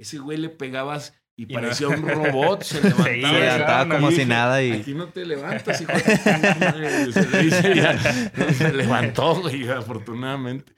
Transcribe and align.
ese 0.00 0.18
güey 0.18 0.38
le 0.38 0.48
pegabas 0.48 1.14
y, 1.36 1.44
parecía 1.44 1.88
un 1.88 2.08
robot, 2.08 2.62
se 2.62 2.82
levantaba. 2.82 3.04
Se 3.04 3.16
levantaba 3.18 3.96
como 3.96 4.10
si 4.10 4.24
nada 4.24 4.62
y... 4.62 4.72
Aquí 4.72 4.94
no 4.94 5.08
te 5.08 5.26
levantas, 5.26 5.80
hijo 5.80 5.92
de 5.92 7.12
Se 7.12 7.74
ya, 7.74 7.98
se 8.52 8.72
levantó, 8.72 9.42
güey, 9.42 9.68
afortunadamente. 9.68 10.72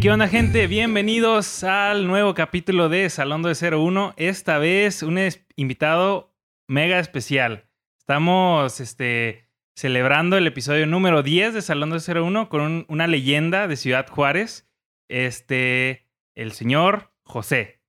¿Qué 0.00 0.10
onda 0.10 0.28
gente? 0.28 0.66
Bienvenidos 0.66 1.64
al 1.64 2.06
nuevo 2.06 2.34
capítulo 2.34 2.88
de 2.88 3.08
Salón 3.10 3.42
de 3.42 3.54
01. 3.54 4.14
Esta 4.16 4.58
vez 4.58 5.02
un 5.02 5.18
invitado 5.56 6.36
mega 6.68 6.98
especial. 6.98 7.66
Estamos 7.98 8.80
este, 8.80 9.43
celebrando 9.74 10.36
el 10.36 10.46
episodio 10.46 10.86
número 10.86 11.22
10 11.22 11.54
de 11.54 11.62
Salón 11.62 11.90
de 11.90 11.98
01 11.98 12.48
con 12.48 12.86
una 12.88 13.06
leyenda 13.06 13.66
de 13.68 13.76
Ciudad 13.76 14.08
Juárez. 14.08 14.66
Este, 15.08 16.08
el 16.34 16.52
señor 16.52 17.12
José. 17.24 17.80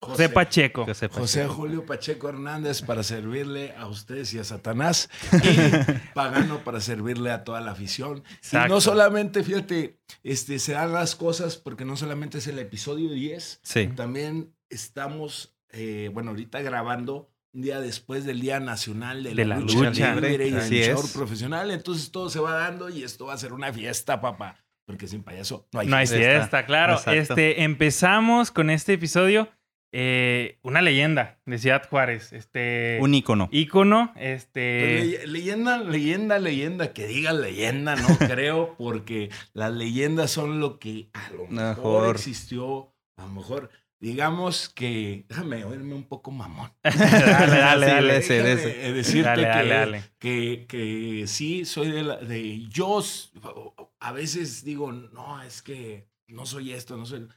José, 0.00 0.28
Pacheco. 0.28 0.84
José, 1.12 1.46
Julio 1.46 1.86
Pacheco 1.86 2.28
Hernández 2.28 2.82
para 2.82 3.04
servirle 3.04 3.72
a 3.76 3.86
ustedes 3.86 4.34
y 4.34 4.40
a 4.40 4.44
Satanás. 4.44 5.08
Y 5.32 6.12
Pagano 6.12 6.64
para 6.64 6.80
servirle 6.80 7.30
a 7.30 7.44
toda 7.44 7.60
la 7.60 7.70
afición. 7.70 8.24
Y 8.50 8.56
no 8.68 8.80
solamente, 8.80 9.44
fíjate, 9.44 10.00
este, 10.24 10.58
se 10.58 10.72
dan 10.72 10.92
las 10.92 11.14
cosas 11.14 11.56
porque 11.56 11.84
no 11.84 11.96
solamente 11.96 12.38
es 12.38 12.48
el 12.48 12.58
episodio 12.58 13.10
10, 13.12 13.60
también 13.94 14.52
estamos, 14.70 15.56
eh, 15.70 16.10
bueno, 16.12 16.30
ahorita 16.30 16.60
grabando 16.62 17.31
un 17.54 17.62
día 17.62 17.80
después 17.80 18.24
del 18.24 18.40
Día 18.40 18.60
Nacional 18.60 19.22
de, 19.22 19.44
la, 19.44 19.58
lucha, 19.58 19.90
libre 20.14 20.48
y 20.48 20.82
el 20.82 20.96
profesional. 21.12 21.70
Entonces 21.70 22.10
todo 22.10 22.30
se 22.30 22.40
va 22.40 22.54
dando 22.54 22.88
y 22.88 23.02
esto 23.02 23.26
va 23.26 23.34
a 23.34 23.38
ser 23.38 23.52
una 23.52 23.72
fiesta, 23.72 24.20
papá. 24.20 24.56
Porque 24.86 25.06
sin 25.06 25.22
payaso 25.22 25.68
no 25.72 25.80
hay 25.80 25.86
no 25.86 25.96
fiesta. 25.96 26.16
No 26.16 26.22
hay 26.22 26.30
fiesta, 26.30 26.66
claro. 26.66 27.00
Este, 27.06 27.62
empezamos 27.62 28.50
con 28.50 28.70
este 28.70 28.94
episodio 28.94 29.48
eh, 29.94 30.58
una 30.62 30.80
leyenda 30.80 31.38
de 31.44 31.58
Ciudad 31.58 31.86
Juárez. 31.88 32.32
Este, 32.32 32.98
un 33.02 33.14
ícono. 33.14 33.48
Ícono. 33.52 34.12
Este... 34.16 34.96
Pues, 34.98 35.28
leyenda, 35.28 35.78
leyenda, 35.78 36.38
leyenda. 36.38 36.92
Que 36.94 37.06
diga 37.06 37.32
leyenda, 37.34 37.96
no 37.96 38.08
creo, 38.18 38.74
porque 38.78 39.30
las 39.52 39.72
leyendas 39.72 40.30
son 40.30 40.60
lo 40.60 40.78
que 40.78 41.10
a 41.12 41.30
lo 41.30 41.46
mejor, 41.48 42.16
existió. 42.16 42.94
A 43.18 43.26
lo 43.26 43.28
mejor, 43.28 43.70
digamos 44.02 44.68
que. 44.68 45.24
Déjame 45.28 45.64
oírme 45.64 45.94
un 45.94 46.04
poco 46.04 46.30
mamón. 46.30 46.70
dale, 46.82 47.56
dale, 47.56 47.86
dale. 47.86 48.12
decirte 48.92 50.02
que, 50.18 50.66
que, 50.68 51.24
sí, 51.26 51.64
soy 51.64 51.90
de, 51.90 52.02
la, 52.02 52.16
de. 52.16 52.66
Yo 52.68 53.00
a 54.00 54.12
veces 54.12 54.64
digo, 54.64 54.92
no, 54.92 55.40
es 55.42 55.62
que 55.62 56.08
no 56.26 56.44
soy 56.44 56.72
esto, 56.72 56.96
no 56.96 57.06
soy 57.06 57.28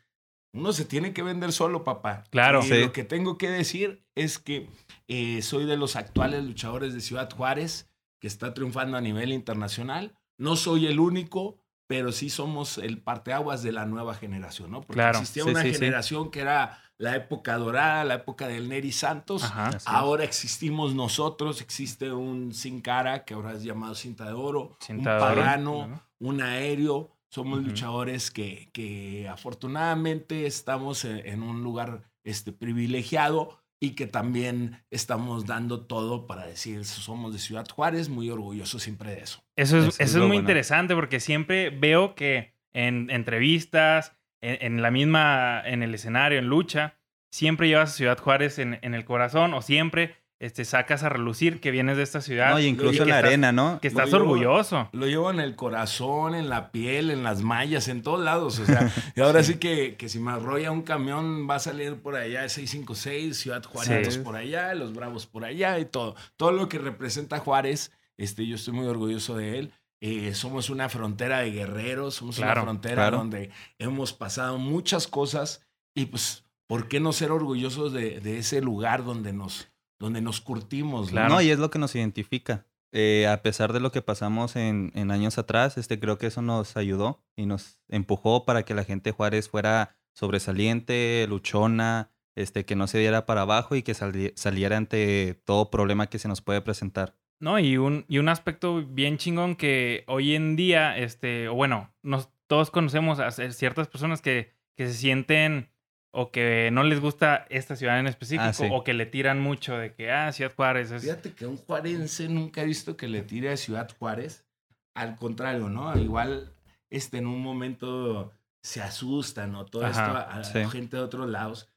uno 0.56 0.72
se 0.72 0.86
tiene 0.86 1.14
que 1.14 1.22
vender 1.22 1.52
solo, 1.52 1.84
papá. 1.84 2.24
Claro. 2.30 2.62
Y 2.66 2.70
lo 2.70 2.94
que 2.94 3.04
tengo 3.04 3.38
que 3.38 3.50
decir 3.50 4.06
es 4.16 4.40
que 4.40 4.70
eh, 5.10 5.42
soy 5.42 5.66
de 5.66 5.76
los 5.76 5.98
actuales 5.98 6.46
luchadores 6.46 6.94
de 6.94 7.02
Ciudad 7.02 7.30
Juárez, 7.30 7.92
que 8.22 8.28
está 8.28 8.54
triunfando 8.54 8.96
a 8.96 9.02
nivel 9.02 9.34
internacional. 9.34 10.18
No 10.38 10.56
soy 10.56 10.88
el 10.88 11.02
único, 11.02 11.60
pero 11.88 12.12
sí 12.12 12.30
somos 12.30 12.78
el 12.78 13.00
parteaguas 13.00 13.62
de 13.64 13.72
la 13.72 13.86
nueva 13.86 14.16
generación, 14.16 14.72
¿no? 14.72 14.82
Porque 14.82 15.02
existía 15.02 15.46
una 15.46 15.62
generación 15.62 16.32
que 16.32 16.42
era 16.42 16.82
la 16.98 17.16
época 17.16 17.58
dorada, 17.58 18.06
la 18.06 18.16
época 18.16 18.48
del 18.48 18.70
Neri 18.70 18.92
Santos. 18.92 19.44
ahora 19.86 20.24
existimos 20.24 20.96
nosotros, 20.96 21.62
existe 21.62 22.12
un 22.12 22.54
Sin 22.54 22.82
Cara, 22.82 23.26
que 23.26 23.34
ahora 23.34 23.54
es 23.54 23.64
llamado 23.64 23.96
Cinta 23.96 24.26
de 24.26 24.34
Oro, 24.34 24.78
un 24.90 25.04
Pagano, 25.04 26.02
un 26.20 26.42
Aéreo. 26.42 27.12
Somos 27.30 27.62
luchadores 27.64 28.32
que, 28.32 28.70
que, 28.72 29.28
afortunadamente 29.28 30.46
estamos 30.46 31.04
en, 31.04 31.44
un 31.44 31.64
lugar 31.64 32.10
este, 32.24 32.54
privilegiado 32.54 33.60
y 33.86 33.92
que 33.92 34.08
también 34.08 34.84
estamos 34.90 35.46
dando 35.46 35.86
todo 35.86 36.26
para 36.26 36.46
decir 36.46 36.86
somos 36.86 37.34
de 37.34 37.40
Ciudad 37.40 37.68
Juárez, 37.70 38.10
muy 38.10 38.30
orgullosos 38.30 38.82
siempre 38.82 39.12
de 39.12 39.22
eso. 39.22 39.44
Eso 39.56 39.78
es, 39.78 40.00
eso 40.00 40.22
es, 40.22 40.28
muy 40.28 40.38
interesante 40.38 40.96
porque 40.96 41.20
siempre 41.20 41.70
veo 41.70 42.16
que 42.16 42.56
en 42.74 43.10
entrevistas, 43.10 44.18
en, 44.42 44.82
la 44.82 44.92
misma, 44.92 45.62
en 45.66 45.84
el 45.84 45.94
escenario, 45.94 46.40
en 46.40 46.48
lucha, 46.48 46.98
siempre 47.32 47.68
llevas 47.68 47.92
a 47.92 47.96
Ciudad 47.96 48.18
Juárez 48.18 48.60
en, 48.60 48.80
en 48.82 48.94
el 48.96 49.06
corazón 49.06 49.54
o 49.54 49.62
siempre 49.62 50.16
este, 50.40 50.66
sacas 50.66 51.04
a 51.04 51.10
relucir 51.10 51.62
que 51.62 51.72
vienes 51.72 51.98
de 51.98 52.04
esta 52.04 52.20
ciudad. 52.20 52.52
No, 52.52 52.60
y 52.60 52.66
incluso 52.66 53.04
en 53.04 53.10
la 53.10 53.20
arena, 53.20 53.52
¿no? 53.52 53.80
Que 53.82 53.88
estás 53.88 54.14
orgulloso. 54.14 54.90
Lo 54.92 55.08
llevo 55.08 55.32
en 55.32 55.40
el 55.40 55.56
corazón, 55.56 56.36
en 56.36 56.50
la 56.50 56.72
piel, 56.72 57.10
en 57.10 57.24
las 57.24 57.42
mallas, 57.42 57.88
en 57.88 58.02
todos 58.02 58.24
lados. 58.24 58.60
O 58.60 58.66
sea, 58.66 58.92
y 59.16 59.22
ahora 59.22 59.44
sí 59.44 59.56
que, 59.56 59.96
que 59.96 60.10
si 60.10 60.20
me 60.20 60.32
arrolla 60.32 60.72
un 60.72 60.82
camión, 60.82 61.48
va 61.50 61.56
a 61.56 61.60
salir 61.60 61.96
por 61.96 62.16
allá 62.16 62.48
656, 62.50 63.38
Ciudad 63.38 63.64
Juárez 63.64 64.18
por 64.18 64.36
allá, 64.36 64.74
Los 64.76 64.94
Bravos 64.94 65.26
por 65.26 65.46
allá 65.46 65.80
y 65.80 65.86
todo. 65.86 66.16
Todo 66.36 66.52
lo 66.52 66.68
que 66.68 66.80
representa 66.80 67.40
Juárez, 67.40 67.92
este, 68.18 68.46
yo 68.46 68.56
estoy 68.56 68.74
muy 68.74 68.88
orgulloso 68.88 69.38
de 69.38 69.60
él. 69.60 69.72
Eh, 70.02 70.36
somos 70.36 70.70
una 70.70 70.90
frontera 70.90 71.40
de 71.40 71.52
guerreros, 71.52 72.16
somos 72.16 72.38
una 72.40 72.54
frontera 72.62 73.10
donde 73.10 73.50
hemos 73.80 74.12
pasado 74.12 74.58
muchas 74.58 75.08
cosas 75.08 75.66
y 75.96 76.08
pues, 76.08 76.44
¿por 76.68 76.90
qué 76.90 77.00
no 77.00 77.14
ser 77.14 77.32
orgullosos 77.32 77.94
de, 77.94 78.20
de 78.20 78.38
ese 78.38 78.62
lugar 78.62 79.06
donde 79.06 79.32
nos 79.32 79.70
donde 80.00 80.22
nos 80.22 80.42
curtimos. 80.42 81.12
No, 81.12 81.42
y 81.42 81.50
es 81.50 81.60
lo 81.60 81.70
que 81.70 81.80
nos 81.80 81.96
identifica. 81.96 82.66
Eh, 82.92 83.28
a 83.28 83.42
pesar 83.42 83.74
de 83.74 83.80
lo 83.80 83.92
que 83.92 84.02
pasamos 84.02 84.56
en, 84.56 84.92
en, 84.96 85.12
años 85.12 85.38
atrás, 85.38 85.78
este, 85.78 86.00
creo 86.00 86.18
que 86.18 86.28
eso 86.28 86.42
nos 86.42 86.78
ayudó 86.78 87.26
y 87.36 87.46
nos 87.46 87.82
empujó 87.90 88.46
para 88.46 88.64
que 88.64 88.74
la 88.74 88.86
gente 88.86 89.10
de 89.10 89.16
Juárez 89.16 89.50
fuera 89.50 89.98
sobresaliente, 90.14 91.26
luchona, 91.28 92.12
este, 92.36 92.66
que 92.66 92.76
no 92.76 92.88
se 92.88 93.00
diera 93.00 93.26
para 93.26 93.42
abajo 93.42 93.76
y 93.76 93.84
que 93.84 93.94
saliera 93.94 94.78
ante 94.78 95.42
todo 95.46 95.70
problema 95.70 96.08
que 96.08 96.20
se 96.20 96.28
nos 96.28 96.42
puede 96.42 96.62
presentar. 96.62 97.16
No, 97.40 97.60
y 97.60 97.78
un, 97.78 98.06
y 98.08 98.18
un 98.20 98.30
aspecto 98.30 98.82
bien 98.86 99.18
chingón 99.18 99.56
que 99.56 100.04
hoy 100.08 100.36
en 100.36 100.56
día, 100.56 100.98
este, 100.98 101.50
o 101.50 101.54
bueno, 101.54 101.94
nos, 102.02 102.30
todos 102.48 102.72
conocemos 102.72 103.20
a 103.20 103.32
ciertas 103.32 103.88
personas 103.88 104.22
que, 104.22 104.54
que 104.76 104.88
se 104.88 104.94
sienten 104.94 105.70
o 106.18 106.32
que 106.32 106.70
no 106.72 106.84
les 106.84 107.02
gusta 107.02 107.46
esta 107.50 107.76
ciudad 107.76 108.00
en 108.00 108.08
específico, 108.08 108.46
ah, 108.46 108.70
o 108.72 108.86
que 108.86 108.94
le 108.94 109.06
tiran 109.06 109.42
mucho 109.42 109.78
de 109.78 109.94
que, 109.94 110.12
ah, 110.12 110.32
Ciudad 110.32 110.54
Juárez 110.56 110.92
es... 110.92 111.02
Fíjate 111.02 111.34
que 111.34 111.46
un 111.46 111.58
juarense 111.58 112.30
nunca 112.30 112.62
he 112.62 112.66
visto 112.66 112.96
que 112.96 113.10
le 113.10 113.22
tire 113.22 113.52
a 113.52 113.58
Ciudad 113.58 113.90
Juárez. 114.00 114.46
Al 114.94 115.18
contrario, 115.18 115.68
¿no? 115.68 115.94
Igual, 116.00 116.54
este, 116.90 117.18
en 117.18 117.28
un 117.28 117.42
momento 117.42 118.32
se 118.64 118.82
asustan, 118.82 119.52
¿no? 119.52 119.66
Todo 119.66 119.86
esto 119.86 120.00
a, 120.00 120.42
gente 120.72 120.96
de 120.96 121.04
otros 121.04 121.30
lados. 121.30 121.70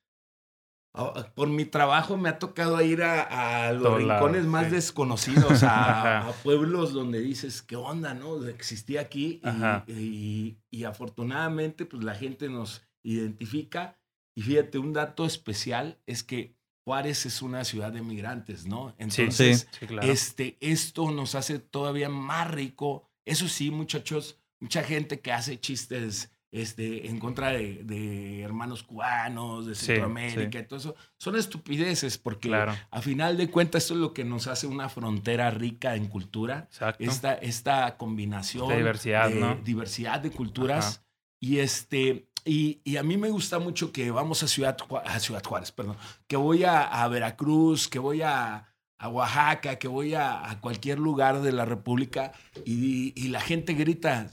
Por 1.34 1.48
mi 1.48 1.64
trabajo 1.64 2.16
me 2.16 2.28
ha 2.28 2.38
tocado 2.38 2.80
ir 2.80 3.02
a, 3.02 3.72
los 3.72 3.98
rincones 3.98 4.44
más 4.44 4.70
desconocidos, 4.70 5.62
a, 5.64 6.32
pueblos 6.44 6.92
donde 6.92 7.18
dices, 7.18 7.60
¿qué 7.60 7.74
onda, 7.74 8.14
no? 8.14 8.46
Existía 8.46 9.00
aquí 9.00 9.40
y, 9.88 10.58
y 10.70 10.84
afortunadamente, 10.84 11.86
pues 11.86 12.04
la 12.04 12.14
gente 12.14 12.48
nos 12.48 12.82
identifica 13.02 13.97
y 14.38 14.42
fíjate, 14.42 14.78
un 14.78 14.92
dato 14.92 15.26
especial 15.26 15.98
es 16.06 16.22
que 16.22 16.54
Juárez 16.84 17.26
es 17.26 17.42
una 17.42 17.64
ciudad 17.64 17.90
de 17.90 18.02
migrantes, 18.02 18.66
¿no? 18.66 18.94
Entonces, 18.96 19.66
este, 20.02 20.56
esto 20.60 21.10
nos 21.10 21.34
hace 21.34 21.58
todavía 21.58 22.08
más 22.08 22.48
rico. 22.48 23.10
Eso 23.24 23.48
sí, 23.48 23.72
muchachos, 23.72 24.38
mucha 24.60 24.84
gente 24.84 25.18
que 25.18 25.32
hace 25.32 25.58
chistes 25.58 26.30
este, 26.52 27.08
en 27.08 27.18
contra 27.18 27.50
de, 27.50 28.40
hermanos 28.40 28.84
cubanos, 28.84 29.66
de 29.66 29.74
Centroamérica 29.74 30.60
y 30.60 30.66
todo 30.68 30.78
eso, 30.78 30.94
son 31.16 31.34
estupideces 31.34 32.16
porque 32.16 32.54
a 32.54 33.02
final 33.02 33.36
de 33.36 33.50
cuentas 33.50 33.82
esto 33.82 33.94
es 33.94 34.00
lo 34.00 34.14
que 34.14 34.22
nos 34.22 34.46
hace 34.46 34.68
una 34.68 34.88
frontera 34.88 35.50
rica 35.50 35.96
en 35.96 36.06
cultura. 36.06 36.68
Esta, 37.00 37.34
esta 37.34 37.96
combinación 37.96 38.68
de 38.68 38.76
diversidad, 38.76 39.30
de, 39.30 39.56
diversidad 39.64 40.20
de 40.20 40.30
culturas. 40.30 41.04
Y 41.40 41.58
este, 41.58 42.28
y, 42.48 42.96
a 42.96 43.02
mí 43.02 43.16
me 43.16 43.30
gusta 43.30 43.58
mucho 43.58 43.92
que 43.92 44.10
vamos 44.10 44.42
a 44.42 44.48
Ciudad, 44.48 44.76
a 45.04 45.20
Ciudad 45.20 45.44
Juárez, 45.44 45.70
perdón, 45.70 45.96
que 46.26 46.36
voy 46.36 46.64
a, 46.64 47.06
Veracruz, 47.08 47.88
que 47.88 47.98
voy 47.98 48.22
a, 48.22 48.64
Oaxaca, 49.00 49.76
que 49.76 49.86
voy 49.86 50.14
a, 50.14 50.58
cualquier 50.60 50.98
lugar 50.98 51.42
de 51.42 51.52
la 51.52 51.64
República 51.64 52.32
y, 52.64 53.28
la 53.28 53.40
gente 53.40 53.74
grita, 53.74 54.30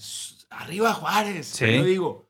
arriba 0.49 0.93
Juárez. 0.93 1.59
Yo 1.59 1.83
digo, 1.83 2.29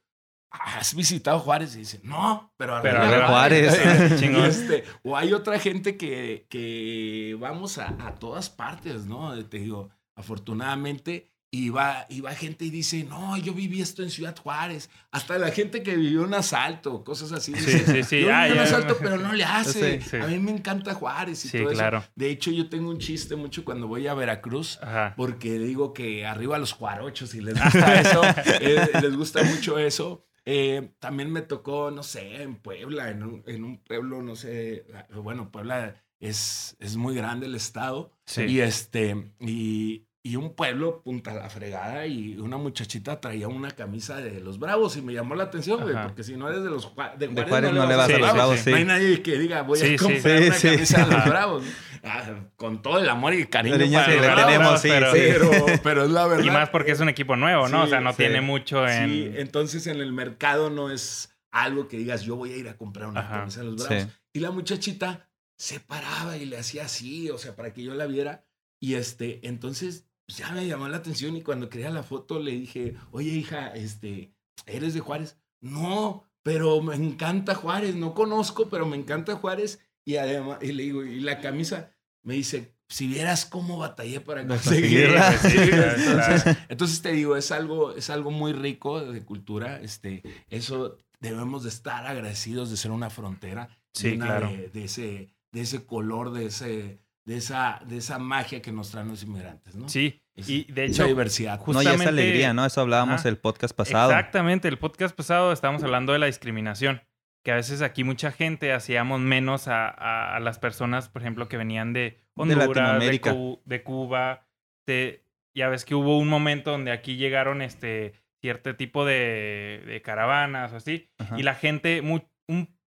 ¿has 0.49 0.95
visitado 0.95 1.39
Juárez? 1.39 1.75
Y 1.75 1.79
dice, 1.79 1.99
no, 2.03 2.51
pero 2.57 2.75
arriba, 2.75 3.27
Juárez. 3.27 3.73
este, 4.21 4.83
o 5.03 5.15
hay 5.15 5.33
otra 5.33 5.59
gente 5.59 5.97
que, 5.97 6.47
que 6.49 7.37
vamos 7.39 7.77
a, 7.77 7.95
a 8.07 8.15
todas 8.15 8.49
partes, 8.49 9.05
¿no? 9.05 9.37
Te 9.45 9.59
digo, 9.59 9.89
afortunadamente 10.15 11.34
va, 11.69 12.05
y 12.09 12.21
va 12.21 12.33
gente 12.33 12.65
y 12.65 12.69
dice, 12.69 13.03
no, 13.03 13.37
yo 13.37 13.53
viví 13.53 13.81
esto 13.81 14.03
en 14.03 14.09
Ciudad 14.09 14.35
Juárez. 14.37 14.89
Hasta 15.11 15.37
la 15.37 15.51
gente 15.51 15.83
que 15.83 15.95
vivió 15.95 16.23
un 16.23 16.33
asalto, 16.33 17.03
cosas 17.03 17.31
así. 17.31 17.53
sí, 17.55 17.79
sí, 17.79 18.03
sí. 18.03 18.21
Yo 18.21 18.33
ah, 18.33 18.47
un 18.51 18.59
asalto, 18.59 18.97
pero 18.99 19.17
no 19.17 19.33
le 19.33 19.43
hace. 19.43 20.01
Sí, 20.01 20.17
a 20.17 20.27
mí 20.27 20.39
me 20.39 20.51
encanta 20.51 20.93
Juárez 20.93 21.45
y 21.45 21.59
todo 21.59 21.71
claro. 21.71 21.99
eso. 21.99 22.07
De 22.15 22.29
hecho, 22.29 22.51
yo 22.51 22.69
tengo 22.69 22.89
un 22.89 22.99
chiste 22.99 23.35
mucho 23.35 23.63
cuando 23.63 23.87
voy 23.87 24.07
a 24.07 24.13
Veracruz, 24.13 24.79
porque 25.15 25.59
digo 25.59 25.93
que 25.93 26.25
arriba 26.25 26.57
los 26.57 26.73
cuarochos 26.73 27.33
y 27.35 27.41
les 27.41 27.53
gusta 27.63 27.99
eso. 27.99 28.21
Eh, 28.61 28.89
les 29.01 29.15
gusta 29.15 29.43
mucho 29.43 29.77
eso. 29.77 30.25
Eh, 30.45 30.91
también 30.99 31.31
me 31.31 31.41
tocó, 31.41 31.89
no 31.89 32.03
sé, 32.03 32.43
en 32.43 32.55
Puebla, 32.55 33.09
en 33.09 33.23
un, 33.23 33.43
en 33.47 33.63
un 33.63 33.79
pueblo, 33.79 34.21
no 34.21 34.35
sé, 34.35 34.85
bueno, 35.11 35.51
Puebla 35.51 35.95
es, 36.19 36.77
es 36.79 36.95
muy 36.97 37.15
grande 37.15 37.47
el 37.47 37.55
estado. 37.55 38.11
Y 38.37 38.59
este, 38.59 39.31
y, 39.39 40.05
y 40.25 40.37
un 40.37 40.55
pueblo 40.55 41.03
punta 41.03 41.35
la 41.35 41.51
fregada 41.51 42.07
y 42.07 42.35
una 42.37 42.57
muchachita 42.57 43.21
traía 43.21 43.47
una 43.47 43.69
camisa 43.69 44.15
de 44.15 44.41
los 44.41 44.57
Bravos 44.57 44.97
y 44.97 45.03
me 45.03 45.13
llamó 45.13 45.35
la 45.35 45.43
atención, 45.43 45.83
güey, 45.83 45.93
porque 46.01 46.23
si 46.23 46.35
no 46.35 46.49
eres 46.49 46.63
de 46.63 46.71
los 46.71 46.81
de 47.19 47.27
Juárez, 47.43 47.71
no, 47.71 47.85
le 47.85 47.95
vas 47.95 48.09
a 48.09 48.17
los 48.17 48.33
Bravos, 48.33 48.65
no 48.65 48.75
hay 48.75 48.85
nadie 48.85 49.21
que 49.21 49.37
diga 49.37 49.61
voy 49.61 49.79
a 49.79 49.97
comprar 49.97 50.41
una 50.41 50.59
camisa 50.59 51.05
de 51.05 51.15
los 51.15 51.25
Bravos. 51.29 51.63
Ah, 52.03 52.39
con 52.55 52.81
todo 52.81 52.97
el 52.97 53.07
amor 53.07 53.35
y 53.35 53.41
el 53.41 53.49
cariño 53.49 53.77
para 53.77 54.05
que 54.07 54.19
le 54.19 54.35
tenemos, 54.35 54.81
sí, 54.81 54.89
pero, 54.89 55.11
pero, 55.83 56.05
es 56.05 56.09
la 56.09 56.25
verdad. 56.25 56.43
Y 56.43 56.49
más 56.49 56.69
porque 56.71 56.93
es 56.93 56.99
un 56.99 57.09
equipo 57.09 57.35
nuevo, 57.35 57.69
¿no? 57.69 57.83
o 57.83 57.87
sea, 57.87 58.01
no 58.01 58.15
tiene 58.15 58.41
mucho 58.41 58.87
en... 58.87 59.07
Sí, 59.07 59.31
entonces 59.35 59.85
en 59.85 60.01
el 60.01 60.11
mercado 60.11 60.71
no 60.71 60.89
es 60.89 61.37
algo 61.51 61.87
que 61.87 61.97
digas 61.97 62.23
yo 62.23 62.35
voy 62.35 62.51
a 62.51 62.57
ir 62.57 62.67
a 62.67 62.77
comprar 62.77 63.09
una 63.09 63.29
camisa 63.29 63.59
de 63.59 63.65
los 63.67 63.87
Bravos. 63.87 64.07
Y 64.33 64.39
la 64.39 64.49
muchachita 64.49 65.29
se 65.55 65.79
paraba 65.79 66.35
y 66.35 66.45
le 66.45 66.57
hacía 66.57 66.85
así, 66.85 67.29
o 67.29 67.37
sea, 67.37 67.55
para 67.55 67.73
que 67.73 67.83
yo 67.83 67.93
la 67.93 68.07
viera. 68.07 68.43
Y 68.79 68.95
este, 68.95 69.47
entonces 69.47 70.07
ya 70.27 70.51
me 70.51 70.65
llamó 70.65 70.87
la 70.87 70.97
atención 70.97 71.35
y 71.35 71.41
cuando 71.41 71.69
quería 71.69 71.89
la 71.89 72.03
foto 72.03 72.39
le 72.39 72.51
dije, 72.51 72.95
oye 73.11 73.31
hija, 73.31 73.67
este, 73.75 74.33
¿eres 74.65 74.93
de 74.93 74.99
Juárez? 74.99 75.37
No, 75.61 76.27
pero 76.43 76.81
me 76.81 76.95
encanta 76.95 77.55
Juárez, 77.55 77.95
no 77.95 78.13
conozco, 78.13 78.69
pero 78.69 78.85
me 78.85 78.97
encanta 78.97 79.35
Juárez. 79.35 79.79
Y 80.05 80.17
además, 80.17 80.59
y 80.61 80.71
le 80.71 80.83
digo, 80.83 81.03
y 81.03 81.19
la 81.19 81.41
camisa 81.41 81.91
me 82.23 82.35
dice, 82.35 82.75
si 82.87 83.07
vieras 83.07 83.45
cómo 83.45 83.77
batallé 83.77 84.21
para 84.21 84.45
conseguirla. 84.45 85.33
entonces, 85.43 86.57
entonces, 86.69 87.01
te 87.01 87.11
digo, 87.11 87.35
es 87.35 87.51
algo, 87.51 87.95
es 87.95 88.09
algo 88.09 88.31
muy 88.31 88.53
rico 88.53 89.01
de 89.01 89.23
cultura. 89.23 89.81
Este, 89.81 90.21
eso 90.49 90.97
debemos 91.19 91.63
de 91.63 91.69
estar 91.69 92.05
agradecidos 92.05 92.69
de 92.69 92.77
ser 92.77 92.91
una 92.91 93.09
frontera. 93.09 93.69
Sí, 93.93 94.17
claro. 94.17 94.49
de, 94.49 94.83
ese, 94.83 95.33
de 95.51 95.61
ese 95.61 95.85
color, 95.85 96.31
de 96.31 96.47
ese 96.47 96.99
de 97.25 97.37
esa, 97.37 97.81
de 97.85 97.97
esa 97.97 98.19
magia 98.19 98.61
que 98.61 98.71
nos 98.71 98.91
traen 98.91 99.07
los 99.07 99.23
inmigrantes, 99.23 99.75
¿no? 99.75 99.89
Sí, 99.89 100.21
y 100.35 100.71
de 100.71 100.85
hecho... 100.85 101.03
Esa 101.03 101.05
diversidad. 101.05 101.59
Justamente, 101.59 101.89
no, 101.89 101.97
y 101.97 102.01
esa 102.01 102.09
alegría, 102.09 102.53
¿no? 102.53 102.65
Eso 102.65 102.81
hablábamos 102.81 103.25
el 103.25 103.37
podcast 103.37 103.75
pasado. 103.75 104.11
Exactamente, 104.11 104.67
el 104.67 104.77
podcast 104.77 105.15
pasado 105.15 105.51
estábamos 105.51 105.83
hablando 105.83 106.13
de 106.13 106.19
la 106.19 106.27
discriminación, 106.27 107.01
que 107.43 107.51
a 107.51 107.55
veces 107.55 107.81
aquí 107.81 108.03
mucha 108.03 108.31
gente 108.31 108.71
hacíamos 108.73 109.19
menos 109.19 109.67
a, 109.67 109.89
a, 110.35 110.39
las 110.39 110.59
personas, 110.59 111.09
por 111.09 111.23
ejemplo, 111.23 111.47
que 111.47 111.57
venían 111.57 111.93
de 111.93 112.19
Honduras, 112.35 112.67
de, 112.67 112.75
Latinoamérica. 112.75 113.35
de, 113.65 113.83
Cuba, 113.83 114.47
de, 114.85 115.25
ya 115.55 115.67
ves 115.69 115.83
que 115.83 115.95
hubo 115.95 116.19
un 116.19 116.29
momento 116.29 116.71
donde 116.71 116.91
aquí 116.91 117.15
llegaron 117.15 117.63
este 117.63 118.13
cierto 118.39 118.75
tipo 118.75 119.03
de, 119.03 119.81
de 119.87 120.01
caravanas 120.03 120.73
o 120.73 120.75
así, 120.75 121.09
y 121.35 121.41
la 121.41 121.55
gente, 121.55 122.01
un, 122.01 122.23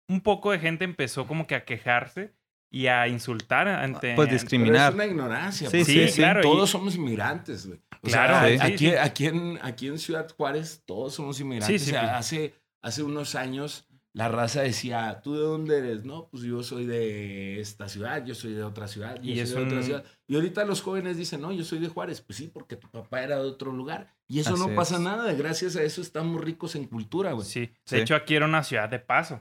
un 0.09 0.21
poco 0.21 0.53
de 0.53 0.61
gente 0.61 0.85
empezó 0.85 1.27
como 1.27 1.49
que 1.49 1.57
a 1.57 1.65
quejarse 1.65 2.38
y 2.71 2.87
a 2.87 3.09
insultar 3.09 3.69
ante... 3.69 4.15
Pues 4.15 4.31
discriminar. 4.31 4.91
es 4.91 4.95
una 4.95 5.07
ignorancia. 5.07 5.71
Sí, 5.71 5.85
sí, 5.85 6.07
claro. 6.15 6.43
Todos 6.43 6.71
somos 6.71 6.95
inmigrantes, 6.95 7.67
güey. 7.67 7.81
claro. 8.03 8.47
aquí, 8.61 8.95
Aquí, 8.95 9.27
en, 9.27 9.59
aquí 9.63 9.89
en 9.89 9.99
Ciudad 9.99 10.29
Juárez 10.37 10.83
todos 10.85 11.15
somos 11.15 11.41
inmigrantes. 11.41 11.83
O 11.83 11.91
sea, 11.91 12.19
hace, 12.19 12.55
hace 12.83 13.03
unos 13.03 13.35
años 13.35 13.89
la 14.19 14.29
raza 14.29 14.63
decía, 14.63 15.21
¿tú 15.23 15.35
de 15.35 15.43
dónde 15.43 15.79
eres? 15.79 16.05
No, 16.05 16.29
pues 16.29 16.43
yo 16.43 16.63
soy 16.65 16.87
de 16.87 17.61
esta 17.61 17.89
ciudad, 17.89 18.25
yo 18.25 18.35
soy 18.35 18.53
de 18.53 18.65
otra 18.65 18.89
ciudad, 18.89 19.23
y 19.23 19.47
soy 19.47 19.61
de 19.61 19.67
otra 19.67 19.83
ciudad. 19.83 20.05
Y 20.27 20.35
ahorita 20.35 20.65
los 20.65 20.83
jóvenes 20.83 21.17
dicen, 21.17 21.41
no, 21.41 21.53
yo 21.53 21.63
soy 21.63 21.79
de 21.79 21.87
Juárez. 21.89 22.21
Pues 22.21 22.37
sí, 22.37 22.49
porque 22.49 22.75
tu 22.75 22.89
papá 22.89 23.23
era 23.23 23.37
de 23.37 23.45
otro 23.45 23.71
lugar. 23.71 24.13
Y 24.27 24.41
eso 24.41 24.57
no 24.57 24.75
pasa 24.75 24.99
nada. 24.99 25.33
Gracias 25.35 25.77
a 25.77 25.83
eso 25.83 26.01
estamos 26.01 26.41
ricos 26.41 26.75
en 26.75 26.87
cultura, 26.87 27.33
güey. 27.33 27.47
Sí. 27.47 27.71
De 27.89 28.03
hecho, 28.03 28.17
aquí 28.17 28.35
era 28.35 28.47
una 28.47 28.65
ciudad 28.65 28.89
de 28.89 28.99
paso. 28.99 29.41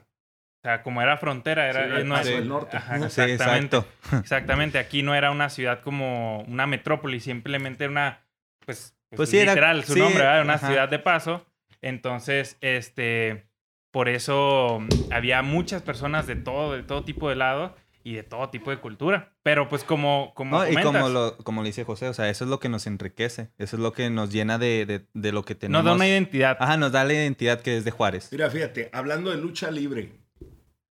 O 0.58 0.60
sea, 0.62 0.82
como 0.82 1.00
era 1.00 1.16
frontera, 1.16 1.68
era 1.68 1.84
el, 1.84 1.92
el 1.92 2.48
norte. 2.48 2.76
exactamente. 3.04 3.80
exactamente. 4.18 4.78
Aquí 4.78 5.02
no 5.02 5.14
era 5.14 5.30
una 5.30 5.50
ciudad 5.50 5.82
como 5.82 6.40
una 6.42 6.66
metrópoli, 6.66 7.20
simplemente 7.20 7.84
era 7.84 7.92
una, 7.92 8.20
pues, 8.66 8.96
pues, 9.08 9.30
pues 9.30 9.32
literal, 9.32 9.84
su 9.84 9.96
nombre, 9.96 10.24
era 10.24 10.42
una 10.42 10.58
ciudad 10.58 10.88
de 10.88 10.98
paso. 10.98 11.46
Entonces, 11.80 12.58
este, 12.60 13.48
por 13.92 14.08
eso 14.08 14.80
había 15.12 15.42
muchas 15.42 15.82
personas 15.82 16.26
de 16.26 16.34
todo, 16.34 16.74
de 16.74 16.82
todo 16.82 17.04
tipo 17.04 17.28
de 17.28 17.36
lado 17.36 17.76
y 18.02 18.14
de 18.14 18.24
todo 18.24 18.50
tipo 18.50 18.70
de 18.70 18.78
cultura. 18.78 19.32
Pero 19.44 19.68
pues 19.68 19.84
como, 19.84 20.32
como 20.34 20.66
y 20.66 20.74
como 20.82 21.08
lo, 21.08 21.36
como 21.38 21.62
le 21.62 21.68
dice 21.68 21.84
José, 21.84 22.08
o 22.08 22.14
sea, 22.14 22.28
eso 22.28 22.44
es 22.44 22.50
lo 22.50 22.58
que 22.58 22.68
nos 22.68 22.86
enriquece, 22.86 23.50
eso 23.58 23.76
es 23.76 23.82
lo 23.82 23.92
que 23.92 24.10
nos 24.10 24.32
llena 24.32 24.58
de, 24.58 24.86
de, 24.86 25.06
de 25.14 25.32
lo 25.32 25.44
que 25.44 25.54
tenemos. 25.54 25.84
Nos 25.84 25.90
da 25.90 25.94
una 25.94 26.08
identidad. 26.08 26.56
Ajá, 26.58 26.76
nos 26.76 26.90
da 26.90 27.04
la 27.04 27.12
identidad 27.12 27.60
que 27.60 27.76
es 27.76 27.84
de 27.84 27.90
Juárez. 27.92 28.28
Mira, 28.32 28.50
fíjate, 28.50 28.90
hablando 28.92 29.30
de 29.30 29.36
lucha 29.36 29.70
libre, 29.70 30.12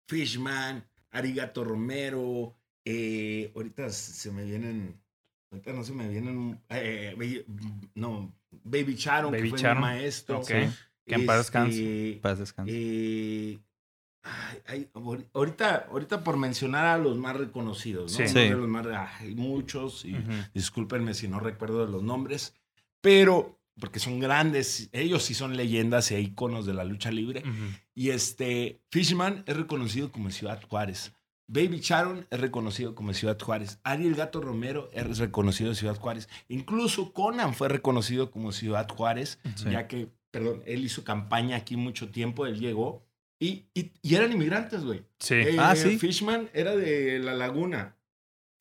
Fishman, 0.10 0.84
Arigato 1.12 1.64
Romero, 1.64 2.56
eh, 2.84 3.52
ahorita 3.56 3.92
se 3.92 4.32
me 4.32 4.44
vienen, 4.44 5.00
ahorita 5.52 5.72
no 5.72 5.84
se 5.84 5.94
me 5.94 6.08
vienen, 6.08 6.60
eh, 6.70 7.46
no, 7.94 8.36
Baby 8.64 8.96
Charon, 8.96 9.32
que 9.32 9.46
fue 9.46 9.62
mi 9.62 9.80
maestro. 9.80 10.42
Que 10.42 10.72
en 11.06 11.26
paz 11.28 11.38
descanse. 11.38 12.10
Este, 12.10 12.22
paz 12.22 12.40
descanse. 12.40 12.72
Eh, 12.74 13.60
ahorita, 15.34 15.88
ahorita 15.92 16.24
por 16.24 16.38
mencionar 16.38 16.88
a 16.88 16.98
los 16.98 17.16
más 17.18 17.36
reconocidos, 17.36 18.20
¿no? 18.20 18.28
Sí. 18.28 18.50
Los 18.50 18.68
más, 18.68 18.88
hay 19.20 19.36
muchos, 19.36 20.06
y 20.06 20.16
discúlpenme 20.56 21.14
si 21.14 21.28
no 21.28 21.40
recuerdo 21.40 21.86
los 21.86 22.02
nombres, 22.02 22.56
pero 23.00 23.59
porque 23.80 24.00
son 24.00 24.20
grandes, 24.20 24.90
ellos 24.92 25.24
sí 25.24 25.34
son 25.34 25.58
leyendas 25.58 26.12
e 26.12 26.20
iconos 26.20 26.66
de 26.66 26.74
la 26.74 26.84
lucha 26.84 27.12
libre. 27.12 27.44
Y 27.96 28.10
este, 28.10 28.82
Fishman 28.92 29.44
es 29.48 29.58
reconocido 29.58 30.12
como 30.12 30.30
Ciudad 30.32 30.62
Juárez. 30.68 31.14
Baby 31.50 31.80
Charon 31.82 32.28
es 32.30 32.40
reconocido 32.40 32.94
como 32.94 33.12
Ciudad 33.14 33.40
Juárez. 33.40 33.80
Ariel 33.84 34.14
Gato 34.14 34.40
Romero 34.40 34.90
es 34.94 35.18
reconocido 35.18 35.74
Ciudad 35.74 35.96
Juárez. 35.96 36.30
Incluso 36.48 37.12
Conan 37.12 37.56
fue 37.56 37.70
reconocido 37.70 38.30
como 38.30 38.52
Ciudad 38.52 38.88
Juárez, 38.88 39.40
ya 39.70 39.88
que, 39.88 40.10
perdón, 40.30 40.62
él 40.68 40.86
hizo 40.86 41.04
campaña 41.04 41.58
aquí 41.58 41.76
mucho 41.76 42.10
tiempo, 42.10 42.46
él 42.46 42.60
llegó. 42.60 43.04
Y, 43.40 43.66
y, 43.74 43.92
eran 44.14 44.32
inmigrantes, 44.32 44.84
güey. 44.84 45.02
Sí. 45.18 45.36
Eh, 45.36 45.56
ah, 45.58 45.76
sí. 45.76 45.98
Fishman 45.98 46.50
era 46.54 46.76
de 46.76 47.18
La 47.20 47.34
Laguna. 47.34 47.96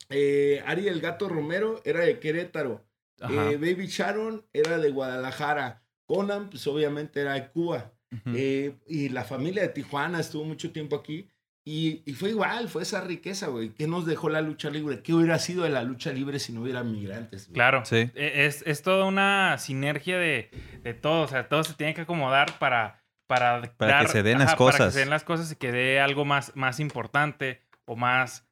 Eh, 0.08 0.62
Ariel 0.64 1.00
Gato 1.00 1.28
Romero 1.28 1.82
era 1.84 2.00
de 2.00 2.18
Querétaro. 2.20 2.87
Eh, 3.20 3.56
Baby 3.56 3.86
Sharon 3.86 4.44
era 4.52 4.78
de 4.78 4.90
Guadalajara. 4.90 5.82
Conan, 6.06 6.48
pues 6.50 6.66
obviamente 6.66 7.20
era 7.20 7.34
de 7.34 7.48
Cuba. 7.48 7.92
Eh, 8.34 8.74
y 8.86 9.10
la 9.10 9.24
familia 9.24 9.62
de 9.62 9.68
Tijuana 9.68 10.20
estuvo 10.20 10.44
mucho 10.44 10.72
tiempo 10.72 10.96
aquí. 10.96 11.28
Y, 11.64 12.02
y 12.06 12.14
fue 12.14 12.30
igual, 12.30 12.68
fue 12.68 12.82
esa 12.82 13.02
riqueza, 13.02 13.48
güey. 13.48 13.74
¿Qué 13.74 13.86
nos 13.86 14.06
dejó 14.06 14.30
la 14.30 14.40
lucha 14.40 14.70
libre? 14.70 15.02
¿Qué 15.02 15.12
hubiera 15.12 15.38
sido 15.38 15.64
de 15.64 15.68
la 15.68 15.82
lucha 15.82 16.10
libre 16.14 16.38
si 16.38 16.54
no 16.54 16.62
hubiera 16.62 16.82
migrantes? 16.82 17.50
Claro, 17.52 17.84
sí. 17.84 18.10
E, 18.14 18.46
es, 18.46 18.62
es 18.66 18.80
toda 18.80 19.04
una 19.04 19.58
sinergia 19.58 20.16
de, 20.16 20.50
de 20.82 20.94
todo. 20.94 21.24
O 21.24 21.28
sea, 21.28 21.46
todo 21.48 21.62
se 21.64 21.74
tiene 21.74 21.92
que 21.92 22.00
acomodar 22.00 22.58
para, 22.58 23.04
para, 23.26 23.60
para 23.76 24.00
que 24.00 24.08
se 24.08 24.22
den 24.22 24.38
las 24.38 24.54
cosas. 24.54 24.78
Para 24.78 24.88
que 24.88 24.94
se 24.94 25.00
den 25.00 25.10
las 25.10 25.24
cosas 25.24 25.52
y 25.52 25.56
que 25.56 25.70
dé 25.70 26.00
algo 26.00 26.24
más, 26.24 26.56
más 26.56 26.80
importante 26.80 27.60
o 27.84 27.96
más. 27.96 28.48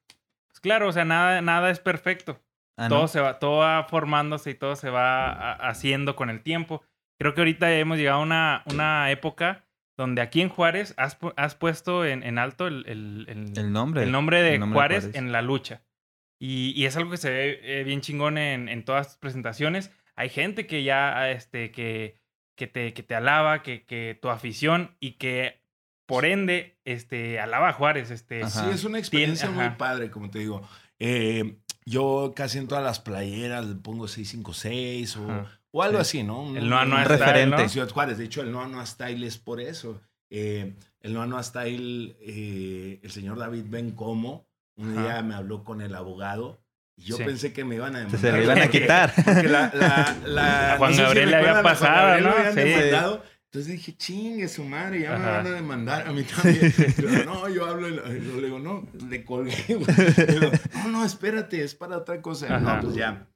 Pues 0.49 0.59
claro, 0.59 0.87
o 0.87 0.91
sea, 0.91 1.05
nada, 1.05 1.41
nada 1.41 1.71
es 1.71 1.79
perfecto. 1.79 2.39
Ah, 2.77 2.89
todo 2.89 3.07
se 3.07 3.19
va, 3.19 3.39
todo 3.39 3.57
va 3.57 3.83
formándose 3.85 4.51
y 4.51 4.55
todo 4.55 4.75
se 4.75 4.89
va 4.89 5.53
haciendo 5.53 6.15
con 6.15 6.29
el 6.29 6.41
tiempo. 6.41 6.83
Creo 7.19 7.33
que 7.33 7.41
ahorita 7.41 7.73
hemos 7.73 7.97
llegado 7.97 8.19
a 8.19 8.23
una, 8.23 8.63
una 8.67 9.09
época 9.11 9.65
donde 9.97 10.21
aquí 10.21 10.41
en 10.41 10.49
Juárez 10.49 10.93
has, 10.97 11.17
has 11.35 11.55
puesto 11.55 12.05
en, 12.05 12.21
en 12.21 12.37
alto 12.37 12.67
el, 12.67 12.85
el, 12.87 13.73
nombre, 13.73 14.03
el 14.03 14.11
nombre 14.11 14.43
de, 14.43 14.59
Juárez, 14.59 15.09
en 15.15 15.31
la 15.31 15.41
lucha. 15.41 15.81
Y, 16.39 16.71
y, 16.75 16.85
es 16.85 16.95
algo 16.95 17.09
que 17.09 17.17
se 17.17 17.31
ve 17.31 17.59
eh, 17.63 17.83
bien 17.83 18.01
chingón 18.01 18.37
en, 18.37 18.69
en 18.69 18.85
todas 18.85 19.07
tus 19.07 19.17
presentaciones. 19.17 19.91
Hay 20.15 20.29
gente 20.29 20.67
que 20.67 20.83
ya, 20.83 21.31
este, 21.31 21.71
que, 21.71 22.19
que, 22.55 22.67
te, 22.67 22.93
que 22.93 23.01
te 23.01 23.15
alaba, 23.15 23.63
que, 23.63 23.85
que 23.85 24.17
tu 24.21 24.29
afición 24.29 24.95
y 24.99 25.13
que 25.13 25.63
por 26.05 26.25
ende, 26.25 26.79
este, 26.85 27.39
alaba 27.39 27.69
a 27.69 27.73
Juárez. 27.73 28.11
Este, 28.11 28.47
sí, 28.47 28.65
es 28.71 28.83
una 28.85 28.97
experiencia 28.97 29.49
muy 29.49 29.69
padre, 29.71 30.09
como 30.09 30.29
te 30.29 30.39
digo. 30.39 30.67
Eh, 30.99 31.57
yo 31.87 32.33
casi 32.35 32.57
en 32.57 32.67
todas 32.67 32.83
las 32.83 32.99
playeras 32.99 33.65
le 33.65 33.75
pongo 33.75 34.09
656 34.09 35.17
o, 35.17 35.47
o 35.71 35.83
algo 35.83 35.99
así, 35.99 36.21
¿no? 36.21 36.55
el 36.55 36.69
Noa 36.69 36.85
Noa 36.85 37.05
referente. 37.05 37.69
Ciudad 37.69 37.89
Juárez. 37.89 38.17
De 38.17 38.25
hecho, 38.25 38.41
el 38.41 38.51
Noa 38.51 38.67
Noa 38.67 38.85
Style 38.85 39.25
es 39.25 39.37
por 39.37 39.61
eso. 39.61 40.01
Eh, 40.29 40.75
el 40.99 41.13
Noa 41.13 41.27
Noa 41.27 41.41
Style, 41.41 42.17
eh, 42.19 42.99
el 43.01 43.09
señor 43.11 43.39
David 43.39 43.63
Ben 43.67 43.91
Como, 43.91 44.45
un 44.75 45.01
día 45.01 45.21
me 45.21 45.33
habló 45.33 45.63
con 45.63 45.81
el 45.81 45.95
abogado 45.95 46.59
Yo 46.97 47.17
pensé 47.17 47.53
que 47.53 47.63
me 47.63 47.75
iban 47.75 47.95
a 47.95 47.99
demandar. 47.99 48.19
Se 48.19 48.31
le 48.33 48.43
iban 48.43 48.59
a 48.59 48.67
quitar. 48.67 49.13
Porque 49.15 49.47
la, 49.47 49.71
la, 50.25 50.73
a 50.73 50.77
Juan 50.77 50.97
Gabriel 50.97 51.31
le 51.31 51.35
había 51.37 51.63
pasado, 51.63 52.19
¿no? 52.19 52.33
Sí. 52.53 53.19
Entonces 53.57 53.73
dije, 53.73 53.97
chingue 53.97 54.47
su 54.47 54.63
madre, 54.63 55.01
ya 55.01 55.17
me 55.17 55.25
van 55.25 55.47
a 55.47 55.49
demandar 55.49 56.07
a 56.07 56.11
mí 56.11 56.21
también. 56.21 56.71
no, 57.25 57.49
yo 57.49 57.65
hablo, 57.65 57.89
le 57.89 58.19
digo, 58.19 58.59
no, 58.59 58.87
le 59.09 59.25
colgué. 59.25 59.55
no, 60.75 60.87
no, 60.89 61.03
espérate, 61.03 61.63
es 61.63 61.73
para 61.73 61.97
otra 61.97 62.21
cosa. 62.21 62.59
No, 62.59 62.79
pues 62.81 62.93
ya. 62.93 63.27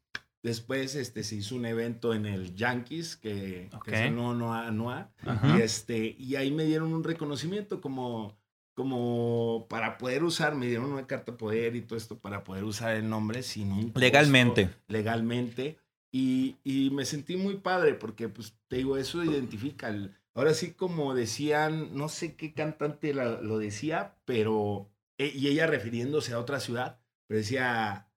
Después 0.44 0.94
este, 0.94 1.24
se 1.24 1.38
hizo 1.38 1.56
un 1.56 1.66
evento 1.66 2.14
en 2.14 2.28
el 2.28 2.54
Yankees, 2.54 3.16
que, 3.16 3.72
que 3.84 4.06
es 4.06 4.12
no, 4.12 4.36
no, 4.36 4.72
no, 4.72 5.10
y, 5.58 5.62
este, 5.62 6.16
y 6.20 6.36
ahí 6.36 6.52
me 6.52 6.66
dieron 6.66 6.94
un 6.94 7.04
reconocimiento 7.04 7.82
como, 7.82 8.38
como 8.76 9.66
para 9.72 9.98
poder 9.98 10.24
usar, 10.24 10.54
me 10.54 10.68
dieron 10.68 10.92
una 10.92 11.08
carta 11.08 11.32
de 11.32 11.38
poder 11.40 11.76
y 11.76 11.82
todo 11.82 11.98
esto 11.98 12.20
para 12.20 12.44
poder 12.44 12.64
usar 12.64 12.96
el 12.96 13.10
nombre 13.10 13.42
sin 13.42 13.72
un 13.72 13.92
Legalmente. 13.96 14.70
legalmente. 14.88 15.80
Y, 16.12 16.58
y, 16.64 16.90
me 16.90 17.06
sentí 17.06 17.38
muy 17.38 17.58
padre 17.58 17.94
porque, 17.94 18.28
pues, 18.28 18.54
te 18.68 18.78
digo, 18.78 18.98
eso 18.98 19.24
identifica. 19.24 19.96
ahora 20.34 20.54
sí, 20.54 20.74
como 20.74 21.16
decían, 21.16 21.96
no 21.96 22.10
sé 22.10 22.36
qué 22.36 22.54
cantante 22.54 23.14
lo 23.14 23.58
decía, 23.58 24.18
pero, 24.26 24.92
e, 25.18 25.28
y 25.28 25.48
ella 25.48 25.68
refiriéndose 25.68 26.34
a 26.34 26.40
otra 26.40 26.60
ciudad, 26.60 27.00
pero 27.28 27.38
decía, 27.38 28.10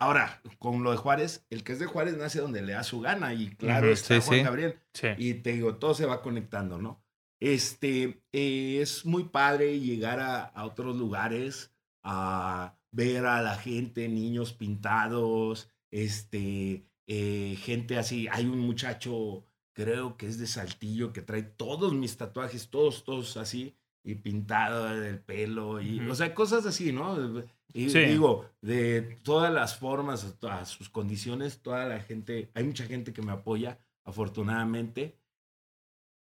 ahora, 0.00 0.42
con 0.58 0.82
lo 0.82 0.90
de 0.90 0.96
Juárez, 0.96 1.46
el 1.50 1.62
que 1.62 1.72
es 1.72 1.78
de 1.78 1.86
Juárez 1.86 2.16
nace 2.16 2.40
donde 2.40 2.62
le 2.62 2.72
da 2.72 2.82
su 2.82 3.00
gana 3.00 3.32
y 3.32 3.50
claro, 3.50 3.90
está 3.90 4.20
Juan 4.20 4.42
Gabriel. 4.42 4.80
Y 5.16 5.34
te 5.34 5.52
digo, 5.52 5.76
todo 5.76 5.94
se 5.94 6.06
va 6.06 6.22
conectando, 6.22 6.78
¿no? 6.78 7.04
Este, 7.38 8.22
eh, 8.32 8.80
es 8.80 9.04
muy 9.04 9.24
padre 9.24 9.78
llegar 9.78 10.20
a, 10.20 10.42
a 10.42 10.64
otros 10.64 10.96
lugares, 10.96 11.72
a 12.02 12.76
ver 12.90 13.26
a 13.26 13.42
la 13.42 13.56
gente, 13.56 14.08
niños 14.08 14.52
pintados, 14.52 15.70
este, 15.90 16.86
eh, 17.06 17.56
gente 17.60 17.98
así. 17.98 18.28
Hay 18.30 18.46
un 18.46 18.58
muchacho, 18.58 19.44
creo 19.72 20.16
que 20.16 20.26
es 20.26 20.38
de 20.38 20.46
Saltillo, 20.46 21.12
que 21.12 21.22
trae 21.22 21.42
todos 21.42 21.92
mis 21.92 22.16
tatuajes, 22.16 22.68
todos, 22.68 23.04
todos 23.04 23.36
así, 23.36 23.76
y 24.02 24.14
pintado 24.14 24.86
del 25.00 25.18
pelo, 25.18 25.80
y, 25.80 26.00
o 26.08 26.14
sea, 26.14 26.34
cosas 26.34 26.64
así, 26.64 26.92
¿no? 26.92 27.42
Y 27.72 27.86
digo, 27.86 28.48
de 28.62 29.18
todas 29.22 29.52
las 29.52 29.76
formas, 29.76 30.36
todas 30.38 30.68
sus 30.68 30.88
condiciones, 30.88 31.60
toda 31.60 31.84
la 31.86 32.00
gente, 32.00 32.50
hay 32.54 32.64
mucha 32.64 32.86
gente 32.86 33.12
que 33.12 33.22
me 33.22 33.32
apoya, 33.32 33.78
afortunadamente. 34.04 35.18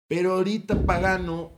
Pero 0.09 0.35
ahorita 0.35 0.87
Pagano 0.87 1.52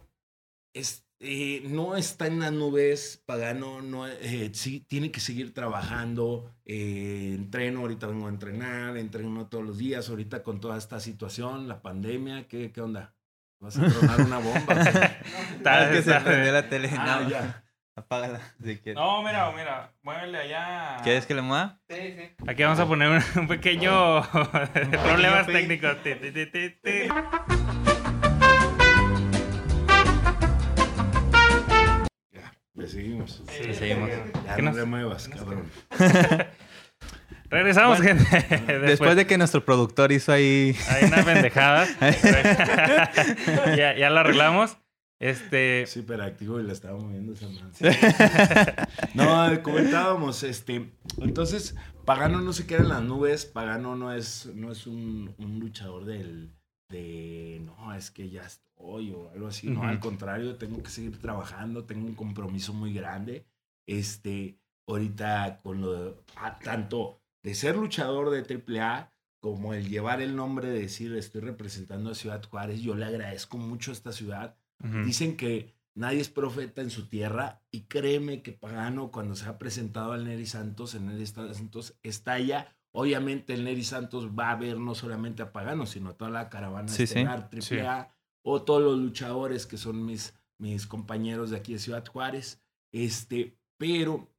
es, 0.72 1.05
eh, 1.18 1.62
no 1.64 1.96
está 1.96 2.26
en 2.26 2.40
las 2.40 2.52
nubes, 2.52 3.22
Pagano 3.24 3.80
no, 3.80 4.06
eh, 4.06 4.50
sí, 4.52 4.80
tiene 4.80 5.10
que 5.10 5.20
seguir 5.20 5.54
trabajando, 5.54 6.54
eh, 6.64 7.32
entreno, 7.34 7.80
ahorita 7.80 8.06
vengo 8.06 8.26
a 8.26 8.30
entrenar, 8.30 8.96
entreno 8.98 9.46
todos 9.46 9.64
los 9.64 9.78
días, 9.78 10.08
ahorita 10.10 10.42
con 10.42 10.60
toda 10.60 10.76
esta 10.76 11.00
situación, 11.00 11.68
la 11.68 11.80
pandemia, 11.80 12.46
¿qué, 12.48 12.70
qué 12.70 12.80
onda? 12.80 13.14
¿Vas 13.60 13.78
a 13.78 13.88
tronar 13.88 14.20
una 14.20 14.38
bomba? 14.38 14.66
Tal 15.62 15.90
que 15.90 16.02
se 16.02 16.20
prendió 16.20 16.52
la 16.52 16.68
tele. 16.68 16.90
Ah, 16.92 17.20
no, 17.22 17.30
ya. 17.30 17.62
Apágala 17.96 18.40
si 18.62 18.76
quieres. 18.76 18.96
No, 18.96 19.22
mira, 19.22 19.50
mira, 19.52 19.94
muévele 20.02 20.36
allá. 20.36 20.98
¿Quieres 21.02 21.24
que 21.24 21.34
le 21.34 21.40
mueva? 21.40 21.80
Sí, 21.88 22.14
sí. 22.14 22.36
Aquí 22.46 22.62
vamos 22.62 22.78
a 22.78 22.86
poner 22.86 23.22
un, 23.36 23.48
pequeño 23.48 24.20
problemas 25.02 25.46
técnicos. 25.46 25.96
Le 32.76 32.86
seguimos. 32.86 33.42
Sí, 33.48 33.74
seguimos. 33.74 34.10
Ya 34.44 34.58
no 34.58 34.72
te 34.72 34.84
muevas, 34.84 35.28
cabrón. 35.28 35.64
Regresamos, 37.48 38.00
gente. 38.00 38.24
Después, 38.86 39.16
de 39.16 39.26
que 39.26 39.38
nuestro 39.38 39.64
productor 39.64 40.12
hizo 40.12 40.32
ahí... 40.32 40.76
Hay 40.88 41.04
una 41.04 41.24
pendejada. 41.24 41.86
ya, 43.76 43.96
ya 43.96 44.10
lo 44.10 44.20
arreglamos. 44.20 44.76
Este... 45.18 45.84
Sí, 45.86 46.04
activo 46.20 46.60
y 46.60 46.64
la 46.64 46.72
estaba 46.72 46.98
moviendo 46.98 47.32
esa 47.32 47.48
mano. 47.48 47.70
no, 49.14 49.62
comentábamos, 49.62 50.42
este... 50.42 50.92
Entonces, 51.18 51.76
Pagano 52.04 52.40
no 52.40 52.52
se 52.52 52.66
queda 52.66 52.80
en 52.80 52.88
las 52.88 53.02
nubes. 53.02 53.46
Pagano 53.46 53.96
no 53.96 54.12
es, 54.12 54.50
no 54.54 54.72
es 54.72 54.86
un, 54.86 55.34
un 55.38 55.60
luchador 55.60 56.04
del... 56.04 56.55
De, 56.88 57.60
no, 57.64 57.94
es 57.94 58.10
que 58.10 58.30
ya 58.30 58.46
hoy 58.76 59.10
o 59.10 59.30
algo 59.30 59.48
así. 59.48 59.68
No, 59.68 59.82
al 59.82 60.00
contrario, 60.00 60.56
tengo 60.56 60.82
que 60.82 60.90
seguir 60.90 61.20
trabajando, 61.20 61.84
tengo 61.84 62.06
un 62.06 62.14
compromiso 62.14 62.72
muy 62.72 62.92
grande. 62.92 63.46
Este, 63.86 64.58
ahorita 64.86 65.60
con 65.62 65.80
lo 65.80 65.92
de, 65.92 66.14
ah, 66.36 66.58
tanto 66.62 67.20
de 67.42 67.54
ser 67.54 67.76
luchador 67.76 68.30
de 68.30 68.42
AAA 68.42 69.12
como 69.40 69.74
el 69.74 69.88
llevar 69.88 70.20
el 70.20 70.34
nombre 70.34 70.68
de 70.68 70.80
decir 70.80 71.14
estoy 71.14 71.40
representando 71.40 72.10
a 72.10 72.14
Ciudad 72.14 72.42
Juárez, 72.42 72.80
yo 72.80 72.96
le 72.96 73.04
agradezco 73.04 73.58
mucho 73.58 73.90
a 73.90 73.94
esta 73.94 74.12
ciudad. 74.12 74.56
Dicen 75.04 75.36
que 75.36 75.74
nadie 75.94 76.20
es 76.20 76.28
profeta 76.28 76.82
en 76.82 76.90
su 76.90 77.08
tierra 77.08 77.62
y 77.70 77.82
créeme 77.82 78.42
que 78.42 78.52
Pagano 78.52 79.10
cuando 79.10 79.34
se 79.36 79.48
ha 79.48 79.58
presentado 79.58 80.12
al 80.12 80.24
Neri 80.24 80.46
Santos, 80.46 80.94
en 80.94 81.06
Neri 81.06 81.26
Santos 81.26 81.96
estalla. 82.02 82.75
Obviamente 82.98 83.52
el 83.52 83.64
Neri 83.64 83.84
Santos 83.84 84.30
va 84.30 84.50
a 84.50 84.56
ver 84.56 84.78
no 84.78 84.94
solamente 84.94 85.42
a 85.42 85.52
Pagano, 85.52 85.84
sino 85.84 86.10
a 86.10 86.16
toda 86.16 86.30
la 86.30 86.48
caravana 86.48 86.90
de 86.90 87.04
estelar, 87.04 87.50
AAA, 87.52 88.10
o 88.42 88.62
todos 88.62 88.82
los 88.82 88.98
luchadores 88.98 89.66
que 89.66 89.76
son 89.76 90.06
mis, 90.06 90.34
mis 90.58 90.86
compañeros 90.86 91.50
de 91.50 91.58
aquí 91.58 91.74
de 91.74 91.78
Ciudad 91.78 92.06
Juárez. 92.06 92.62
Este, 92.92 93.58
pero 93.76 94.30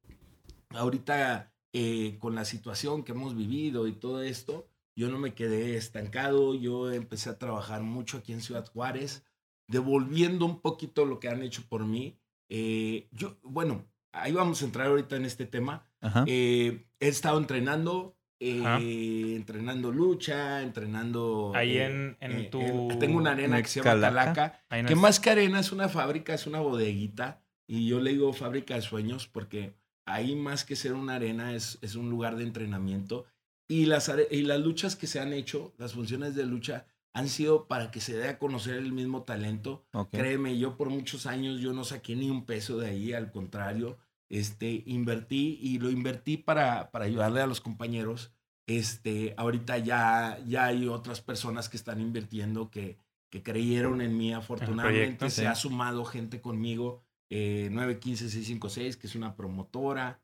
ahorita 0.70 1.54
eh, 1.72 2.16
con 2.18 2.34
la 2.34 2.44
situación 2.44 3.04
que 3.04 3.12
hemos 3.12 3.36
vivido 3.36 3.86
y 3.86 3.92
todo 3.92 4.22
esto, 4.22 4.66
yo 4.96 5.08
no 5.08 5.18
me 5.18 5.34
quedé 5.34 5.76
estancado, 5.76 6.56
yo 6.56 6.90
empecé 6.90 7.30
a 7.30 7.38
trabajar 7.38 7.82
mucho 7.82 8.18
aquí 8.18 8.32
en 8.32 8.40
Ciudad 8.40 8.66
Juárez, 8.66 9.24
devolviendo 9.68 10.44
un 10.44 10.60
poquito 10.60 11.04
lo 11.04 11.20
que 11.20 11.28
han 11.28 11.42
hecho 11.42 11.62
por 11.68 11.86
mí. 11.86 12.18
Eh, 12.48 13.06
yo, 13.12 13.36
bueno, 13.44 13.84
ahí 14.10 14.32
vamos 14.32 14.62
a 14.62 14.64
entrar 14.64 14.88
ahorita 14.88 15.14
en 15.14 15.26
este 15.26 15.46
tema. 15.46 15.86
Eh, 16.26 16.88
he 16.98 17.06
estado 17.06 17.38
entrenando, 17.38 18.17
eh, 18.40 19.34
entrenando 19.36 19.90
lucha, 19.90 20.62
entrenando... 20.62 21.52
Ahí 21.54 21.78
en, 21.78 22.16
en 22.20 22.50
tu... 22.50 22.88
tengo 22.98 23.18
una 23.18 23.32
arena 23.32 23.60
que 23.60 23.68
se 23.68 23.80
llama 23.80 24.00
Calaca, 24.00 24.64
que 24.86 24.94
más 24.94 25.20
que 25.20 25.30
arena 25.30 25.60
es 25.60 25.72
una 25.72 25.88
fábrica, 25.88 26.34
es 26.34 26.46
una 26.46 26.60
bodeguita, 26.60 27.42
y 27.66 27.88
yo 27.88 28.00
le 28.00 28.12
digo 28.12 28.32
fábrica 28.32 28.74
de 28.74 28.82
sueños 28.82 29.26
porque 29.26 29.74
ahí 30.06 30.34
más 30.36 30.64
que 30.64 30.76
ser 30.76 30.94
una 30.94 31.16
arena 31.16 31.54
es, 31.54 31.78
es 31.82 31.94
un 31.94 32.10
lugar 32.10 32.36
de 32.36 32.44
entrenamiento, 32.44 33.26
y 33.68 33.86
las, 33.86 34.10
y 34.30 34.42
las 34.42 34.60
luchas 34.60 34.96
que 34.96 35.06
se 35.06 35.20
han 35.20 35.32
hecho, 35.32 35.74
las 35.76 35.92
funciones 35.92 36.34
de 36.34 36.46
lucha, 36.46 36.86
han 37.14 37.28
sido 37.28 37.66
para 37.66 37.90
que 37.90 38.00
se 38.00 38.16
dé 38.16 38.28
a 38.28 38.38
conocer 38.38 38.76
el 38.76 38.92
mismo 38.92 39.22
talento. 39.24 39.84
Créeme, 40.12 40.56
yo 40.56 40.76
por 40.76 40.88
muchos 40.88 41.26
años 41.26 41.60
yo 41.60 41.72
no 41.72 41.82
saqué 41.82 42.14
ni 42.14 42.30
un 42.30 42.46
peso 42.46 42.78
de 42.78 42.90
ahí, 42.90 43.12
al 43.12 43.32
contrario, 43.32 43.98
este, 44.28 44.82
invertí 44.86 45.58
y 45.60 45.78
lo 45.78 45.90
invertí 45.90 46.36
para, 46.36 46.90
para 46.90 47.06
ayudarle 47.06 47.40
a 47.40 47.46
los 47.46 47.60
compañeros. 47.60 48.32
Este, 48.66 49.34
ahorita 49.36 49.78
ya, 49.78 50.38
ya 50.46 50.66
hay 50.66 50.88
otras 50.88 51.20
personas 51.20 51.68
que 51.68 51.76
están 51.78 52.00
invirtiendo 52.00 52.70
que, 52.70 52.98
que 53.30 53.42
creyeron 53.42 54.00
en 54.02 54.16
mí. 54.16 54.32
Afortunadamente 54.32 55.30
se 55.30 55.46
ha 55.46 55.54
sumado 55.54 56.04
gente 56.04 56.40
conmigo. 56.40 57.02
Eh, 57.30 57.68
915-656, 57.72 58.96
que 58.96 59.06
es 59.06 59.14
una 59.14 59.34
promotora. 59.36 60.20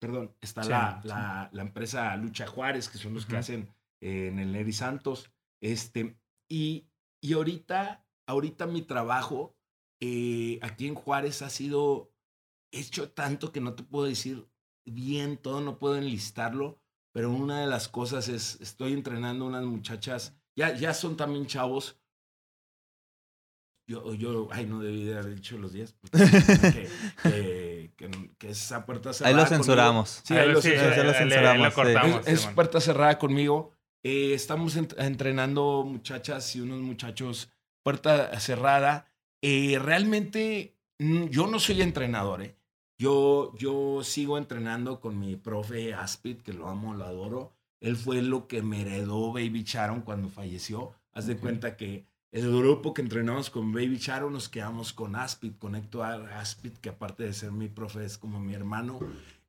Perdón, 0.00 0.34
está 0.40 0.64
la, 0.64 1.00
la, 1.04 1.48
la, 1.52 1.62
empresa 1.62 2.14
Lucha 2.16 2.46
Juárez, 2.46 2.88
que 2.88 2.98
son 2.98 3.14
los 3.14 3.26
que 3.26 3.36
hacen 3.36 3.68
eh, 4.00 4.28
en 4.28 4.38
el 4.38 4.52
Neri 4.52 4.72
Santos. 4.72 5.30
Este, 5.60 6.16
y, 6.48 6.86
y 7.20 7.32
ahorita, 7.32 8.04
ahorita 8.26 8.66
mi 8.66 8.82
trabajo 8.82 9.56
eh, 10.00 10.58
aquí 10.62 10.86
en 10.86 10.94
Juárez 10.94 11.42
ha 11.42 11.50
sido 11.50 12.12
hecho 12.72 13.10
tanto 13.10 13.52
que 13.52 13.60
no 13.60 13.74
te 13.74 13.82
puedo 13.82 14.06
decir 14.06 14.48
bien 14.84 15.36
todo, 15.36 15.60
no 15.60 15.78
puedo 15.78 15.96
enlistarlo, 15.96 16.80
pero 17.12 17.30
una 17.30 17.60
de 17.60 17.66
las 17.66 17.88
cosas 17.88 18.28
es, 18.28 18.60
estoy 18.60 18.92
entrenando 18.92 19.46
unas 19.46 19.64
muchachas, 19.64 20.36
ya, 20.54 20.74
ya 20.74 20.94
son 20.94 21.16
también 21.16 21.46
chavos. 21.46 21.98
Yo, 23.88 24.14
yo, 24.14 24.48
ay, 24.50 24.66
no 24.66 24.80
debí 24.80 25.04
de 25.04 25.16
haber 25.16 25.36
dicho 25.36 25.58
los 25.58 25.72
días. 25.72 25.96
Que, 27.96 28.10
que, 28.38 28.50
esa 28.50 28.84
puerta 28.84 29.14
cerrada. 29.14 29.34
Ahí 29.34 29.42
lo 29.42 29.48
censuramos. 29.48 30.20
Sí, 30.22 30.34
ahí 30.34 30.52
lo, 30.52 30.60
censuramos. 30.60 32.26
es, 32.26 32.46
puerta 32.48 32.78
cerrada 32.78 33.18
conmigo. 33.18 33.72
Eh, 34.02 34.34
estamos 34.34 34.76
entrenando 34.76 35.82
muchachas 35.86 36.54
y 36.56 36.60
unos 36.60 36.80
muchachos 36.80 37.50
puerta 37.82 38.38
cerrada. 38.38 39.10
Eh, 39.40 39.78
realmente 39.80 40.75
yo 40.98 41.46
no 41.46 41.58
soy 41.58 41.82
entrenador, 41.82 42.42
¿eh? 42.42 42.54
Yo, 42.98 43.54
yo 43.56 44.02
sigo 44.02 44.38
entrenando 44.38 45.00
con 45.00 45.18
mi 45.18 45.36
profe 45.36 45.92
Aspid, 45.92 46.38
que 46.38 46.54
lo 46.54 46.68
amo, 46.68 46.94
lo 46.94 47.04
adoro. 47.04 47.52
Él 47.80 47.96
fue 47.96 48.22
lo 48.22 48.46
que 48.48 48.62
me 48.62 48.80
heredó 48.80 49.32
Baby 49.32 49.64
Charon 49.64 50.00
cuando 50.00 50.28
falleció. 50.28 50.94
Haz 51.12 51.26
de 51.26 51.36
cuenta 51.36 51.76
que 51.76 52.06
el 52.32 52.50
grupo 52.50 52.94
que 52.94 53.02
entrenamos 53.02 53.50
con 53.50 53.72
Baby 53.72 53.98
Charon 53.98 54.32
nos 54.32 54.48
quedamos 54.48 54.92
con 54.92 55.14
Aspid, 55.14 55.52
con 55.58 55.74
Héctor 55.74 56.30
Aspid, 56.32 56.72
que 56.72 56.90
aparte 56.90 57.24
de 57.24 57.32
ser 57.32 57.52
mi 57.52 57.68
profe 57.68 58.04
es 58.04 58.18
como 58.18 58.40
mi 58.40 58.54
hermano. 58.54 58.98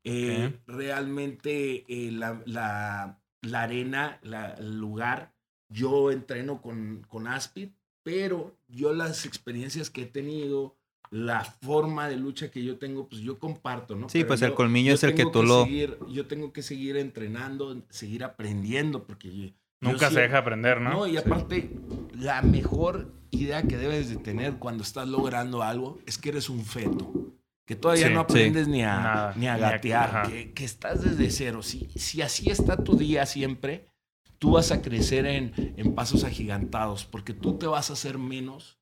Eh, 0.03 0.57
realmente 0.67 1.83
eh, 1.87 2.11
la, 2.11 2.41
la, 2.45 3.19
la, 3.41 3.61
arena, 3.61 4.19
la, 4.23 4.53
el 4.53 4.77
lugar, 4.77 5.33
yo 5.67 6.11
entreno 6.11 6.61
con, 6.61 7.05
con 7.09 7.27
Aspid, 7.27 7.71
pero 8.03 8.55
yo 8.69 8.93
las 8.93 9.25
experiencias 9.25 9.89
que 9.89 10.03
he 10.03 10.05
tenido, 10.05 10.76
la 11.11 11.43
forma 11.43 12.07
de 12.09 12.17
lucha 12.17 12.51
que 12.51 12.63
yo 12.63 12.77
tengo, 12.77 13.07
pues 13.07 13.21
yo 13.21 13.39
comparto, 13.39 13.95
¿no? 13.95 14.09
Sí, 14.09 14.23
pues 14.23 14.41
el 14.41 14.53
colmillo 14.53 14.93
es 14.93 15.03
el 15.03 15.15
que 15.15 15.25
tú 15.25 15.43
lo... 15.43 15.67
yo 15.67 16.27
tengo 16.27 16.53
que 16.53 16.61
seguir 16.61 16.97
entrenando, 16.97 17.83
seguir 17.89 18.23
aprendiendo, 18.23 19.05
porque... 19.05 19.53
Nunca 19.79 20.09
se 20.09 20.21
deja 20.21 20.39
aprender, 20.39 20.81
¿no? 20.81 20.91
No, 20.91 21.07
y 21.07 21.17
aparte, 21.17 21.71
la 22.13 22.41
mejor 22.41 23.13
idea 23.29 23.61
que 23.63 23.77
debes 23.77 24.09
de 24.09 24.17
tener 24.17 24.55
cuando 24.55 24.83
estás 24.83 25.07
logrando 25.07 25.61
algo 25.61 25.99
es 26.05 26.17
que 26.17 26.29
eres 26.29 26.49
un 26.49 26.65
feto. 26.65 27.13
Que 27.65 27.75
todavía 27.75 28.09
no 28.09 28.21
aprendes 28.21 28.67
ni, 28.67 28.81
a, 28.81 29.33
ni 29.35 29.47
a 29.47 29.57
gatear, 29.57 30.29
que, 30.29 30.53
que, 30.53 30.63
estás 30.63 31.03
desde 31.03 31.29
cero. 31.29 31.61
Si, 31.61 31.89
si 31.95 32.21
así 32.21 32.49
está 32.49 32.77
tu 32.77 32.95
día 32.95 33.25
siempre, 33.25 33.89
tú 34.39 34.51
vas 34.51 34.71
a 34.71 34.81
crecer 34.81 35.25
en, 35.25 35.51
en 35.75 35.93
pasos 35.93 36.23
agigantados, 36.23 37.05
porque 37.05 37.33
tú 37.33 37.57
te 37.57 37.67
vas 37.67 37.89
a 37.89 37.93
hacer 37.93 38.17
menos 38.17 38.79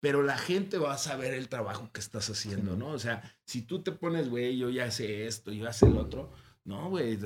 pero 0.00 0.22
la 0.22 0.38
gente 0.38 0.78
va 0.78 0.94
a 0.94 0.98
saber 0.98 1.34
el 1.34 1.48
trabajo 1.48 1.90
que 1.92 2.00
estás 2.00 2.28
haciendo, 2.30 2.76
¿no? 2.76 2.88
O 2.88 2.98
sea, 2.98 3.22
si 3.44 3.62
tú 3.62 3.82
te 3.82 3.92
pones, 3.92 4.28
güey, 4.28 4.56
yo 4.56 4.70
ya 4.70 4.90
sé 4.90 5.26
esto, 5.26 5.52
yo 5.52 5.64
ya 5.64 5.72
sé 5.72 5.86
el 5.86 5.96
otro, 5.96 6.32
no, 6.64 6.90
güey. 6.90 7.18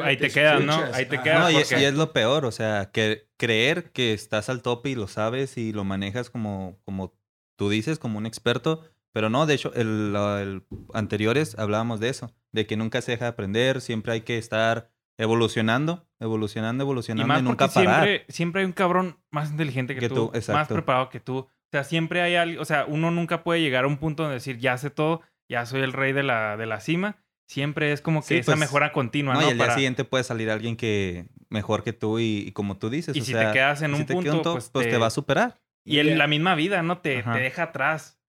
Ahí 0.00 0.16
te 0.16 0.28
quedan, 0.30 0.66
¿no? 0.66 0.74
Ahí 0.92 1.06
te 1.06 1.20
quedan. 1.20 1.40
No, 1.40 1.50
y, 1.50 1.56
es 1.56 1.94
lo 1.94 2.12
peor, 2.12 2.44
o 2.44 2.52
sea, 2.52 2.90
que 2.92 3.28
creer 3.36 3.92
que 3.92 4.12
estás 4.12 4.48
al 4.48 4.60
tope 4.62 4.90
y 4.90 4.94
lo 4.94 5.06
sabes 5.06 5.56
y 5.56 5.72
lo 5.72 5.84
manejas 5.84 6.30
como, 6.30 6.78
como 6.84 7.14
tú 7.56 7.70
dices, 7.70 7.98
como 7.98 8.18
un 8.18 8.26
experto, 8.26 8.84
pero 9.12 9.30
no, 9.30 9.46
de 9.46 9.54
hecho, 9.54 9.72
el, 9.74 10.16
el 10.16 10.62
anteriores 10.94 11.56
hablábamos 11.58 12.00
de 12.00 12.08
eso, 12.08 12.34
de 12.50 12.66
que 12.66 12.76
nunca 12.76 13.02
se 13.02 13.12
deja 13.12 13.26
de 13.26 13.30
aprender, 13.30 13.80
siempre 13.80 14.14
hay 14.14 14.20
que 14.22 14.36
estar 14.36 14.90
evolucionando, 15.16 16.08
evolucionando, 16.18 16.82
evolucionando 16.82 17.38
y, 17.38 17.42
nunca 17.42 17.68
parar. 17.68 18.04
Siempre, 18.04 18.24
siempre 18.28 18.60
hay 18.62 18.66
un 18.66 18.72
cabrón 18.72 19.18
más 19.30 19.50
inteligente 19.50 19.94
que, 19.94 20.08
tú, 20.08 20.32
más 20.48 20.68
preparado 20.68 21.08
que 21.08 21.20
tú. 21.20 21.46
O 21.72 21.74
sea, 21.74 21.84
siempre 21.84 22.20
hay 22.20 22.34
algo, 22.34 22.60
o 22.60 22.64
sea, 22.66 22.84
uno 22.86 23.10
nunca 23.10 23.42
puede 23.42 23.62
llegar 23.62 23.84
a 23.84 23.86
un 23.86 23.96
punto 23.96 24.28
de 24.28 24.34
decir, 24.34 24.58
ya 24.58 24.76
sé 24.76 24.90
todo, 24.90 25.22
ya 25.48 25.64
soy 25.64 25.80
el 25.80 25.94
rey 25.94 26.12
de 26.12 26.22
la, 26.22 26.58
de 26.58 26.66
la 26.66 26.80
cima. 26.80 27.16
Siempre 27.48 27.92
es 27.92 28.02
como 28.02 28.22
que 28.22 28.38
esa 28.38 28.52
pues, 28.52 28.58
mejora 28.58 28.92
continua, 28.92 29.34
¿no? 29.34 29.42
y 29.42 29.50
al 29.50 29.56
día 29.56 29.74
siguiente 29.74 30.04
puede 30.04 30.22
salir 30.22 30.50
alguien 30.50 30.76
que 30.76 31.28
mejor 31.48 31.82
que 31.82 31.94
tú 31.94 32.18
y, 32.18 32.52
como 32.52 32.76
tú 32.76 32.90
dices. 32.90 33.16
Y 33.16 33.22
si 33.22 33.32
te 33.32 33.52
quedas 33.52 33.80
en 33.80 33.94
un 33.94 34.04
punto, 34.04 34.52
pues, 34.52 34.68
pues 34.68 34.90
te... 34.90 34.98
va 34.98 35.06
a 35.06 35.10
superar. 35.10 35.62
Y 35.82 35.98
en 35.98 36.18
la 36.18 36.26
misma 36.26 36.54
vida, 36.54 36.82
¿no? 36.82 36.98
Te, 36.98 37.22
te 37.22 37.38
deja 37.38 37.62
atrás. 37.64 38.20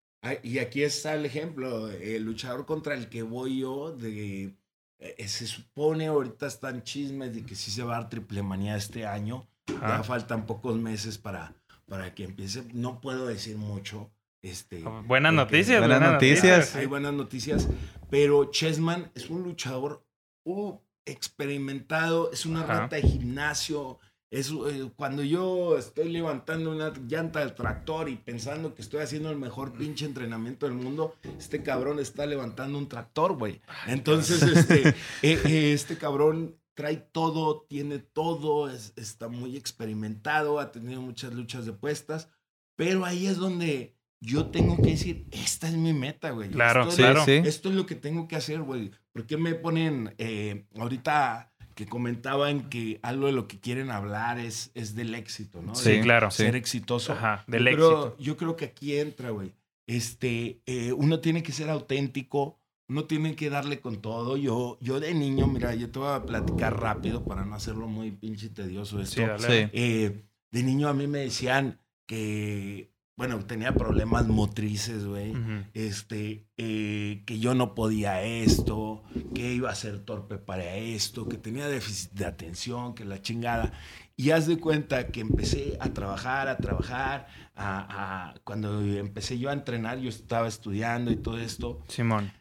Y 0.41 0.59
aquí 0.59 0.83
está 0.83 1.13
el 1.13 1.25
ejemplo, 1.25 1.91
el 1.91 2.23
luchador 2.23 2.65
contra 2.65 2.93
el 2.93 3.09
que 3.09 3.23
voy 3.23 3.59
yo, 3.59 3.91
de 3.91 4.53
eh, 4.99 5.27
se 5.27 5.45
supone 5.47 6.07
ahorita 6.07 6.47
están 6.47 6.81
chismes 6.83 7.35
de 7.35 7.45
que 7.45 7.55
sí 7.55 7.71
se 7.71 7.83
va 7.83 7.97
a 7.97 7.99
dar 7.99 8.09
triple 8.09 8.41
manía 8.41 8.77
este 8.77 9.05
año. 9.05 9.45
Ya 9.67 10.01
faltan 10.03 10.45
pocos 10.45 10.77
meses 10.77 11.17
para, 11.17 11.53
para 11.93 12.15
que 12.15 12.23
empiece. 12.23 12.63
No 12.73 12.99
puedo 13.01 13.27
decir 13.27 13.55
mucho. 13.55 14.09
Este, 14.41 14.81
ah, 14.83 15.03
buenas 15.05 15.31
noticias, 15.31 15.77
buenas, 15.79 16.01
noticias. 16.01 16.75
Hay 16.75 16.87
buenas 16.87 17.13
noticias, 17.13 17.69
pero 18.09 18.49
Chessman 18.49 19.11
es 19.13 19.29
un 19.29 19.43
luchador 19.43 20.03
uh, 20.43 20.75
experimentado, 21.05 22.31
es 22.31 22.47
una 22.47 22.65
rata 22.65 22.95
de 22.95 23.03
gimnasio. 23.03 23.99
Es, 24.31 24.49
eh, 24.49 24.89
cuando 24.95 25.21
yo 25.21 25.77
estoy 25.77 26.09
levantando 26.09 26.71
una 26.71 26.91
llanta 27.07 27.41
del 27.41 27.53
tractor 27.53 28.09
y 28.09 28.15
pensando 28.15 28.73
que 28.73 28.81
estoy 28.81 29.01
haciendo 29.01 29.29
el 29.29 29.37
mejor 29.37 29.73
pinche 29.73 30.05
entrenamiento 30.05 30.65
del 30.65 30.73
mundo, 30.73 31.15
este 31.37 31.61
cabrón 31.61 31.99
está 31.99 32.25
levantando 32.25 32.79
un 32.79 32.89
tractor, 32.89 33.37
güey. 33.37 33.61
Entonces, 33.85 34.41
este, 34.41 34.89
eh, 35.21 35.39
eh, 35.45 35.73
este 35.73 35.95
cabrón 35.95 36.55
trae 36.73 36.97
todo, 36.97 37.65
tiene 37.69 37.99
todo, 37.99 38.69
está 38.69 39.27
muy 39.27 39.57
experimentado, 39.57 40.59
ha 40.59 40.71
tenido 40.71 41.01
muchas 41.01 41.33
luchas 41.33 41.65
de 41.65 41.73
puestas, 41.73 42.29
pero 42.75 43.05
ahí 43.05 43.27
es 43.27 43.37
donde 43.37 43.95
yo 44.19 44.47
tengo 44.47 44.77
que 44.77 44.91
decir, 44.91 45.27
esta 45.31 45.67
es 45.67 45.75
mi 45.75 45.93
meta, 45.93 46.31
güey. 46.31 46.49
Claro, 46.49 46.83
esto 46.83 46.95
claro. 46.95 47.23
Esto 47.27 47.69
es 47.69 47.75
lo 47.75 47.85
que 47.85 47.95
tengo 47.95 48.27
que 48.27 48.37
hacer, 48.37 48.61
güey. 48.61 48.91
¿Por 49.11 49.25
qué 49.25 49.37
me 49.37 49.53
ponen 49.53 50.15
eh, 50.17 50.65
ahorita 50.77 51.53
que 51.75 51.85
comentaban 51.87 52.69
que 52.69 52.99
algo 53.03 53.25
de 53.27 53.33
lo 53.33 53.47
que 53.47 53.59
quieren 53.59 53.91
hablar 53.91 54.39
es, 54.39 54.71
es 54.75 54.95
del 54.95 55.13
éxito, 55.15 55.61
¿no? 55.61 55.75
Sí, 55.75 55.99
claro. 56.01 56.31
Ser 56.31 56.55
exitoso. 56.55 57.13
Ajá, 57.13 57.43
del 57.47 57.65
yo 57.65 57.69
éxito. 57.69 58.15
Creo, 58.15 58.17
yo 58.17 58.37
creo 58.37 58.55
que 58.55 58.65
aquí 58.65 58.97
entra, 58.97 59.31
güey. 59.31 59.53
Este, 59.87 60.61
eh, 60.65 60.93
uno 60.93 61.19
tiene 61.19 61.43
que 61.43 61.51
ser 61.51 61.69
auténtico, 61.69 62.59
no 62.87 63.05
tienen 63.05 63.35
que 63.35 63.49
darle 63.49 63.79
con 63.79 64.01
todo. 64.01 64.37
Yo, 64.37 64.77
yo 64.81 64.99
de 64.99 65.13
niño, 65.13 65.47
mira, 65.47 65.73
yo 65.75 65.89
te 65.89 65.99
voy 65.99 66.13
a 66.13 66.25
platicar 66.25 66.79
rápido 66.79 67.23
para 67.23 67.45
no 67.45 67.55
hacerlo 67.55 67.87
muy 67.87 68.11
pinche 68.11 68.49
tedioso 68.49 68.99
esto. 68.99 69.21
Eh, 69.49 70.23
de 70.51 70.63
niño 70.63 70.87
a 70.87 70.93
mí 70.93 71.07
me 71.07 71.19
decían 71.19 71.79
que, 72.05 72.91
bueno, 73.15 73.43
tenía 73.45 73.73
problemas 73.73 74.27
motrices, 74.27 75.05
güey. 75.05 75.33
Este, 75.73 76.45
eh, 76.57 77.23
que 77.25 77.39
yo 77.39 77.55
no 77.55 77.73
podía 77.73 78.21
esto, 78.21 79.03
que 79.33 79.53
iba 79.53 79.69
a 79.69 79.75
ser 79.75 79.99
torpe 79.99 80.37
para 80.37 80.75
esto, 80.75 81.27
que 81.27 81.37
tenía 81.37 81.67
déficit 81.67 82.11
de 82.11 82.25
atención, 82.25 82.93
que 82.93 83.05
la 83.05 83.21
chingada. 83.21 83.71
Y 84.15 84.29
haz 84.29 84.45
de 84.45 84.59
cuenta 84.59 85.07
que 85.07 85.21
empecé 85.21 85.77
a 85.79 85.89
trabajar, 85.93 86.47
a 86.47 86.57
trabajar, 86.57 87.27
a, 87.55 88.35
cuando 88.43 88.81
empecé 88.81 89.39
yo 89.39 89.49
a 89.49 89.53
entrenar, 89.53 89.97
yo 89.99 90.09
estaba 90.09 90.47
estudiando 90.47 91.11
y 91.11 91.15
todo 91.15 91.39
esto. 91.39 91.81
Simón 91.87 92.31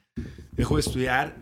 dejo 0.62 0.77
de 0.77 0.81
estudiar, 0.81 1.37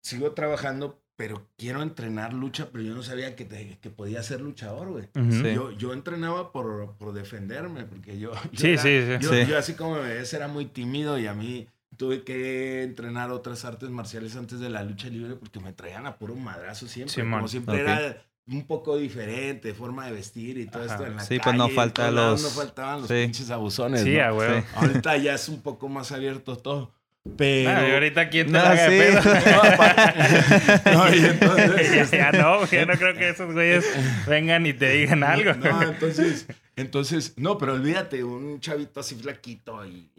sigo 0.00 0.32
trabajando, 0.32 1.02
pero 1.16 1.48
quiero 1.56 1.82
entrenar 1.82 2.32
lucha, 2.32 2.68
pero 2.72 2.82
yo 2.82 2.94
no 2.94 3.02
sabía 3.02 3.36
que, 3.36 3.46
que 3.80 3.90
podía 3.90 4.22
ser 4.22 4.40
luchador, 4.40 4.88
güey. 4.88 5.08
yo, 5.54 5.72
yo 5.72 5.92
entrenaba 5.92 6.52
por, 6.52 6.96
por 6.96 7.12
defenderme, 7.12 7.84
porque 7.84 8.18
yo... 8.18 8.32
sí, 8.54 8.78
sí, 8.78 9.02
sí, 9.20 9.46
yo, 9.48 9.58
así 9.58 9.74
como 9.74 9.96
me 9.96 10.14
ves, 10.14 10.32
era 10.32 10.48
muy 10.48 10.66
tímido 10.66 11.18
y 11.18 11.26
a 11.26 11.34
mí 11.34 11.68
tuve 11.96 12.22
que 12.22 12.84
entrenar 12.84 13.30
otras 13.30 13.64
artes 13.64 13.90
marciales 13.90 14.36
antes 14.36 14.60
de 14.60 14.70
la 14.70 14.82
lucha 14.82 15.08
libre 15.08 15.34
porque 15.34 15.60
me 15.60 15.72
traían 15.72 16.06
a 16.06 16.16
puro 16.16 16.34
madrazo 16.36 16.86
siempre. 16.86 17.22
como 17.22 17.48
siempre 17.48 17.80
era 17.80 18.24
un 18.46 18.66
poco 18.66 18.96
diferente, 18.96 19.74
forma 19.74 20.06
de 20.06 20.12
vestir 20.12 20.56
y 20.56 20.66
todo 20.66 20.84
esto 20.84 21.04
en 21.04 21.16
la 21.16 21.22
Sí, 21.22 21.38
pues 21.42 21.54
no 21.54 21.68
falta 21.68 22.10
los... 22.10 22.42
No 22.42 22.48
faltaban 22.48 23.00
los 23.02 23.10
pinches 23.10 23.50
abusones, 23.50 24.02
Sí, 24.02 24.16
güey. 24.32 24.64
Ahorita 24.76 25.16
ya 25.18 25.34
es 25.34 25.48
un 25.50 25.60
poco 25.60 25.88
más 25.88 26.12
abierto 26.12 26.56
todo. 26.56 26.94
Pero. 27.36 27.94
ahorita 27.94 28.28
quién 28.28 28.46
te 28.46 28.52
no, 28.52 28.58
haga 28.60 28.88
de 28.88 28.98
pedo. 28.98 29.20
No, 30.92 31.14
y 31.14 31.18
entonces. 31.24 32.10
ya, 32.10 32.32
no, 32.32 32.66
ya 32.66 32.86
no 32.86 32.94
creo 32.94 33.14
que 33.14 33.28
esos 33.28 33.52
güeyes 33.52 33.84
vengan 34.26 34.66
y 34.66 34.72
te 34.72 34.90
digan 34.90 35.22
algo. 35.22 35.54
No, 35.54 35.82
entonces. 35.90 36.46
Entonces, 36.76 37.34
no, 37.36 37.58
pero 37.58 37.74
olvídate, 37.74 38.22
un 38.22 38.60
chavito 38.60 39.00
así 39.00 39.16
flaquito 39.16 39.84
y, 39.84 40.10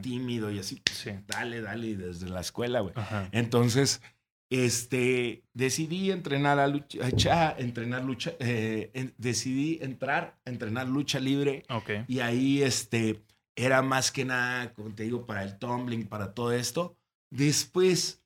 tímido 0.00 0.50
y 0.50 0.60
así. 0.60 0.80
Sí. 0.92 1.10
Dale, 1.26 1.60
dale, 1.60 1.96
desde 1.96 2.28
la 2.28 2.40
escuela, 2.40 2.80
güey. 2.80 2.94
Entonces, 3.32 4.00
este, 4.48 5.42
decidí 5.54 6.12
entrenar 6.12 6.60
a 6.60 6.68
lucha, 6.68 7.56
entrenar 7.58 8.04
lucha, 8.04 8.34
eh, 8.38 9.10
decidí 9.18 9.80
entrar 9.82 10.36
a 10.44 10.50
entrenar 10.50 10.86
lucha 10.86 11.18
libre. 11.18 11.64
Ok. 11.68 11.90
Y 12.06 12.20
ahí, 12.20 12.62
este 12.62 13.20
era 13.56 13.82
más 13.82 14.10
que 14.10 14.24
nada, 14.24 14.72
como 14.74 14.94
te 14.94 15.04
digo, 15.04 15.26
para 15.26 15.42
el 15.42 15.58
tumbling, 15.58 16.06
para 16.06 16.34
todo 16.34 16.52
esto. 16.52 16.96
Después 17.30 18.22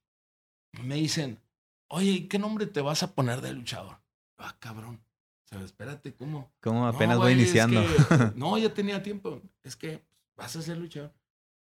me 0.83 0.97
dicen, 0.97 1.41
oye, 1.88 2.29
¿qué 2.29 2.38
nombre 2.38 2.67
te 2.67 2.81
vas 2.81 3.03
a 3.03 3.14
poner 3.14 3.41
de 3.41 3.53
luchador? 3.53 3.99
Ah, 4.38 4.57
cabrón. 4.59 5.01
O 5.45 5.49
sea, 5.49 5.62
espérate, 5.62 6.14
¿cómo? 6.14 6.53
¿Cómo 6.61 6.87
apenas 6.87 7.19
voy 7.19 7.33
iniciando? 7.33 7.83
no, 8.37 8.59
ya 8.59 8.73
tenía 8.73 9.03
tiempo. 9.03 9.43
Es 9.62 9.77
que 9.77 10.03
vas 10.37 10.55
a 10.57 10.62
ser 10.62 10.77
luchador. 10.79 11.12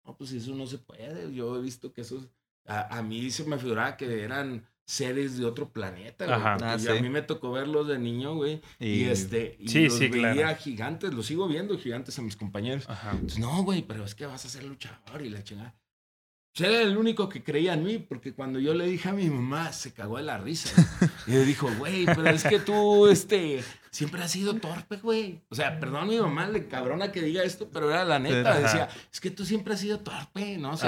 No, 0.05 0.15
pues 0.15 0.31
eso 0.31 0.53
no 0.55 0.65
se 0.65 0.77
puede. 0.77 1.33
Yo 1.33 1.57
he 1.57 1.61
visto 1.61 1.93
que 1.93 2.01
eso... 2.01 2.29
A, 2.65 2.99
a 2.99 3.01
mí 3.01 3.31
se 3.31 3.43
me 3.43 3.57
figuraba 3.57 3.97
que 3.97 4.23
eran 4.23 4.67
seres 4.85 5.37
de 5.37 5.45
otro 5.45 5.69
planeta, 5.69 6.25
güey. 6.25 6.37
Ah, 6.39 6.73
a 6.73 7.01
mí 7.01 7.09
me 7.09 7.21
tocó 7.21 7.51
verlos 7.51 7.87
de 7.87 7.97
niño, 7.97 8.35
güey. 8.35 8.61
Y, 8.79 9.03
este, 9.05 9.55
y 9.59 9.69
sí, 9.69 9.85
los 9.85 9.97
sí, 9.97 10.07
veía 10.09 10.53
gigantes, 10.55 11.13
los 11.13 11.25
sigo 11.25 11.47
viendo 11.47 11.77
gigantes 11.77 12.17
a 12.19 12.21
mis 12.21 12.35
compañeros. 12.35 12.87
Entonces, 13.11 13.39
no, 13.39 13.63
güey, 13.63 13.83
pero 13.83 14.03
es 14.03 14.15
que 14.15 14.25
vas 14.25 14.45
a 14.45 14.49
ser 14.49 14.63
luchador 14.63 15.21
y 15.21 15.29
la 15.29 15.43
chingada. 15.43 15.75
Yo 16.53 16.65
era 16.65 16.81
el 16.81 16.97
único 16.97 17.29
que 17.29 17.43
creía 17.43 17.73
en 17.73 17.85
mí, 17.85 17.97
porque 17.97 18.33
cuando 18.33 18.59
yo 18.59 18.73
le 18.73 18.85
dije 18.85 19.07
a 19.07 19.13
mi 19.13 19.29
mamá, 19.29 19.71
se 19.71 19.93
cagó 19.93 20.17
de 20.17 20.23
la 20.23 20.37
risa. 20.37 20.69
y 21.25 21.31
le 21.31 21.45
dijo, 21.45 21.69
güey, 21.77 22.05
pero 22.05 22.27
es 22.27 22.43
que 22.43 22.59
tú, 22.59 23.07
este, 23.07 23.63
siempre 23.89 24.21
has 24.21 24.31
sido 24.31 24.55
torpe, 24.55 24.97
güey. 24.97 25.41
O 25.49 25.55
sea, 25.55 25.79
perdón 25.79 26.09
mi 26.09 26.19
mamá, 26.19 26.47
le 26.47 26.67
cabrona 26.67 27.13
que 27.13 27.21
diga 27.21 27.43
esto, 27.43 27.69
pero 27.71 27.89
era 27.89 28.03
la 28.03 28.19
neta. 28.19 28.59
Decía, 28.59 28.89
es 29.09 29.21
que 29.21 29.31
tú 29.31 29.45
siempre 29.45 29.75
has 29.75 29.79
sido 29.79 29.99
torpe, 29.99 30.57
no 30.57 30.75
sé 30.75 30.87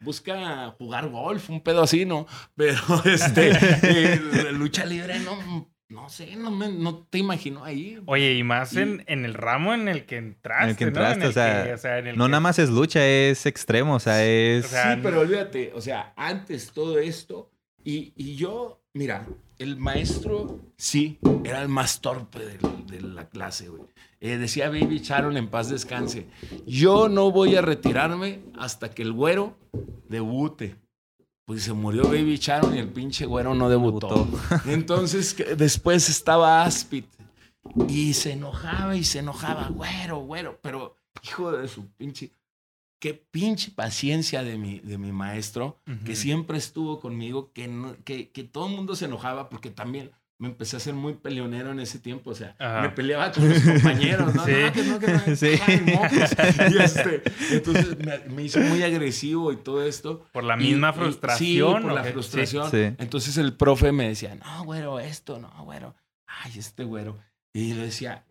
busca 0.00 0.70
jugar 0.78 1.08
golf, 1.08 1.50
un 1.50 1.60
pedo 1.62 1.82
así, 1.82 2.04
¿no? 2.04 2.26
Pero 2.54 2.78
este, 3.04 3.52
eh, 3.82 4.20
lucha 4.52 4.84
libre, 4.84 5.18
no, 5.20 5.68
no 5.88 6.08
sé, 6.08 6.36
no, 6.36 6.50
me, 6.50 6.68
no 6.68 7.06
te 7.08 7.18
imagino 7.18 7.64
ahí. 7.64 8.02
Oye, 8.06 8.34
y 8.34 8.42
más 8.42 8.76
En, 8.76 9.04
en, 9.06 9.24
el 9.24 9.34
ramo 9.34 9.72
en 9.74 9.88
el 9.88 10.04
que 10.04 10.16
entraste. 10.16 10.64
En 10.64 10.70
el 10.70 10.76
que 10.76 10.84
entraste, 10.84 11.24
¿no? 11.24 11.30
o, 11.30 11.32
sea, 11.78 12.02
no 12.14 12.28
nada 12.28 12.40
más 12.40 12.58
es 12.58 12.70
lucha, 12.70 13.06
es 13.06 13.46
extremo, 13.46 13.94
o 13.94 14.00
sea, 14.00 14.24
es. 14.24 14.66
sí, 14.66 14.76
pero 15.02 15.20
olvídate, 15.20 15.72
o 15.74 15.80
sea, 15.80 16.12
antes 16.16 16.72
todo 16.72 16.98
esto, 16.98 17.50
Y, 17.84 18.12
y 18.16 18.34
yo, 18.34 18.82
mira, 18.94 19.26
el 19.58 19.76
maestro, 19.76 20.60
sí, 20.76 21.18
era 21.44 21.62
el 21.62 21.68
más 21.68 22.00
torpe 22.00 22.40
de, 22.40 22.58
de 22.86 23.00
la 23.00 23.28
clase, 23.28 23.68
güey. 23.68 23.82
Eh, 24.26 24.38
decía 24.38 24.68
Baby 24.68 24.98
Sharon 24.98 25.36
en 25.36 25.48
paz 25.48 25.70
descanse. 25.70 26.26
Yo 26.66 27.08
no 27.08 27.30
voy 27.30 27.54
a 27.54 27.62
retirarme 27.62 28.40
hasta 28.58 28.90
que 28.90 29.02
el 29.02 29.12
güero 29.12 29.56
debute. 30.08 30.74
Pues 31.44 31.62
se 31.62 31.72
murió 31.72 32.02
Baby 32.08 32.36
Sharon 32.36 32.74
y 32.74 32.80
el 32.80 32.88
pinche 32.88 33.24
güero 33.24 33.54
no 33.54 33.68
debutó. 33.68 34.26
Entonces 34.66 35.36
después 35.56 36.08
estaba 36.08 36.64
Aspit 36.64 37.06
y 37.88 38.14
se 38.14 38.32
enojaba 38.32 38.96
y 38.96 39.04
se 39.04 39.20
enojaba, 39.20 39.68
güero, 39.68 40.18
güero, 40.18 40.58
pero 40.60 40.96
hijo 41.22 41.52
de 41.52 41.68
su 41.68 41.86
pinche 41.92 42.32
qué 42.98 43.14
pinche 43.14 43.70
paciencia 43.70 44.42
de 44.42 44.58
mi, 44.58 44.80
de 44.80 44.98
mi 44.98 45.12
maestro, 45.12 45.78
que 46.04 46.16
siempre 46.16 46.58
estuvo 46.58 46.98
conmigo, 46.98 47.52
que, 47.52 47.94
que, 48.04 48.30
que, 48.30 48.42
todo 48.42 48.66
el 48.66 48.74
mundo 48.74 48.96
se 48.96 49.04
enojaba 49.04 49.48
porque 49.48 49.70
también 49.70 50.10
me 50.38 50.48
empecé 50.48 50.76
a 50.76 50.80
ser 50.80 50.94
muy 50.94 51.14
peleonero 51.14 51.70
en 51.70 51.80
ese 51.80 51.98
tiempo, 51.98 52.30
o 52.30 52.34
sea, 52.34 52.54
me 52.82 52.90
peleaba 52.90 53.32
con 53.32 53.48
los 53.48 53.62
compañeros, 53.62 54.34
¿no? 54.34 54.44
Sí. 54.46 54.52
No, 54.52 54.72
que 54.72 54.82
no, 54.84 54.98
que 54.98 55.12
no, 55.12 55.20
sí. 55.36 55.58
y 56.72 56.78
este, 56.82 57.22
entonces 57.50 57.96
me, 58.28 58.42
hizo 58.42 58.60
muy 58.60 58.82
agresivo 58.82 59.52
y 59.52 59.56
todo 59.56 59.82
esto. 59.82 60.26
Por 60.32 60.44
la 60.44 60.56
misma 60.56 60.92
frustración. 60.92 61.78
sí, 61.78 61.82
por 61.82 61.92
la 61.92 62.04
frustración. 62.04 62.96
Entonces 62.98 63.36
el 63.38 63.54
profe 63.54 63.92
me 63.92 64.08
decía, 64.08 64.34
no, 64.34 64.64
güero, 64.64 65.00
esto, 65.00 65.38
no, 65.38 65.64
güero, 65.64 65.94
ay, 66.26 66.52
este 66.58 66.84
güero. 66.84 67.18
Y 67.52 67.74
yo 67.74 67.82
decía, 67.82 68.24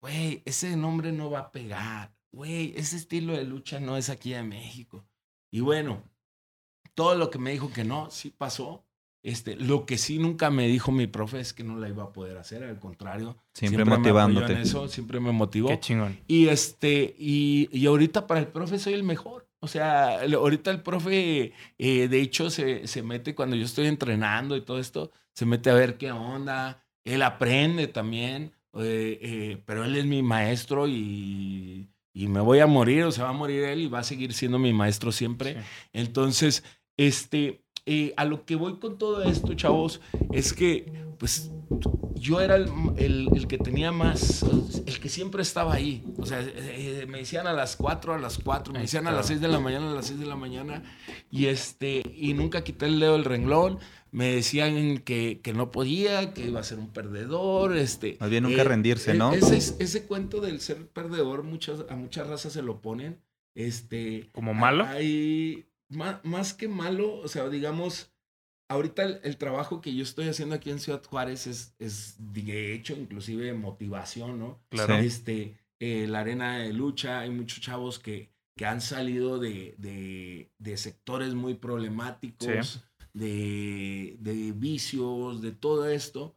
güey, 0.00 0.42
ese 0.44 0.76
nombre 0.76 1.12
no 1.12 1.30
va 1.30 1.40
a 1.40 1.52
pegar 1.52 2.10
güey, 2.32 2.72
ese 2.76 2.96
estilo 2.96 3.34
de 3.34 3.44
lucha 3.44 3.78
no 3.78 3.96
es 3.96 4.08
aquí 4.08 4.34
en 4.34 4.48
México. 4.48 5.04
Y 5.50 5.60
bueno, 5.60 6.02
todo 6.94 7.14
lo 7.14 7.30
que 7.30 7.38
me 7.38 7.52
dijo 7.52 7.72
que 7.72 7.84
no, 7.84 8.10
sí 8.10 8.30
pasó. 8.30 8.84
Este, 9.22 9.54
lo 9.56 9.86
que 9.86 9.98
sí 9.98 10.18
nunca 10.18 10.50
me 10.50 10.66
dijo 10.66 10.90
mi 10.90 11.06
profe 11.06 11.38
es 11.38 11.52
que 11.52 11.62
no 11.62 11.76
la 11.76 11.88
iba 11.88 12.02
a 12.02 12.12
poder 12.12 12.38
hacer, 12.38 12.64
al 12.64 12.80
contrario. 12.80 13.36
Siempre, 13.52 13.84
motivándote. 13.84 14.54
Me 14.54 14.62
eso, 14.62 14.88
siempre 14.88 15.20
me 15.20 15.30
motivó. 15.30 15.68
Qué 15.68 15.80
chingón. 15.80 16.18
Y 16.26 16.48
este, 16.48 17.14
y, 17.18 17.68
y, 17.72 17.86
ahorita 17.86 18.26
para 18.26 18.40
el 18.40 18.48
profe 18.48 18.78
soy 18.78 18.94
el 18.94 19.04
mejor. 19.04 19.48
O 19.60 19.68
sea, 19.68 20.22
ahorita 20.22 20.72
el 20.72 20.82
profe, 20.82 21.52
eh, 21.78 22.08
de 22.08 22.20
hecho, 22.20 22.50
se, 22.50 22.88
se 22.88 23.02
mete 23.02 23.34
cuando 23.34 23.54
yo 23.54 23.64
estoy 23.64 23.86
entrenando 23.86 24.56
y 24.56 24.62
todo 24.62 24.80
esto, 24.80 25.12
se 25.34 25.46
mete 25.46 25.70
a 25.70 25.74
ver 25.74 25.98
qué 25.98 26.10
onda. 26.10 26.82
Él 27.04 27.22
aprende 27.22 27.86
también, 27.86 28.52
eh, 28.74 29.18
eh, 29.22 29.62
pero 29.64 29.84
él 29.84 29.94
es 29.94 30.04
mi 30.04 30.22
maestro 30.22 30.88
y 30.88 31.88
y 32.14 32.28
me 32.28 32.40
voy 32.40 32.60
a 32.60 32.66
morir 32.66 33.04
o 33.04 33.12
se 33.12 33.22
va 33.22 33.30
a 33.30 33.34
morir 33.34 33.64
él 33.64 33.80
y 33.82 33.88
va 33.88 34.00
a 34.00 34.04
seguir 34.04 34.32
siendo 34.34 34.58
mi 34.58 34.72
maestro 34.72 35.12
siempre. 35.12 35.56
Entonces, 35.92 36.62
este, 36.96 37.61
eh, 37.86 38.14
a 38.16 38.24
lo 38.24 38.44
que 38.44 38.56
voy 38.56 38.78
con 38.78 38.98
todo 38.98 39.22
esto, 39.22 39.54
chavos, 39.54 40.00
es 40.32 40.52
que, 40.52 40.92
pues, 41.18 41.50
yo 42.14 42.40
era 42.40 42.56
el, 42.56 42.68
el, 42.96 43.46
que 43.48 43.58
tenía 43.58 43.90
más, 43.90 44.44
el 44.86 45.00
que 45.00 45.08
siempre 45.08 45.42
estaba 45.42 45.74
ahí. 45.74 46.04
O 46.18 46.26
sea, 46.26 46.40
eh, 46.40 47.06
me 47.08 47.18
decían 47.18 47.46
a 47.46 47.52
las 47.52 47.76
4, 47.76 48.14
a 48.14 48.18
las 48.18 48.38
4, 48.38 48.72
me 48.72 48.80
decían 48.80 49.06
a 49.06 49.12
las 49.12 49.26
6 49.26 49.40
de 49.40 49.48
la 49.48 49.58
mañana, 49.58 49.90
a 49.90 49.94
las 49.94 50.06
6 50.06 50.20
de 50.20 50.26
la 50.26 50.36
mañana, 50.36 50.82
y 51.30 51.46
este, 51.46 52.02
y 52.16 52.34
nunca 52.34 52.62
quité 52.62 52.86
el 52.86 53.00
dedo 53.00 53.14
del 53.14 53.24
renglón 53.24 53.78
me 54.12 54.34
decían 54.34 54.98
que, 54.98 55.40
que, 55.42 55.54
no 55.54 55.70
podía, 55.70 56.34
que 56.34 56.46
iba 56.46 56.60
a 56.60 56.64
ser 56.64 56.78
un 56.78 56.90
perdedor. 56.90 57.76
Este, 57.76 58.18
Más 58.20 58.28
bien 58.28 58.44
nunca 58.44 58.60
eh, 58.60 58.64
rendirse, 58.64 59.14
¿no? 59.14 59.32
Ese, 59.32 59.56
ese, 59.56 60.06
cuento 60.06 60.40
del 60.40 60.60
ser 60.60 60.86
perdedor, 60.86 61.42
muchas, 61.42 61.86
a 61.88 61.96
muchas 61.96 62.28
razas 62.28 62.52
se 62.52 62.62
lo 62.62 62.80
ponen. 62.82 63.18
Este, 63.54 64.28
¿Como 64.32 64.52
malo? 64.52 64.84
Hay, 64.84 65.66
más, 65.92 66.24
más, 66.24 66.54
que 66.54 66.68
malo, 66.68 67.14
o 67.16 67.28
sea, 67.28 67.48
digamos, 67.48 68.12
ahorita 68.68 69.04
el, 69.04 69.36
trabajo 69.36 69.80
que 69.80 69.94
yo 69.94 70.02
estoy 70.02 70.28
haciendo 70.28 70.54
aquí 70.54 70.70
en 70.70 70.80
Ciudad 70.80 71.02
Juárez 71.04 71.46
es, 71.46 71.74
es 71.78 72.16
de 72.18 72.74
hecho, 72.74 72.94
inclusive 72.94 73.52
motivación, 73.52 74.38
¿no? 74.38 74.62
Claro. 74.68 74.96
Este, 74.96 75.58
eh, 75.80 76.06
la 76.08 76.20
arena 76.20 76.58
de 76.58 76.72
lucha, 76.72 77.20
hay 77.20 77.30
muchos 77.30 77.60
chavos 77.60 77.98
que, 77.98 78.32
que 78.56 78.66
han 78.66 78.80
salido 78.80 79.38
de, 79.38 79.74
de, 79.78 80.52
de 80.58 80.76
sectores 80.76 81.34
muy 81.34 81.54
problemáticos 81.54 82.84
de, 83.12 84.16
de 84.20 84.52
vicios, 84.52 85.42
de 85.42 85.52
todo 85.52 85.88
esto. 85.88 86.36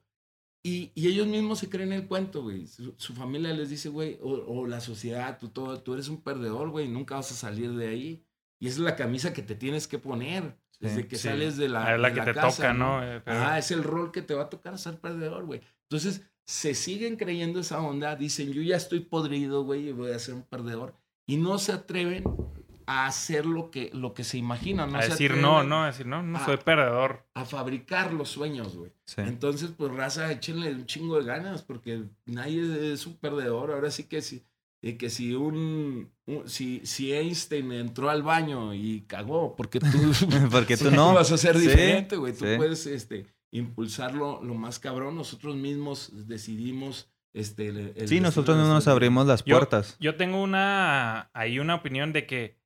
Y, 0.63 0.91
y, 0.95 1.07
ellos 1.07 1.27
mismos 1.27 1.59
se 1.59 1.69
creen 1.69 1.93
el 1.93 2.07
cuento, 2.07 2.41
güey. 2.41 2.65
Su, 2.65 3.13
familia 3.13 3.53
les 3.53 3.69
dice, 3.69 3.89
güey, 3.89 4.17
o, 4.21 4.65
la 4.65 4.81
sociedad, 4.81 5.37
tú, 5.39 5.49
todo, 5.49 5.79
tú 5.81 5.93
eres 5.93 6.09
un 6.09 6.21
perdedor, 6.21 6.71
güey, 6.71 6.87
nunca 6.87 7.15
vas 7.15 7.31
a 7.31 7.35
salir 7.35 7.71
de 7.73 7.87
ahí. 7.87 8.25
Y 8.59 8.67
esa 8.67 8.77
es 8.77 8.83
la 8.83 8.95
camisa 8.95 9.33
que 9.33 9.41
te 9.41 9.55
tienes 9.55 9.87
que 9.87 9.99
poner 9.99 10.57
desde 10.79 11.07
que 11.07 11.17
sales 11.17 11.57
de 11.57 11.69
la, 11.69 11.95
es 11.95 11.99
la 11.99 12.13
que 12.13 12.21
te 12.21 12.33
toca, 12.33 12.73
¿no? 12.73 12.99
Ah, 13.25 13.57
es 13.57 13.71
el 13.71 13.83
rol 13.83 14.11
que 14.11 14.21
te 14.21 14.33
va 14.33 14.43
a 14.43 14.49
tocar 14.49 14.77
ser 14.77 14.99
perdedor, 14.99 15.45
güey. 15.45 15.61
Entonces, 15.83 16.21
se 16.45 16.75
siguen 16.75 17.15
creyendo 17.15 17.59
esa 17.59 17.81
onda, 17.81 18.15
dicen, 18.15 18.51
yo 18.51 18.61
ya 18.61 18.77
estoy 18.77 18.99
podrido, 18.99 19.63
güey, 19.63 19.89
y 19.89 19.91
voy 19.91 20.11
a 20.11 20.19
ser 20.19 20.35
un 20.35 20.43
perdedor. 20.43 20.95
Y 21.27 21.37
no 21.37 21.57
se 21.57 21.71
atreven 21.71 22.23
a 22.85 23.07
hacer 23.07 23.45
lo 23.45 23.71
que, 23.71 23.89
lo 23.93 24.13
que 24.13 24.23
se 24.23 24.37
imagina. 24.37 24.85
¿no? 24.85 24.97
A 24.97 25.01
decir 25.01 25.37
no, 25.37 25.63
no, 25.63 25.83
a 25.83 25.87
decir 25.87 26.05
no, 26.05 26.21
no 26.21 26.43
soy 26.45 26.57
perdedor. 26.57 27.25
A 27.33 27.45
fabricar 27.45 28.13
los 28.13 28.29
sueños, 28.29 28.75
güey. 28.75 28.91
Entonces, 29.17 29.71
pues 29.75 29.91
raza, 29.91 30.31
échenle 30.31 30.71
un 30.71 30.85
chingo 30.85 31.17
de 31.19 31.25
ganas 31.25 31.63
porque 31.63 32.03
nadie 32.25 32.93
es 32.93 33.07
un 33.07 33.17
perdedor. 33.17 33.71
Ahora 33.71 33.89
sí 33.89 34.03
que 34.03 34.21
si, 34.21 34.43
eh, 34.83 34.97
que 34.97 35.09
si 35.09 35.33
un, 35.33 36.11
si, 36.45 36.85
si 36.85 37.13
Einstein 37.13 37.71
entró 37.71 38.09
al 38.09 38.23
baño 38.23 38.73
y 38.73 39.01
cagó, 39.01 39.55
porque 39.55 39.79
tú, 39.79 39.87
porque 40.51 40.77
tú 40.77 40.91
no 40.91 41.13
vas 41.13 41.31
a 41.31 41.37
ser 41.37 41.57
diferente, 41.57 42.15
güey. 42.15 42.33
tú 42.33 42.45
puedes 42.57 42.87
este, 42.87 43.27
impulsarlo 43.51 44.43
lo 44.43 44.55
más 44.55 44.79
cabrón. 44.79 45.15
Nosotros 45.15 45.55
mismos 45.55 46.27
decidimos. 46.27 47.11
Este, 47.33 48.07
sí, 48.07 48.21
nosotros 48.21 48.57
no 48.57 48.67
nos 48.67 48.87
abrimos 48.87 49.27
las 49.27 49.43
puertas. 49.43 49.97
Yo, 49.99 50.11
yo 50.11 50.15
tengo 50.15 50.41
una, 50.41 51.29
ahí 51.33 51.59
una 51.59 51.75
opinión 51.75 52.13
de 52.13 52.25
que 52.25 52.57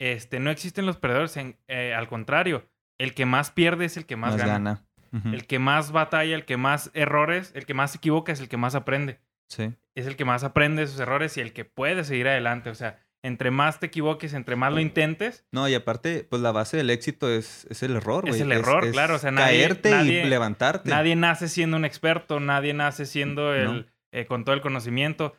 este, 0.00 0.40
no 0.40 0.50
existen 0.50 0.86
los 0.86 0.96
perdedores. 0.96 1.36
Eh, 1.68 1.94
al 1.94 2.08
contrario, 2.08 2.68
el 2.98 3.14
que 3.14 3.26
más 3.26 3.50
pierde 3.50 3.84
es 3.84 3.96
el 3.96 4.06
que 4.06 4.16
más, 4.16 4.36
gana. 4.36 4.84
El 5.12 5.46
que 5.46 5.58
más 5.58 5.92
batalla, 5.92 6.34
el 6.34 6.44
que 6.44 6.56
más 6.56 6.90
errores, 6.94 7.52
el 7.54 7.64
que 7.64 7.74
más 7.74 7.92
se 7.92 7.98
equivoca 7.98 8.32
es 8.32 8.40
el 8.40 8.48
que 8.48 8.56
más 8.56 8.74
aprende. 8.74 9.20
Sí. 9.48 9.72
Es 9.98 10.06
el 10.06 10.16
que 10.16 10.24
más 10.24 10.44
aprende 10.44 10.86
sus 10.86 11.00
errores 11.00 11.36
y 11.36 11.40
el 11.40 11.52
que 11.52 11.64
puede 11.64 12.04
seguir 12.04 12.28
adelante. 12.28 12.70
O 12.70 12.74
sea, 12.74 12.98
entre 13.22 13.50
más 13.50 13.80
te 13.80 13.86
equivoques, 13.86 14.32
entre 14.32 14.54
más 14.54 14.72
lo 14.72 14.80
intentes. 14.80 15.44
No, 15.50 15.68
y 15.68 15.74
aparte, 15.74 16.26
pues 16.28 16.40
la 16.40 16.52
base 16.52 16.76
del 16.76 16.90
éxito 16.90 17.30
es, 17.30 17.66
es 17.68 17.82
el 17.82 17.96
error, 17.96 18.22
güey. 18.22 18.34
Es 18.34 18.40
el 18.40 18.52
error, 18.52 18.88
claro. 18.92 19.16
O 19.16 19.18
sea, 19.18 19.34
caerte 19.34 19.90
y 20.02 20.24
levantarte. 20.24 20.88
Nadie 20.88 21.16
nace 21.16 21.48
siendo 21.48 21.76
un 21.76 21.84
experto, 21.84 22.38
nadie 22.38 22.74
nace 22.74 23.06
siendo 23.06 23.54
el, 23.54 23.90
eh, 24.12 24.26
con 24.26 24.44
todo 24.44 24.54
el 24.54 24.60
conocimiento. 24.60 25.34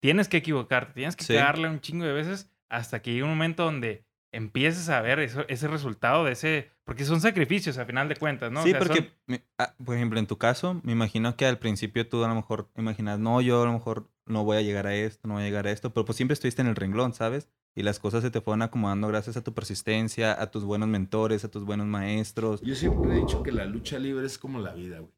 Tienes 0.00 0.28
que 0.28 0.36
equivocarte, 0.36 0.92
tienes 0.92 1.16
que 1.16 1.26
quedarle 1.26 1.68
un 1.68 1.80
chingo 1.80 2.04
de 2.04 2.12
veces 2.12 2.50
hasta 2.68 3.02
que 3.02 3.10
llegue 3.10 3.24
un 3.24 3.30
momento 3.30 3.64
donde 3.64 4.04
empieces 4.36 4.88
a 4.88 5.00
ver 5.00 5.18
eso, 5.20 5.44
ese 5.48 5.68
resultado 5.68 6.24
de 6.24 6.32
ese... 6.32 6.70
Porque 6.84 7.04
son 7.04 7.20
sacrificios 7.20 7.78
a 7.78 7.86
final 7.86 8.08
de 8.08 8.16
cuentas, 8.16 8.52
¿no? 8.52 8.62
Sí, 8.62 8.74
porque, 8.78 9.12
ah, 9.58 9.74
por 9.82 9.96
ejemplo, 9.96 10.18
en 10.18 10.26
tu 10.26 10.36
caso, 10.36 10.80
me 10.82 10.92
imagino 10.92 11.36
que 11.36 11.46
al 11.46 11.58
principio 11.58 12.06
tú 12.08 12.22
a 12.24 12.28
lo 12.28 12.34
mejor 12.34 12.70
imaginas, 12.76 13.18
no, 13.18 13.40
yo 13.40 13.62
a 13.62 13.66
lo 13.66 13.72
mejor 13.72 14.10
no 14.26 14.44
voy 14.44 14.58
a 14.58 14.62
llegar 14.62 14.86
a 14.86 14.94
esto, 14.94 15.26
no 15.26 15.34
voy 15.34 15.44
a 15.44 15.46
llegar 15.46 15.66
a 15.66 15.70
esto, 15.70 15.92
pero 15.94 16.04
pues 16.04 16.16
siempre 16.16 16.34
estuviste 16.34 16.62
en 16.62 16.68
el 16.68 16.76
renglón, 16.76 17.14
¿sabes? 17.14 17.48
Y 17.74 17.82
las 17.82 17.98
cosas 17.98 18.22
se 18.22 18.30
te 18.30 18.40
fueron 18.40 18.62
acomodando 18.62 19.08
gracias 19.08 19.36
a 19.36 19.42
tu 19.42 19.54
persistencia, 19.54 20.40
a 20.40 20.50
tus 20.50 20.64
buenos 20.64 20.88
mentores, 20.88 21.44
a 21.44 21.50
tus 21.50 21.64
buenos 21.64 21.86
maestros. 21.86 22.60
Yo 22.60 22.74
siempre 22.74 23.12
he 23.12 23.20
dicho 23.20 23.42
que 23.42 23.52
la 23.52 23.64
lucha 23.64 23.98
libre 23.98 24.26
es 24.26 24.38
como 24.38 24.60
la 24.60 24.74
vida, 24.74 25.00
güey. 25.00 25.12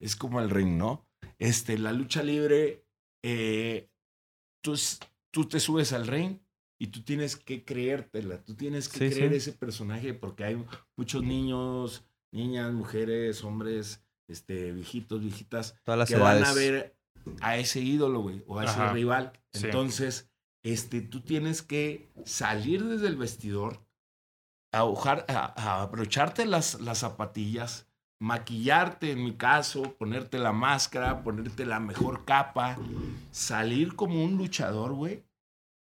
Es 0.00 0.16
como 0.16 0.40
el 0.40 0.50
ring, 0.50 0.76
¿no? 0.76 1.06
Este, 1.38 1.78
la 1.78 1.92
lucha 1.92 2.22
libre, 2.22 2.84
eh, 3.22 3.88
tú, 4.60 4.78
tú 5.30 5.48
te 5.48 5.60
subes 5.60 5.92
al 5.92 6.06
ring 6.06 6.40
y 6.78 6.88
tú 6.88 7.02
tienes 7.02 7.36
que 7.36 7.64
creértela, 7.64 8.42
tú 8.42 8.54
tienes 8.54 8.88
que 8.88 9.10
creer 9.10 9.32
ese 9.32 9.52
personaje 9.52 10.14
porque 10.14 10.44
hay 10.44 10.64
muchos 10.96 11.22
niños, 11.22 12.04
niñas, 12.32 12.72
mujeres, 12.72 13.44
hombres, 13.44 14.04
este, 14.28 14.72
viejitos, 14.72 15.20
viejitas 15.20 15.80
que 16.06 16.16
van 16.16 16.44
a 16.44 16.52
ver 16.52 16.96
a 17.40 17.56
ese 17.56 17.80
ídolo, 17.80 18.20
güey, 18.20 18.42
o 18.46 18.58
a 18.58 18.64
ese 18.64 18.86
rival. 18.88 19.32
Entonces, 19.52 20.30
este, 20.62 21.00
tú 21.00 21.20
tienes 21.20 21.62
que 21.62 22.08
salir 22.24 22.84
desde 22.84 23.06
el 23.06 23.16
vestidor, 23.16 23.86
a, 24.72 24.82
a, 24.82 25.82
abrocharte 25.82 26.46
las, 26.46 26.80
las 26.80 26.98
zapatillas, 26.98 27.86
maquillarte, 28.20 29.12
en 29.12 29.22
mi 29.22 29.36
caso, 29.36 29.94
ponerte 29.96 30.38
la 30.38 30.52
máscara, 30.52 31.22
ponerte 31.22 31.64
la 31.64 31.78
mejor 31.78 32.24
capa, 32.24 32.76
salir 33.30 33.94
como 33.94 34.24
un 34.24 34.36
luchador, 34.36 34.94
güey, 34.94 35.22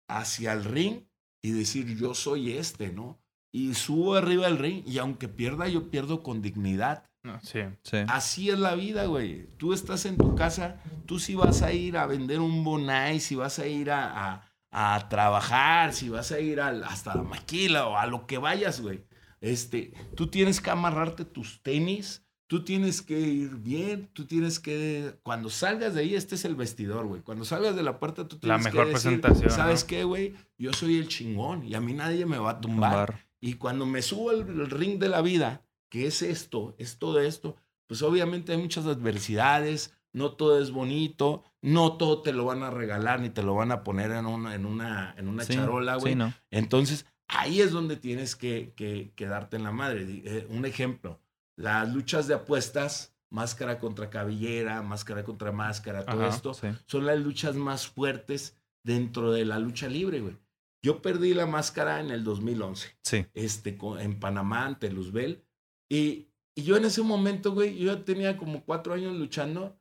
hacia 0.08 0.52
el 0.52 0.64
ring 0.64 1.04
y 1.42 1.52
decir, 1.52 1.96
yo 1.96 2.14
soy 2.14 2.52
este, 2.52 2.90
¿no? 2.90 3.20
Y 3.52 3.74
subo 3.74 4.16
arriba 4.16 4.46
del 4.46 4.58
ring 4.58 4.82
y 4.86 4.98
aunque 4.98 5.28
pierda, 5.28 5.68
yo 5.68 5.90
pierdo 5.90 6.22
con 6.22 6.42
dignidad. 6.42 7.04
sí, 7.42 7.60
sí. 7.82 7.98
Así 8.08 8.50
es 8.50 8.58
la 8.58 8.74
vida, 8.74 9.06
güey. 9.06 9.46
Tú 9.56 9.72
estás 9.72 10.04
en 10.06 10.16
tu 10.16 10.34
casa, 10.34 10.82
tú 11.06 11.18
sí 11.18 11.34
vas 11.34 11.62
a 11.62 11.72
ir 11.72 11.96
a 11.96 12.06
vender 12.06 12.40
un 12.40 12.64
bonai, 12.64 13.20
si 13.20 13.36
vas 13.36 13.58
a 13.58 13.66
ir 13.66 13.90
a, 13.90 14.50
a, 14.70 15.08
trabajar, 15.08 15.92
si 15.92 16.08
vas 16.08 16.32
a 16.32 16.40
ir 16.40 16.60
hasta 16.60 17.14
la 17.14 17.22
maquila 17.22 17.86
o 17.86 17.96
a 17.96 18.06
lo 18.06 18.26
que 18.26 18.38
vayas, 18.38 18.80
güey. 18.80 19.04
Este, 19.40 19.92
tú 20.16 20.28
tienes 20.28 20.60
que 20.60 20.70
amarrarte 20.70 21.24
tus 21.24 21.62
tenis, 21.62 22.23
tú 22.46 22.64
tienes 22.64 23.02
que 23.02 23.18
ir 23.18 23.56
bien, 23.56 24.08
tú 24.12 24.26
tienes 24.26 24.60
que, 24.60 25.16
cuando 25.22 25.50
salgas 25.50 25.94
de 25.94 26.02
ahí, 26.02 26.14
este 26.14 26.34
es 26.34 26.44
el 26.44 26.54
vestidor, 26.54 27.06
güey. 27.06 27.22
Cuando 27.22 27.44
salgas 27.44 27.76
de 27.76 27.82
la 27.82 27.98
puerta, 27.98 28.28
tú 28.28 28.38
tienes 28.38 28.58
La 28.58 28.70
mejor 28.70 28.86
que 28.86 28.92
decir, 28.94 29.20
presentación, 29.20 29.50
¿sabes 29.50 29.82
¿no? 29.82 29.86
qué, 29.88 30.04
güey? 30.04 30.34
Yo 30.58 30.72
soy 30.72 30.98
el 30.98 31.08
chingón 31.08 31.64
y 31.66 31.74
a 31.74 31.80
mí 31.80 31.92
nadie 31.94 32.26
me 32.26 32.38
va 32.38 32.50
a 32.52 32.60
tumbar. 32.60 33.26
Y 33.40 33.54
cuando 33.54 33.86
me 33.86 34.02
subo 34.02 34.30
al 34.30 34.42
al 34.42 34.70
ring 34.70 34.98
de 34.98 35.08
la 35.08 35.20
vida, 35.22 35.62
que 35.90 36.06
es 36.06 36.22
esto, 36.22 36.74
es 36.78 36.98
todo 36.98 37.20
esto, 37.20 37.56
pues 37.86 38.02
obviamente 38.02 38.52
hay 38.52 38.58
muchas 38.58 38.86
adversidades, 38.86 39.94
no 40.12 40.32
todo 40.32 40.60
es 40.60 40.70
bonito, 40.70 41.44
no 41.60 41.96
todo 41.96 42.22
te 42.22 42.32
lo 42.32 42.44
van 42.44 42.62
a 42.62 42.70
regalar 42.70 43.20
ni 43.20 43.30
te 43.30 43.42
lo 43.42 43.54
van 43.54 43.72
a 43.72 43.82
poner 43.82 44.12
en 44.12 44.26
una, 44.26 44.54
en 44.54 44.64
una, 44.64 45.14
en 45.18 45.28
una 45.28 45.44
Sí, 45.44 45.54
charola, 45.54 45.96
güey. 45.96 46.12
Sí, 46.12 46.18
¿no? 46.18 46.32
Entonces, 46.50 47.06
ahí 47.28 47.60
es 47.60 47.72
donde 47.72 47.96
tienes 47.96 48.36
que, 48.36 48.72
que, 48.76 49.12
que 49.14 49.26
darte 49.26 49.56
en 49.56 49.64
la 49.64 49.72
madre. 49.72 50.06
Eh, 50.08 50.46
un 50.50 50.64
ejemplo, 50.66 51.20
las 51.56 51.92
luchas 51.92 52.26
de 52.28 52.34
apuestas, 52.34 53.14
máscara 53.30 53.78
contra 53.78 54.10
cabellera, 54.10 54.82
máscara 54.82 55.24
contra 55.24 55.52
máscara, 55.52 56.04
todo 56.04 56.24
Ajá, 56.24 56.34
esto, 56.34 56.54
Sí. 56.54 56.68
son 56.86 57.06
las 57.06 57.18
luchas 57.18 57.56
más 57.56 57.86
fuertes 57.88 58.56
dentro 58.84 59.32
de 59.32 59.44
la 59.44 59.58
lucha 59.58 59.88
libre, 59.88 60.20
güey. 60.20 60.36
Yo 60.84 61.00
perdí 61.00 61.32
la 61.34 61.46
máscara 61.46 62.00
en 62.00 62.10
el 62.10 62.22
2011 62.24 62.96
Sí. 63.02 63.26
este, 63.34 63.76
en 64.00 64.20
Panamá, 64.20 64.66
ante 64.66 64.90
Luzbel. 64.92 65.42
Y, 65.90 66.28
y 66.54 66.62
yo 66.62 66.76
en 66.76 66.84
ese 66.84 67.02
momento, 67.02 67.52
güey, 67.52 67.76
yo 67.78 68.02
tenía 68.02 68.36
como 68.36 68.64
cuatro 68.64 68.92
años 68.94 69.16
luchando 69.16 69.76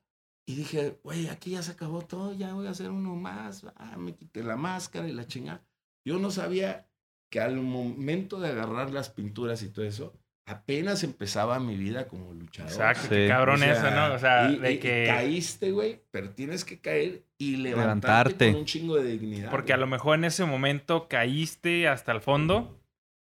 y 0.47 0.55
dije, 0.55 0.99
güey, 1.03 1.27
aquí 1.27 1.51
ya 1.51 1.61
se 1.63 1.71
acabó 1.73 2.01
todo, 2.01 2.33
ya 2.33 2.53
voy 2.53 2.67
a 2.67 2.71
hacer 2.71 2.89
uno 2.89 3.15
más. 3.15 3.65
Ah, 3.75 3.97
me 3.97 4.15
quité 4.15 4.43
la 4.43 4.55
máscara 4.55 5.07
y 5.07 5.11
la 5.13 5.27
chingada. 5.27 5.63
Yo 6.05 6.19
no 6.19 6.31
sabía 6.31 6.89
que 7.29 7.39
al 7.41 7.57
momento 7.61 8.39
de 8.39 8.49
agarrar 8.49 8.91
las 8.91 9.09
pinturas 9.09 9.61
y 9.63 9.69
todo 9.69 9.85
eso, 9.85 10.13
apenas 10.45 11.03
empezaba 11.03 11.59
mi 11.59 11.75
vida 11.77 12.07
como 12.07 12.33
luchador. 12.33 12.71
Exacto, 12.71 13.03
Sí. 13.03 13.09
qué 13.09 13.27
cabrón 13.29 13.55
O 13.55 13.59
sea, 13.59 13.71
eso, 13.73 13.91
¿no? 13.91 14.13
O 14.13 14.19
sea, 14.19 14.49
y- 14.51 14.57
de 14.59 14.71
y- 14.73 14.77
que... 14.79 15.05
caíste, 15.07 15.71
güey, 15.71 16.01
pero 16.11 16.29
tienes 16.31 16.65
que 16.65 16.79
caer 16.79 17.23
y 17.37 17.57
levantarte, 17.57 17.77
Levantarte. 17.77 18.51
con 18.51 18.59
un 18.61 18.65
chingo 18.65 18.95
de 18.97 19.03
dignidad. 19.11 19.49
Porque 19.51 19.73
a 19.73 19.77
lo 19.77 19.87
mejor 19.87 20.17
en 20.17 20.25
ese 20.25 20.45
momento 20.45 21.07
caíste 21.07 21.87
hasta 21.87 22.11
el 22.11 22.21
fondo, 22.21 22.79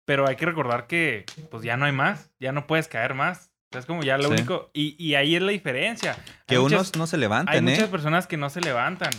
pero 0.05 0.27
hay 0.27 0.35
que 0.35 0.45
recordar 0.45 0.87
que 0.87 1.25
pues 1.49 1.63
ya 1.63 1.77
no 1.77 1.85
hay 1.85 1.91
más, 1.91 2.31
ya 2.39 2.51
no 2.51 2.67
puedes 2.67 2.87
caer 2.87 3.13
más. 3.15 3.51
O 3.71 3.73
sea, 3.73 3.79
es 3.81 3.85
como 3.85 4.01
ya 4.03 4.17
lo 4.17 4.25
Sí. 4.25 4.31
único. 4.33 4.71
Y, 4.73 4.95
y 5.03 5.13
ahí 5.15 5.35
es 5.35 5.41
la 5.43 5.51
diferencia. 5.51 6.15
Que 6.47 6.55
Hay 6.55 6.57
unos 6.57 6.71
muchas- 6.71 6.95
no 6.95 7.05
se 7.07 7.15
Hay 7.15 7.19
levantan, 7.21 7.63
muchas 7.63 7.79
¿eh? 7.83 7.87
personas 7.87 8.25
que 8.27 8.37
no 8.37 8.49
se 8.49 8.61
levantan. 8.61 9.11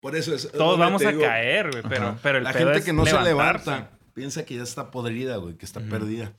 Por 0.00 0.16
eso 0.16 0.34
es. 0.34 0.50
Todos 0.52 0.78
vamos 0.78 1.04
a 1.04 1.10
digo, 1.10 1.22
caer, 1.22 1.70
güey, 1.70 1.82
pero, 1.88 2.16
pero 2.22 2.38
el 2.38 2.44
La 2.44 2.52
pedo 2.52 2.64
gente 2.66 2.78
es 2.80 2.84
que 2.84 2.92
no 2.92 3.06
se 3.06 3.20
levanta 3.22 3.90
piensa 4.12 4.44
que 4.44 4.54
ya 4.56 4.62
está 4.62 4.90
podrida, 4.90 5.36
güey, 5.36 5.54
que 5.56 5.64
está 5.64 5.80
perdida. 5.80 6.32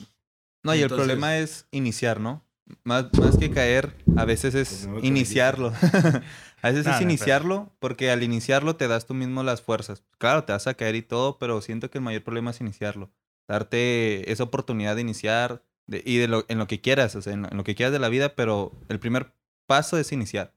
No, 0.66 0.74
y 0.76 0.82
el 0.82 0.90
problema 0.90 1.38
es 1.38 1.68
iniciar, 1.72 2.20
¿no? 2.20 2.44
Más, 2.84 3.06
más 3.20 3.38
que 3.38 3.52
caer, 3.52 3.96
a 4.18 4.26
veces 4.26 4.56
es 4.56 4.70
Pues 4.70 4.88
no 4.88 5.00
iniciarlo. 5.00 5.72
a 6.62 6.70
veces 6.70 6.88
es 6.88 7.02
iniciarlo, 7.02 7.72
porque 7.80 8.10
al 8.10 8.24
iniciarlo 8.24 8.76
te 8.76 8.88
das 8.88 9.06
tú 9.06 9.14
mismo 9.14 9.44
las 9.44 9.62
fuerzas. 9.62 10.04
Claro, 10.18 10.44
te 10.46 10.54
vas 10.54 10.66
a 10.66 10.74
caer 10.74 10.96
y 10.96 11.04
todo, 11.04 11.38
pero 11.38 11.62
siento 11.62 11.92
que 11.92 12.00
el 12.00 12.04
mayor 12.04 12.24
problema 12.24 12.50
es 12.50 12.62
iniciarlo. 12.62 13.12
Darte 13.48 14.32
esa 14.32 14.44
oportunidad 14.44 14.96
de 14.96 15.02
iniciar 15.02 15.64
de- 15.86 16.02
y 16.04 16.18
de 16.18 16.28
lo, 16.28 16.46
en 16.48 16.58
lo 16.58 16.66
que 16.66 16.82
quieras, 16.82 17.16
o 17.16 17.22
sea, 17.22 17.34
en 17.34 17.44
lo, 17.44 17.52
en 17.52 17.58
lo 17.58 17.64
que 17.64 17.76
quieras 17.76 17.94
de 17.94 18.00
la 18.00 18.10
vida, 18.10 18.30
pero 18.36 18.72
el 18.90 19.00
primer 19.00 19.34
paso 19.68 20.00
es 20.00 20.12
iniciar. 20.12 20.56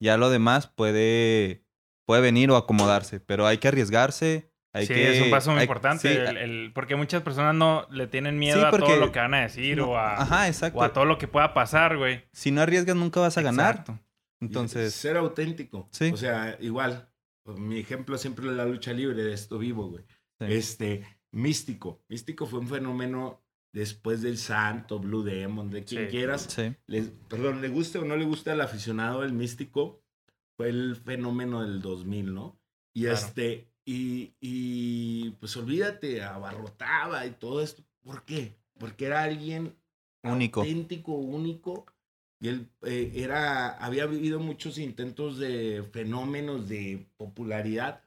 Ya 0.00 0.16
lo 0.16 0.30
demás 0.30 0.68
puede, 0.68 1.64
puede 2.06 2.22
venir 2.22 2.52
o 2.52 2.56
acomodarse, 2.56 3.18
pero 3.18 3.48
hay 3.48 3.58
que 3.58 3.66
arriesgarse. 3.66 4.47
Hay 4.74 4.86
sí, 4.86 4.94
que, 4.94 5.16
es 5.16 5.22
un 5.22 5.30
paso 5.30 5.50
muy 5.50 5.60
hay- 5.60 5.64
importante. 5.64 6.08
sí, 6.12 6.16
el- 6.18 6.36
el- 6.36 6.72
porque 6.74 6.94
muchas 6.94 7.22
personas 7.22 7.54
no 7.54 7.86
le 7.90 8.06
tienen 8.06 8.38
miedo 8.38 8.58
Sí, 8.60 8.64
a 8.66 8.70
todo 8.70 8.96
lo 8.96 9.10
que 9.12 9.18
van 9.18 9.34
a 9.34 9.40
decir 9.40 9.78
no, 9.78 9.90
o, 9.92 9.96
a, 9.96 10.20
Ajá, 10.22 10.46
exacto. 10.48 10.78
o 10.78 10.82
a 10.82 10.92
todo 10.92 11.04
lo 11.06 11.16
que 11.18 11.26
pueda 11.28 11.54
pasar, 11.54 11.96
güey. 11.96 12.24
Si 12.32 12.50
no 12.50 12.60
arriesgas, 12.60 12.94
nunca 12.96 13.20
vas 13.20 13.38
a 13.38 13.42
ganar. 13.42 13.70
Exacto. 13.76 13.98
Entonces, 14.40 14.94
Ser 14.94 15.16
auténtico. 15.16 15.88
Sí. 15.90 16.10
O 16.12 16.16
sea, 16.16 16.56
igual. 16.60 17.08
Mi 17.56 17.78
ejemplo 17.80 18.18
siempre 18.18 18.46
es 18.46 18.52
la 18.52 18.66
lucha 18.66 18.92
libre 18.92 19.22
de 19.22 19.32
esto 19.32 19.58
vivo, 19.58 19.88
güey. 19.88 20.04
Sí. 20.38 20.46
Este, 20.48 21.02
Místico. 21.32 22.02
Místico 22.08 22.46
fue 22.46 22.58
un 22.60 22.68
fenómeno 22.68 23.42
después 23.72 24.22
del 24.22 24.38
Santo, 24.38 24.98
Blue 24.98 25.22
Demon, 25.22 25.70
de 25.70 25.84
quien 25.84 26.04
Sí. 26.06 26.10
quieras. 26.10 26.42
sí. 26.48 26.74
Le- 26.86 27.02
perdón, 27.28 27.60
le 27.62 27.68
guste 27.68 27.98
o 27.98 28.04
no 28.04 28.16
le 28.16 28.24
guste 28.24 28.50
al 28.50 28.60
aficionado 28.60 29.24
el 29.24 29.32
Místico, 29.32 30.02
fue 30.56 30.68
el 30.68 30.96
fenómeno 30.96 31.62
del 31.62 31.80
2000, 31.80 32.34
¿no? 32.34 32.58
Y 32.94 33.02
Claro. 33.02 33.14
este, 33.16 33.68
y, 33.92 34.34
y 34.40 35.30
pues 35.40 35.56
olvídate, 35.56 36.22
abarrotaba 36.22 37.26
y 37.26 37.32
todo 37.32 37.62
esto. 37.62 37.82
¿Por 38.02 38.24
qué? 38.24 38.56
Porque 38.78 39.06
era 39.06 39.22
alguien 39.22 39.76
Único. 40.22 40.60
auténtico, 40.60 41.12
único. 41.14 41.86
Y 42.40 42.48
él 42.48 42.70
eh, 42.82 43.12
era, 43.16 43.70
había 43.70 44.06
vivido 44.06 44.40
muchos 44.40 44.78
intentos 44.78 45.38
de 45.38 45.84
fenómenos 45.92 46.68
de 46.68 47.08
popularidad, 47.16 48.04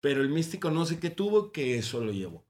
pero 0.00 0.22
el 0.22 0.28
místico 0.30 0.70
no 0.70 0.86
sé 0.86 0.98
qué 1.00 1.10
tuvo 1.10 1.52
que 1.52 1.78
eso 1.78 2.02
lo 2.04 2.12
llevó. 2.12 2.44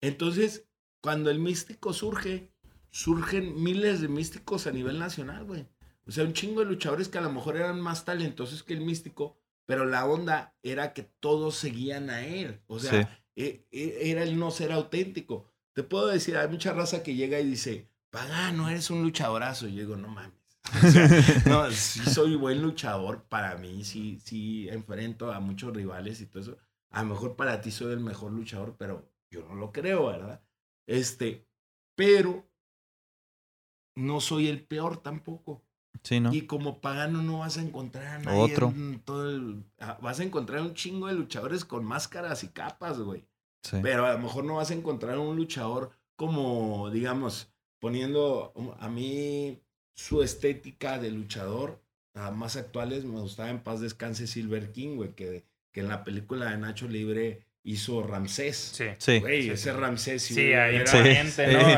Entonces, 0.00 0.66
cuando 1.02 1.30
el 1.30 1.38
místico 1.38 1.92
surge, 1.92 2.50
surgen 2.90 3.62
miles 3.62 4.00
de 4.00 4.08
místicos 4.08 4.66
a 4.66 4.72
nivel 4.72 4.98
nacional, 4.98 5.44
güey. 5.44 5.66
O 6.06 6.12
sea, 6.12 6.24
un 6.24 6.32
chingo 6.32 6.60
de 6.60 6.66
luchadores 6.66 7.08
que 7.08 7.18
a 7.18 7.22
lo 7.22 7.32
mejor 7.32 7.56
eran 7.56 7.80
más 7.80 8.04
talentosos 8.04 8.62
que 8.62 8.74
el 8.74 8.80
místico, 8.80 9.38
pero 9.70 9.84
la 9.86 10.04
onda 10.04 10.56
era 10.64 10.92
que 10.92 11.04
todos 11.04 11.54
seguían 11.54 12.10
a 12.10 12.26
él. 12.26 12.60
O 12.66 12.80
sea, 12.80 12.90
Sí. 13.04 13.08
e- 13.36 13.66
e- 13.70 14.10
era 14.10 14.24
el 14.24 14.36
no 14.36 14.50
ser 14.50 14.72
auténtico. 14.72 15.46
Te 15.74 15.84
puedo 15.84 16.08
decir, 16.08 16.36
hay 16.36 16.48
mucha 16.48 16.72
raza 16.72 17.04
que 17.04 17.14
llega 17.14 17.38
y 17.38 17.46
dice, 17.46 17.88
Pagano, 18.10 18.68
eres 18.68 18.90
un 18.90 19.02
luchadorazo. 19.02 19.68
Y 19.68 19.74
yo 19.76 19.82
digo, 19.82 19.96
no 19.96 20.08
mames. 20.08 20.32
O 20.84 20.90
sea, 20.90 21.06
no, 21.46 21.70
sí 21.70 22.00
soy 22.00 22.34
buen 22.34 22.60
luchador 22.60 23.22
para 23.28 23.56
mí, 23.56 23.84
sí, 23.84 24.18
sí 24.24 24.68
enfrento 24.68 25.32
a 25.32 25.38
muchos 25.38 25.72
rivales 25.72 26.20
y 26.20 26.26
todo 26.26 26.42
eso. 26.42 26.58
A 26.90 27.04
lo 27.04 27.10
mejor 27.10 27.36
para 27.36 27.60
ti 27.60 27.70
soy 27.70 27.92
el 27.92 28.00
mejor 28.00 28.32
luchador, 28.32 28.74
pero 28.76 29.08
yo 29.30 29.42
no 29.46 29.54
lo 29.54 29.70
creo, 29.70 30.06
¿verdad? 30.08 30.42
Este, 30.88 31.46
pero 31.94 32.50
no 33.96 34.20
soy 34.20 34.48
el 34.48 34.64
peor 34.66 34.96
tampoco. 35.00 35.64
Sí, 36.02 36.20
¿no? 36.20 36.32
Y 36.32 36.42
como 36.42 36.80
pagano 36.80 37.22
no 37.22 37.40
vas 37.40 37.58
a 37.58 37.62
encontrar 37.62 38.06
a 38.06 38.18
nadie 38.20 38.40
Otro. 38.54 38.68
en 38.68 39.00
todo 39.00 39.28
el- 39.30 39.64
ah, 39.80 39.98
vas 40.00 40.20
a 40.20 40.24
encontrar 40.24 40.62
un 40.62 40.74
chingo 40.74 41.08
de 41.08 41.14
luchadores 41.14 41.64
con 41.64 41.84
máscaras 41.84 42.42
y 42.44 42.48
capas, 42.48 42.98
güey. 43.00 43.24
Sí. 43.62 43.78
Pero 43.82 44.06
a 44.06 44.12
lo 44.12 44.18
mejor 44.18 44.44
no 44.44 44.56
vas 44.56 44.70
a 44.70 44.74
encontrar 44.74 45.18
un 45.18 45.36
luchador 45.36 45.90
como, 46.16 46.90
digamos, 46.90 47.52
poniendo 47.78 48.52
a 48.78 48.88
mí 48.88 49.60
su 49.94 50.22
estética 50.22 50.98
de 50.98 51.10
luchador. 51.10 51.82
A 52.14 52.30
más 52.30 52.56
actuales 52.56 53.04
me 53.04 53.20
gustaba 53.20 53.50
en 53.50 53.62
paz 53.62 53.80
descanse 53.80 54.26
Silver 54.26 54.72
King, 54.72 54.96
güey, 54.96 55.14
que, 55.14 55.44
que 55.72 55.80
en 55.80 55.88
la 55.88 56.02
película 56.04 56.50
de 56.50 56.58
Nacho 56.58 56.88
Libre 56.88 57.46
hizo 57.62 58.02
Ramsés. 58.02 58.56
Sí. 58.56 58.84
Sí. 58.98 59.20
Güey, 59.20 59.42
sí, 59.44 59.50
ese 59.50 59.70
sí. 59.72 59.76
Ramsés 59.76 60.22
sí, 60.22 60.34
Sí, 60.34 60.40
ahí 60.52 60.76
era- 60.76 60.92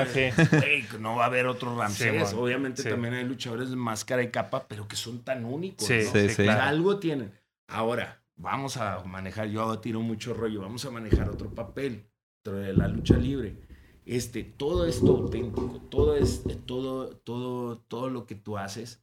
¿no? 0.05 0.07
Sí. 0.07 0.57
Güey, 0.57 0.85
no 1.01 1.17
va 1.17 1.25
a 1.25 1.27
haber 1.27 1.47
otro 1.47 1.77
Ramsés. 1.77 2.29
Sí, 2.31 2.35
Obviamente 2.37 2.83
sí. 2.83 2.89
también 2.89 3.15
hay 3.15 3.25
luchadores 3.25 3.71
de 3.71 3.77
máscara 3.77 4.23
y 4.23 4.31
capa, 4.31 4.67
pero 4.69 4.87
que 4.87 4.97
son 4.97 5.23
tan 5.25 5.45
únicos. 5.45 5.87
Sí, 5.87 5.95
¿no? 6.05 6.13
Sí, 6.13 6.29
sí, 6.29 6.35
sí. 6.35 6.43
claro. 6.45 6.63
Algo 6.63 6.99
tienen. 6.99 7.33
Ahora, 7.69 8.23
vamos 8.37 8.77
a 8.77 9.03
manejar, 9.05 9.49
yo 9.49 9.79
tiro 9.81 10.01
mucho 10.01 10.35
rollo, 10.35 10.61
vamos 10.61 10.85
a 10.85 10.91
manejar 10.91 11.29
otro 11.29 11.55
papel 11.55 12.05
dentro 12.45 12.61
de 12.61 12.73
la 12.75 12.89
lucha 12.89 13.17
libre. 13.17 13.57
Este, 14.05 14.43
todo 14.45 14.87
esto 14.87 15.07
auténtico, 15.17 15.81
todo 15.91 16.17
es, 16.17 16.43
todo, 16.67 17.17
todo, 17.19 17.79
todo 17.79 18.11
lo 18.11 18.27
que 18.27 18.35
tú 18.35 18.59
haces. 18.59 19.03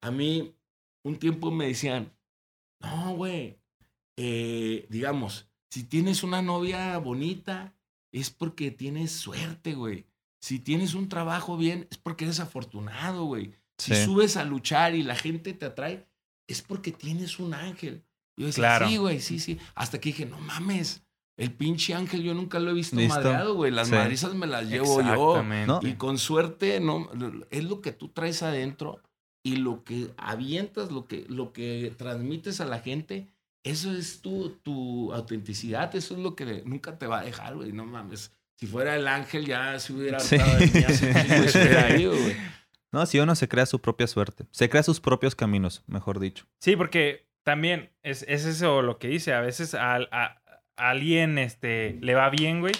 A 0.00 0.10
mí, 0.12 0.56
un 1.04 1.16
tiempo 1.18 1.50
me 1.50 1.66
decían, 1.66 2.12
no, 2.80 3.14
güey, 3.16 3.58
eh, 4.16 4.86
digamos, 4.88 5.50
si 5.70 5.84
tienes 5.84 6.22
una 6.22 6.42
novia 6.42 6.96
bonita, 6.98 7.74
es 8.12 8.30
porque 8.30 8.70
tienes 8.70 9.12
suerte, 9.12 9.74
güey. 9.74 10.06
Si 10.40 10.58
tienes 10.58 10.94
un 10.94 11.08
trabajo 11.08 11.56
bien, 11.56 11.86
es 11.90 11.98
porque 11.98 12.24
eres 12.24 12.40
afortunado, 12.40 13.24
güey. 13.24 13.52
Si 13.78 13.94
Sí. 13.94 14.04
subes 14.04 14.36
a 14.36 14.44
luchar 14.44 14.94
y 14.94 15.02
la 15.02 15.16
gente 15.16 15.52
te 15.52 15.66
atrae, 15.66 16.06
es 16.46 16.62
porque 16.62 16.92
tienes 16.92 17.38
un 17.38 17.52
ángel. 17.54 18.04
Yo 18.38 18.46
decía, 18.46 18.62
Claro. 18.62 18.88
sí, 18.88 18.96
güey, 18.98 19.20
sí, 19.20 19.38
sí. 19.38 19.58
Hasta 19.74 19.98
que 20.00 20.10
dije, 20.10 20.26
no 20.26 20.38
mames, 20.38 21.02
el 21.36 21.52
pinche 21.52 21.94
ángel 21.94 22.22
yo 22.22 22.32
nunca 22.32 22.58
lo 22.60 22.70
he 22.70 22.74
visto 22.74 22.96
Listo. 22.96 23.14
madreado, 23.14 23.54
güey. 23.54 23.70
Las 23.72 23.88
Sí. 23.88 23.94
madrizas 23.94 24.34
me 24.34 24.46
las 24.46 24.66
llevo 24.68 25.02
yo. 25.02 25.42
No. 25.42 25.80
Y 25.82 25.94
con 25.94 26.16
suerte, 26.18 26.80
no, 26.80 27.10
es 27.50 27.64
lo 27.64 27.80
que 27.80 27.92
tú 27.92 28.08
traes 28.08 28.42
adentro 28.42 29.02
y 29.42 29.56
lo 29.56 29.84
que 29.84 30.10
avientas, 30.16 30.90
lo 30.90 31.06
que, 31.06 31.26
lo 31.28 31.52
que 31.52 31.92
transmites 31.96 32.60
a 32.60 32.64
la 32.66 32.78
gente, 32.80 33.26
eso 33.70 33.92
es 33.92 34.20
tu, 34.22 34.50
tu 34.62 35.12
autenticidad, 35.12 35.94
eso 35.94 36.14
es 36.14 36.20
lo 36.20 36.34
que 36.36 36.62
nunca 36.64 36.98
te 36.98 37.06
va 37.06 37.20
a 37.20 37.24
dejar, 37.24 37.54
güey. 37.56 37.72
No 37.72 37.84
mames. 37.84 38.32
Si 38.58 38.66
fuera 38.66 38.96
el 38.96 39.06
ángel, 39.06 39.44
ya 39.44 39.78
se 39.78 39.92
hubiera 39.92 40.18
Sí. 40.20 40.36
ido, 41.98 42.12
güey. 42.12 42.36
No, 42.92 43.04
si 43.04 43.18
uno 43.18 43.34
se 43.34 43.48
crea 43.48 43.66
su 43.66 43.80
propia 43.80 44.06
suerte. 44.06 44.46
Se 44.52 44.68
crea 44.70 44.82
sus 44.82 45.00
propios 45.00 45.34
caminos, 45.34 45.82
mejor 45.86 46.18
dicho. 46.20 46.46
Sí, 46.60 46.76
porque 46.76 47.28
también 47.42 47.90
es, 48.02 48.24
es 48.28 48.44
eso 48.46 48.80
lo 48.82 48.98
que 48.98 49.08
dice. 49.08 49.34
A 49.34 49.40
veces 49.40 49.74
a, 49.74 49.96
a- 49.96 50.42
a 50.78 50.90
alguien 50.90 51.38
este, 51.38 51.98
le 52.02 52.14
va 52.14 52.30
bien, 52.30 52.60
güey. 52.60 52.74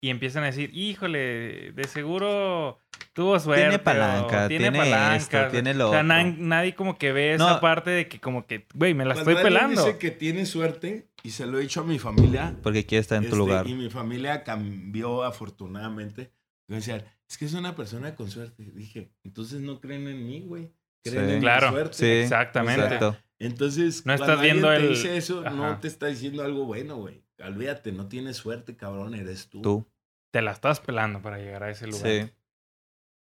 Y 0.00 0.10
empiezan 0.10 0.42
a 0.42 0.46
decir, 0.46 0.70
híjole, 0.74 1.72
de 1.72 1.84
seguro 1.84 2.80
tuvo 3.12 3.38
suerte. 3.40 3.62
Tiene 3.62 3.78
palanca, 3.78 4.48
tiene, 4.48 4.70
palanca, 4.70 5.48
tiene 5.48 5.74
lo 5.74 5.88
O 5.88 5.92
sea, 5.92 6.02
nadie 6.02 6.74
como 6.74 6.98
que 6.98 7.12
ve 7.12 7.34
esa 7.34 7.60
parte 7.60 7.90
de 7.90 8.08
que 8.08 8.20
como 8.20 8.46
que, 8.46 8.66
güey, 8.74 8.94
me 8.94 9.04
la 9.04 9.14
estoy 9.14 9.34
pelando. 9.36 9.84
dice 9.84 9.98
que 9.98 10.10
tiene 10.10 10.46
suerte 10.46 11.08
y 11.22 11.30
se 11.30 11.46
lo 11.46 11.58
he 11.58 11.62
dicho 11.62 11.80
a 11.80 11.84
mi 11.84 11.98
familia. 11.98 12.54
Porque 12.62 12.84
quiere 12.84 13.00
estar 13.00 13.16
en 13.16 13.24
tu 13.24 13.28
este, 13.28 13.38
lugar. 13.38 13.66
Y 13.66 13.74
mi 13.74 13.90
familia 13.90 14.44
cambió 14.44 15.24
afortunadamente. 15.24 16.30
Me 16.68 16.76
decían, 16.76 17.04
es 17.28 17.38
que 17.38 17.46
es 17.46 17.54
una 17.54 17.74
persona 17.74 18.14
con 18.14 18.30
suerte. 18.30 18.64
Dije, 18.74 19.10
entonces 19.24 19.60
no 19.60 19.80
creen 19.80 20.06
en 20.08 20.26
mí, 20.26 20.42
güey. 20.42 20.70
Creen 21.02 21.30
en 21.30 21.40
claro, 21.40 21.68
mi 21.68 21.74
suerte. 21.74 21.96
Sí, 21.96 22.06
exactamente. 22.06 22.98
entonces, 23.38 24.04
no 24.04 24.12
estás 24.12 24.40
viendo 24.40 24.68
te 24.68 24.88
dice 24.88 25.16
eso, 25.16 25.42
no 25.42 25.78
te 25.78 25.88
está 25.88 26.06
diciendo 26.06 26.44
algo 26.44 26.64
bueno, 26.64 26.96
güey. 26.96 27.25
Olvídate, 27.44 27.92
no 27.92 28.08
tienes 28.08 28.36
suerte, 28.36 28.76
cabrón, 28.76 29.14
eres 29.14 29.48
tú. 29.48 29.62
Tú. 29.62 29.86
Te 30.30 30.42
la 30.42 30.52
estás 30.52 30.80
pelando 30.80 31.22
para 31.22 31.38
llegar 31.38 31.62
a 31.62 31.70
ese 31.70 31.86
lugar. 31.86 32.06
Sí. 32.06 32.30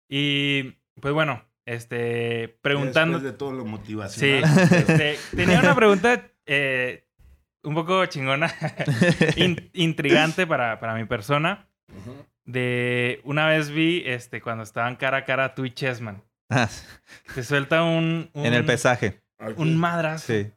Y, 0.10 0.78
pues 1.00 1.14
bueno, 1.14 1.44
este, 1.66 2.58
preguntando... 2.62 3.20
Después 3.20 3.34
de 3.34 3.38
todo 3.38 3.52
lo 3.54 3.66
motivacional. 3.66 4.44
Sí, 4.68 4.76
este, 4.76 5.18
tenía 5.36 5.60
una 5.60 5.76
pregunta 5.78 6.32
eh, 6.46 7.08
un 7.64 7.76
poco 7.76 8.06
chingona, 8.08 8.54
intrigante 9.74 10.48
para, 10.48 10.80
para 10.80 10.96
mi 10.96 11.06
persona. 11.06 11.68
De 12.44 13.22
una 13.24 13.48
vez 13.48 13.70
vi 13.70 14.04
este 14.06 14.42
cuando 14.42 14.64
estaban 14.64 14.96
cara 14.96 15.18
a 15.18 15.26
cara 15.26 15.54
tú 15.54 15.66
y 15.66 15.72
Chessman. 15.72 16.24
Ah. 16.50 16.70
Te 17.34 17.44
suelta 17.44 17.84
un, 17.84 18.30
En 18.34 18.54
el 18.54 18.66
pesaje. 18.66 19.22
Un 19.56 19.78
madrazo. 19.78 20.34
Sí. 20.34 20.52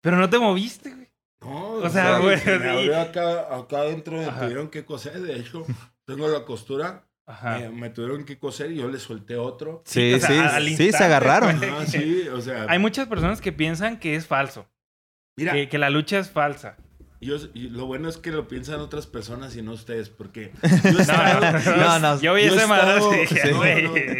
Pero 0.00 0.16
no 0.16 0.28
te 0.28 0.38
moviste, 0.38 0.94
güey. 0.94 1.01
No, 1.44 1.72
o 1.74 1.88
sea, 1.88 2.18
güey. 2.18 2.92
Acá, 2.94 3.56
acá 3.56 3.78
adentro, 3.78 4.16
me 4.16 4.26
tuvieron 4.26 4.68
que 4.68 4.84
coser. 4.84 5.20
De 5.20 5.36
hecho, 5.36 5.64
tengo 6.06 6.28
la 6.28 6.44
costura. 6.44 7.06
Me, 7.44 7.70
me, 7.70 7.90
tuvieron 7.90 8.24
que 8.24 8.38
coser 8.38 8.72
y 8.72 8.76
yo 8.76 8.88
le 8.88 8.98
solté 8.98 9.36
otro. 9.36 9.82
Sí, 9.86 10.18
sí, 10.20 10.74
sí, 10.76 10.92
se 10.92 11.04
agarraron. 11.04 11.60
sí, 11.86 12.28
o 12.28 12.40
sea. 12.40 12.66
Hay 12.68 12.78
muchas 12.78 13.08
personas 13.08 13.40
que 13.40 13.52
piensan 13.52 13.98
que 13.98 14.16
es 14.16 14.26
falso. 14.26 14.68
Mira. 15.36 15.52
Que, 15.52 15.68
que 15.68 15.78
la 15.78 15.88
lucha 15.88 16.18
es 16.18 16.30
falsa. 16.30 16.76
Yo, 17.22 17.36
lo 17.54 17.86
bueno 17.86 18.08
es 18.08 18.16
que 18.16 18.32
lo 18.32 18.48
piensan 18.48 18.80
otras 18.80 19.06
personas 19.06 19.54
y 19.54 19.62
no 19.62 19.74
ustedes, 19.74 20.08
porque 20.08 20.50
yo 20.92 20.98
estaba, 20.98 21.52
no, 21.52 22.00
no, 22.00 22.20
yo 22.20 22.34
vi 22.34 22.42
ese 22.42 22.66
madrazo 22.66 23.12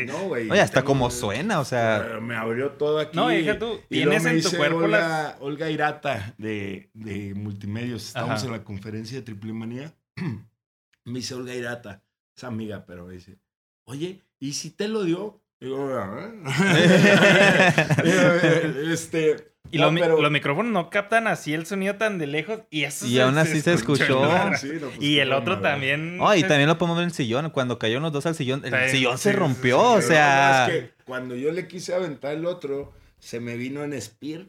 no, 0.06 0.28
güey. 0.28 0.48
Oye, 0.48 0.60
hasta 0.60 0.84
como 0.84 1.10
suena, 1.10 1.58
o 1.58 1.64
sea. 1.64 2.20
Me 2.22 2.36
abrió 2.36 2.70
todo 2.70 3.00
aquí. 3.00 3.16
No, 3.16 3.32
hija, 3.32 3.58
tú 3.58 3.80
tienes 3.88 4.24
en 4.24 4.40
tu 4.40 4.56
cuerpo 4.56 4.78
Olga, 4.78 4.98
las... 4.98 5.36
Olga 5.40 5.68
Irata 5.68 6.36
de, 6.38 6.90
de 6.94 7.34
Multimedios. 7.34 8.06
Estamos 8.06 8.44
en 8.44 8.52
la 8.52 8.62
conferencia 8.62 9.18
de 9.18 9.24
Triple 9.24 9.52
Manía. 9.52 9.92
me 11.04 11.18
dice 11.18 11.34
Olga 11.34 11.56
Irata, 11.56 12.04
esa 12.36 12.46
amiga, 12.46 12.84
pero 12.86 13.06
me 13.06 13.14
dice, 13.14 13.36
oye, 13.82 14.22
¿y 14.38 14.52
si 14.52 14.70
te 14.70 14.86
lo 14.86 15.02
dio? 15.02 15.42
Digo, 15.58 15.90
este 18.92 19.51
y 19.72 19.78
los, 19.78 20.30
micrófonos 20.30 20.70
no 20.70 20.90
captan 20.90 21.26
así 21.26 21.54
el 21.54 21.64
sonido 21.64 21.96
tan 21.96 22.18
de 22.18 22.26
lejos 22.26 22.60
y 22.68 22.84
eso 22.84 23.06
Y 23.06 23.18
aún 23.18 23.38
así 23.38 23.60
se 23.62 23.72
escuchó. 23.72 24.22
Pues, 24.48 24.66
y 25.00 25.18
el 25.18 25.32
otro 25.32 25.60
también. 25.60 26.18
Oh, 26.20 26.34
y 26.34 26.42
también 26.42 26.68
lo 26.68 26.76
podemos 26.76 26.98
ver 26.98 27.04
en 27.04 27.08
el 27.08 27.14
sillón. 27.14 27.50
Cuando 27.50 27.78
cayeron 27.78 28.02
los 28.02 28.12
dos 28.12 28.26
al 28.26 28.34
sillón, 28.34 28.62
el 28.64 28.90
sillón 28.90 29.16
se 29.16 29.32
rompió, 29.32 29.80
o 29.80 30.02
sea. 30.02 30.68
Es 30.68 30.72
que 30.72 30.90
cuando 31.04 31.34
yo 31.34 31.50
le 31.52 31.66
quise 31.66 31.94
aventar 31.94 32.34
el 32.34 32.44
otro, 32.44 32.92
se 33.18 33.40
me 33.40 33.56
vino 33.56 33.82
en 33.82 34.00
Spear. 34.00 34.46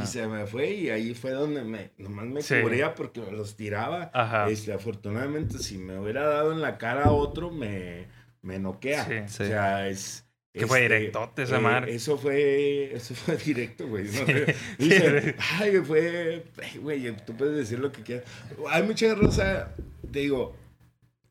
Y 0.00 0.06
se 0.06 0.28
me 0.28 0.46
fue 0.46 0.70
y 0.70 0.90
ahí 0.90 1.12
fue 1.12 1.32
donde 1.32 1.64
me, 1.64 1.90
nomás 1.98 2.26
me 2.26 2.40
cubría 2.40 2.94
porque 2.94 3.20
me 3.20 3.32
los 3.32 3.56
tiraba. 3.56 4.12
Este, 4.48 4.72
afortunadamente, 4.72 5.58
si 5.58 5.76
me 5.76 5.98
hubiera 5.98 6.24
dado 6.24 6.52
en 6.52 6.60
la 6.60 6.78
cara 6.78 7.06
a 7.06 7.10
otro, 7.10 7.50
me, 7.50 8.06
me 8.42 8.60
noquea. 8.60 9.24
O 9.24 9.28
sea, 9.28 9.88
es 9.88 10.24
que 10.52 10.66
fue 10.66 10.82
este, 10.82 10.98
directote 10.98 11.42
esa 11.44 11.60
madre. 11.60 11.92
Eh, 11.92 11.96
eso 11.96 12.18
fue, 12.18 12.94
eso 12.94 13.14
fue 13.14 13.36
directo, 13.36 13.88
güey. 13.88 14.04
dice, 14.78 15.34
ay, 15.58 15.78
fue, 15.78 16.44
güey, 16.80 17.16
tú 17.24 17.34
puedes 17.36 17.56
decir 17.56 17.78
lo 17.78 17.90
que 17.90 18.02
quieras. 18.02 18.24
Hay 18.68 18.82
mucha 18.82 19.14
rosa, 19.14 19.74
te 20.10 20.20
digo, 20.20 20.54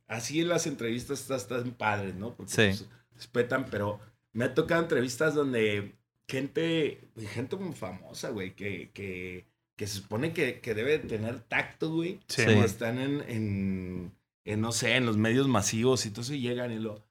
así 0.07 0.41
en 0.41 0.49
las 0.49 0.65
entrevistas 0.65 1.29
están, 1.29 1.71
padres, 1.71 2.15
¿no? 2.15 2.35
Porque 2.35 2.51
sí. 2.51 2.85
Pues, 2.85 2.89
respetan, 3.15 3.67
pero 3.69 3.99
me 4.33 4.45
ha 4.45 4.53
tocado 4.55 4.81
entrevistas 4.81 5.35
donde 5.35 5.93
gente, 6.27 7.11
gente 7.29 7.55
muy 7.57 7.75
famosa, 7.75 8.29
güey, 8.29 8.55
que, 8.55 8.89
que, 8.91 9.45
que 9.75 9.85
se 9.85 9.97
supone 9.97 10.33
que, 10.33 10.61
que 10.61 10.73
debe 10.73 10.97
tener 10.97 11.41
tacto, 11.41 11.93
güey. 11.93 12.19
Sí. 12.27 12.41
Están 12.41 12.97
en, 12.97 13.21
en, 13.29 14.11
en, 14.45 14.61
no 14.61 14.71
sé, 14.71 14.95
en 14.95 15.05
los 15.05 15.17
medios 15.17 15.47
masivos 15.47 16.07
y 16.07 16.09
todo 16.09 16.21
eso 16.21 16.33
y 16.33 16.41
llegan 16.41 16.71
y 16.71 16.79
lo... 16.79 17.05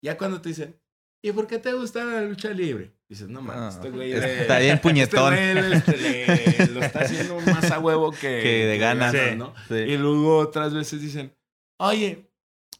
Ya 0.00 0.16
cuando 0.16 0.40
te 0.40 0.50
dicen, 0.50 0.76
¿Y 1.20 1.32
por 1.32 1.46
qué 1.46 1.58
te 1.58 1.72
gusta 1.72 2.04
la 2.04 2.22
lucha 2.22 2.50
libre? 2.50 2.92
Dices, 3.08 3.28
no 3.28 3.40
mames, 3.42 3.74
este 3.74 3.90
güey 3.90 4.12
está 4.12 4.58
bien 4.58 4.78
puñetón. 4.82 5.34
Este 5.34 6.68
lo 6.72 6.82
está 6.82 7.00
haciendo 7.00 7.40
más 7.40 7.70
a 7.70 7.78
huevo 7.78 8.10
que, 8.20 8.28
de 8.28 8.78
ganas, 8.78 9.14
¿no? 9.36 9.54
Y 9.70 9.96
luego 9.96 10.38
otras 10.38 10.74
veces 10.74 11.00
dicen, 11.00 11.34
oye, 11.78 12.30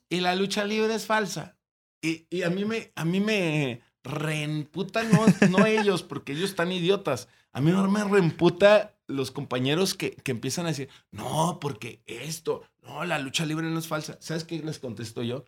y 0.08 0.20
la 0.20 0.36
lucha 0.36 0.64
libre 0.64 0.94
es 0.94 1.06
falsa. 1.06 1.56
Y, 2.00 2.26
y 2.30 2.42
a 2.42 2.50
mí 2.50 2.64
me, 2.64 2.92
a 2.94 3.04
mí 3.04 3.20
me 3.20 3.82
reemputa, 4.04 5.02
no, 5.02 5.26
no 5.50 5.66
ellos, 5.66 6.02
porque 6.02 6.32
ellos 6.32 6.50
están 6.50 6.70
idiotas. 6.70 7.28
A 7.52 7.60
mí 7.60 7.72
me 7.72 8.04
reemputa 8.04 8.94
los 9.06 9.30
compañeros 9.30 9.94
que, 9.94 10.12
que 10.12 10.30
empiezan 10.30 10.66
a 10.66 10.68
decir, 10.68 10.88
no, 11.10 11.58
porque 11.60 12.02
esto, 12.06 12.62
no, 12.82 13.04
la 13.04 13.18
lucha 13.18 13.46
libre 13.46 13.66
no 13.66 13.78
es 13.78 13.88
falsa. 13.88 14.16
¿Sabes 14.20 14.44
qué 14.44 14.58
les 14.60 14.78
contesto 14.78 15.22
yo? 15.22 15.44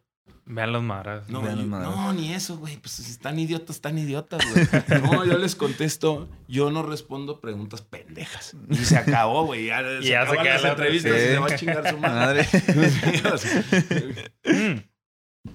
Vean 0.46 0.72
los 0.72 0.82
maras. 0.82 1.28
No, 1.28 1.42
no, 1.42 2.12
ni 2.12 2.34
eso, 2.34 2.58
güey. 2.58 2.76
Pues 2.76 2.92
si 2.92 3.10
están 3.10 3.38
idiotas, 3.38 3.76
están 3.76 3.98
idiotas, 3.98 4.42
güey. 4.52 4.66
No, 5.02 5.24
yo 5.24 5.38
les 5.38 5.54
contesto, 5.54 6.28
yo 6.48 6.70
no 6.70 6.82
respondo 6.82 7.40
preguntas 7.40 7.82
pendejas. 7.82 8.56
Y 8.68 8.76
se 8.76 8.96
acabó, 8.96 9.46
güey. 9.46 9.66
Ya, 9.66 9.82
y 10.00 10.02
se 10.02 10.10
ya 10.10 10.26
se 10.26 10.34
las 10.34 10.64
entrevistas 10.64 11.12
y 11.12 11.20
se 11.20 11.38
va 11.38 11.46
a 11.46 11.56
chingar 11.56 11.88
su 11.88 11.98
madre. 11.98 12.42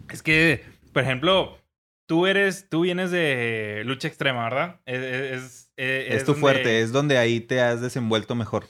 es 0.09 0.23
que, 0.23 0.63
por 0.93 1.03
ejemplo, 1.03 1.57
tú 2.05 2.27
eres, 2.27 2.69
tú 2.69 2.81
vienes 2.81 3.11
de 3.11 3.83
lucha 3.85 4.07
extrema, 4.07 4.45
¿verdad? 4.45 4.79
Es, 4.85 5.71
es, 5.75 6.23
tu 6.23 6.35
fuerte, 6.35 6.81
es 6.81 6.91
donde 6.91 7.17
ahí 7.17 7.41
te 7.41 7.61
has 7.61 7.81
desenvuelto 7.81 8.35
mejor. 8.35 8.67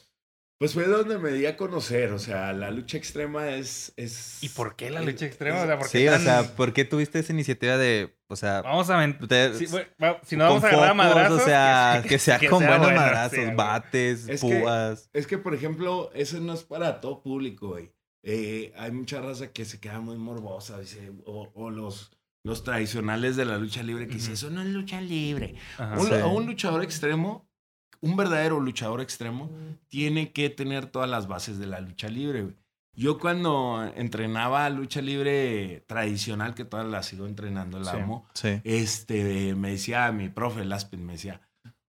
Pues 0.58 0.74
fue 0.74 0.88
donde 0.88 1.18
me 1.18 1.32
di 1.32 1.46
a 1.48 1.58
conocer, 1.58 2.14
o 2.14 2.20
sea, 2.20 2.54
la 2.54 2.72
lucha 2.72 2.98
extrema 2.98 3.50
es... 3.50 3.92
es 3.98 4.42
¿Y 4.42 4.48
por 4.48 4.78
qué 4.78 4.90
la 4.90 5.02
lucha 5.02 5.26
extrema? 5.26 5.62
O 5.62 5.66
sea, 5.66 5.78
¿por 5.78 5.90
qué 5.90 5.98
sí, 5.98 6.08
o 6.08 6.18
sea, 6.18 6.56
¿por 6.56 6.72
qué 6.72 6.86
tuviste 6.86 7.20
esa 7.20 7.34
iniciativa 7.34 7.76
de, 7.78 8.18
o 8.28 8.38
sea... 8.38 8.62
Vamos 8.62 8.90
a... 8.90 9.06
Si, 9.54 9.68
si, 9.68 10.36
no 10.38 10.46
vamos 10.46 10.64
a 10.64 10.68
agarrar 10.70 10.96
madrazos... 10.96 11.42
O 11.42 11.46
sea, 11.46 12.02
que, 12.08 12.18
sea, 12.20 12.40
con 12.50 12.66
buenos 12.66 12.94
madrazos, 12.94 13.54
bates, 13.54 14.28
púas. 14.40 15.10
es 15.12 15.28
que, 15.28 15.38
por 15.38 15.54
ejemplo, 15.54 16.10
eso 16.14 16.40
no 16.40 16.54
es 16.54 16.64
para 16.64 17.02
todo 17.02 17.22
público, 17.22 17.70
güey. 17.70 17.92
Eh, 18.24 18.74
hay 18.78 18.92
mucha 18.92 19.22
raza 19.22 19.52
que 19.52 19.66
se 19.66 19.82
queda 19.82 20.00
muy 20.00 20.18
morbosa, 20.18 20.80
dice, 20.80 21.12
o, 21.26 21.52
o 21.54 21.70
los, 21.70 22.12
los 22.46 22.64
tradicionales 22.64 23.36
de 23.36 23.44
la 23.44 23.58
lucha 23.58 23.84
libre 23.84 24.08
que 24.08 24.16
dicen, 24.16 24.34
eso 24.34 24.50
no 24.50 24.62
es 24.62 24.68
lucha 24.68 25.02
libre. 25.02 25.56
o 26.24 26.30
un 26.30 26.46
luchador 26.46 26.82
extremo 26.82 27.46
un 28.06 28.16
verdadero 28.16 28.60
luchador 28.60 29.02
extremo 29.02 29.50
tiene 29.88 30.32
que 30.32 30.52
tener 30.52 30.86
todas 30.86 31.10
las 31.10 31.28
bases 31.28 31.58
de 31.58 31.66
la 31.66 31.82
lucha 31.82 32.08
libre. 32.08 32.54
Yo 32.94 33.18
cuando 33.18 33.84
entrenaba 33.96 34.70
lucha 34.70 35.02
libre 35.02 35.84
tradicional, 35.88 36.54
que 36.54 36.66
todavía 36.66 36.92
la 36.92 37.04
sigo 37.04 37.26
entrenando, 37.26 37.80
la 37.80 37.92
amo, 37.92 38.28
este, 38.64 39.56
me 39.56 39.72
decía 39.72 40.12
mi 40.12 40.30
profe 40.30 40.64
Laspin, 40.66 41.04
me 41.04 41.14
decía, 41.14 41.42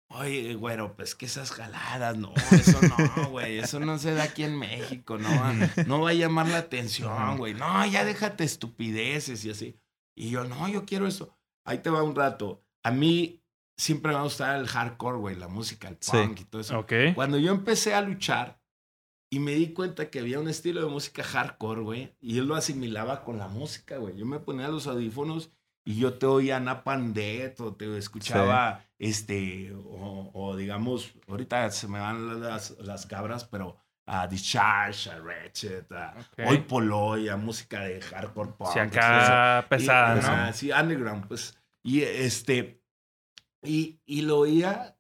oye, 0.08 0.54
güero, 0.54 0.96
pues 0.96 1.14
que 1.14 1.26
esas 1.26 1.52
jaladas, 1.52 2.16
no, 2.16 2.32
eso 2.50 2.80
no, 2.80 3.28
güey, 3.30 3.58
eso 3.58 3.78
no 3.78 3.98
se 3.98 4.14
da 4.14 4.24
aquí 4.24 4.42
en 4.42 4.58
México, 4.58 5.18
no, 5.18 5.28
no 5.86 6.00
va 6.00 6.10
a 6.10 6.14
llamar 6.14 6.48
la 6.48 6.58
atención, 6.58 7.36
güey, 7.36 7.52
no, 7.52 7.86
ya 7.86 8.06
déjate 8.06 8.42
estupideces 8.42 9.44
y 9.44 9.50
así. 9.50 9.76
Y 10.16 10.30
yo, 10.30 10.44
no, 10.44 10.66
yo 10.66 10.86
quiero 10.86 11.06
eso. 11.06 11.36
Ahí 11.66 11.78
te 11.78 11.90
va 11.90 12.02
un 12.02 12.16
rato. 12.16 12.64
A 12.82 12.90
mí 12.90 13.42
siempre 13.76 14.12
me 14.12 14.18
ha 14.18 14.22
gustado 14.22 14.60
el 14.60 14.66
hardcore, 14.66 15.18
güey, 15.18 15.36
la 15.36 15.48
música, 15.48 15.88
el 15.88 15.96
punk 15.96 16.40
y 16.40 16.44
todo 16.44 16.60
eso. 16.60 16.86
Cuando 17.14 17.38
yo 17.38 17.52
empecé 17.52 17.94
a 17.94 18.00
luchar 18.00 18.60
y 19.30 19.38
me 19.38 19.52
di 19.52 19.72
cuenta 19.72 20.10
que 20.10 20.20
había 20.20 20.40
un 20.40 20.48
estilo 20.48 20.82
de 20.82 20.90
música 20.90 21.22
hardcore, 21.22 21.82
güey, 21.82 22.16
y 22.20 22.38
él 22.38 22.46
lo 22.46 22.54
asimilaba 22.54 23.24
con 23.24 23.38
la 23.38 23.48
música, 23.48 23.98
güey. 23.98 24.16
Yo 24.16 24.24
me 24.24 24.38
ponía 24.38 24.68
los 24.68 24.86
audífonos 24.86 25.50
y 25.84 25.98
yo 25.98 26.14
te 26.14 26.26
oía 26.26 26.58
Napandet 26.58 27.60
o 27.60 27.74
te 27.74 27.96
escuchaba, 27.98 28.84
este, 28.98 29.72
o, 29.74 30.56
digamos, 30.56 31.12
ahorita 31.28 31.70
se 31.70 31.86
me 31.86 32.00
van 32.00 32.40
las, 32.40 32.70
las 32.80 33.06
cabras, 33.06 33.44
pero 33.44 33.76
a 34.06 34.26
Discharge, 34.26 35.10
a 35.10 35.18
Ratchet, 35.18 35.90
a 35.92 36.14
Hoy 36.46 36.58
Poloy, 36.58 37.28
a 37.28 37.36
música 37.36 37.80
de 37.80 38.00
hardcore 38.00 38.52
punk. 38.52 38.72
Sí, 38.72 38.78
acá 38.78 39.66
pesada, 39.68 40.46
¿no? 40.46 40.52
sí, 40.52 40.70
underground, 40.70 41.26
pues. 41.26 41.58
Y 41.82 42.02
este, 42.02 42.82
y, 43.66 44.00
y 44.06 44.22
lo 44.22 44.38
oía 44.38 44.96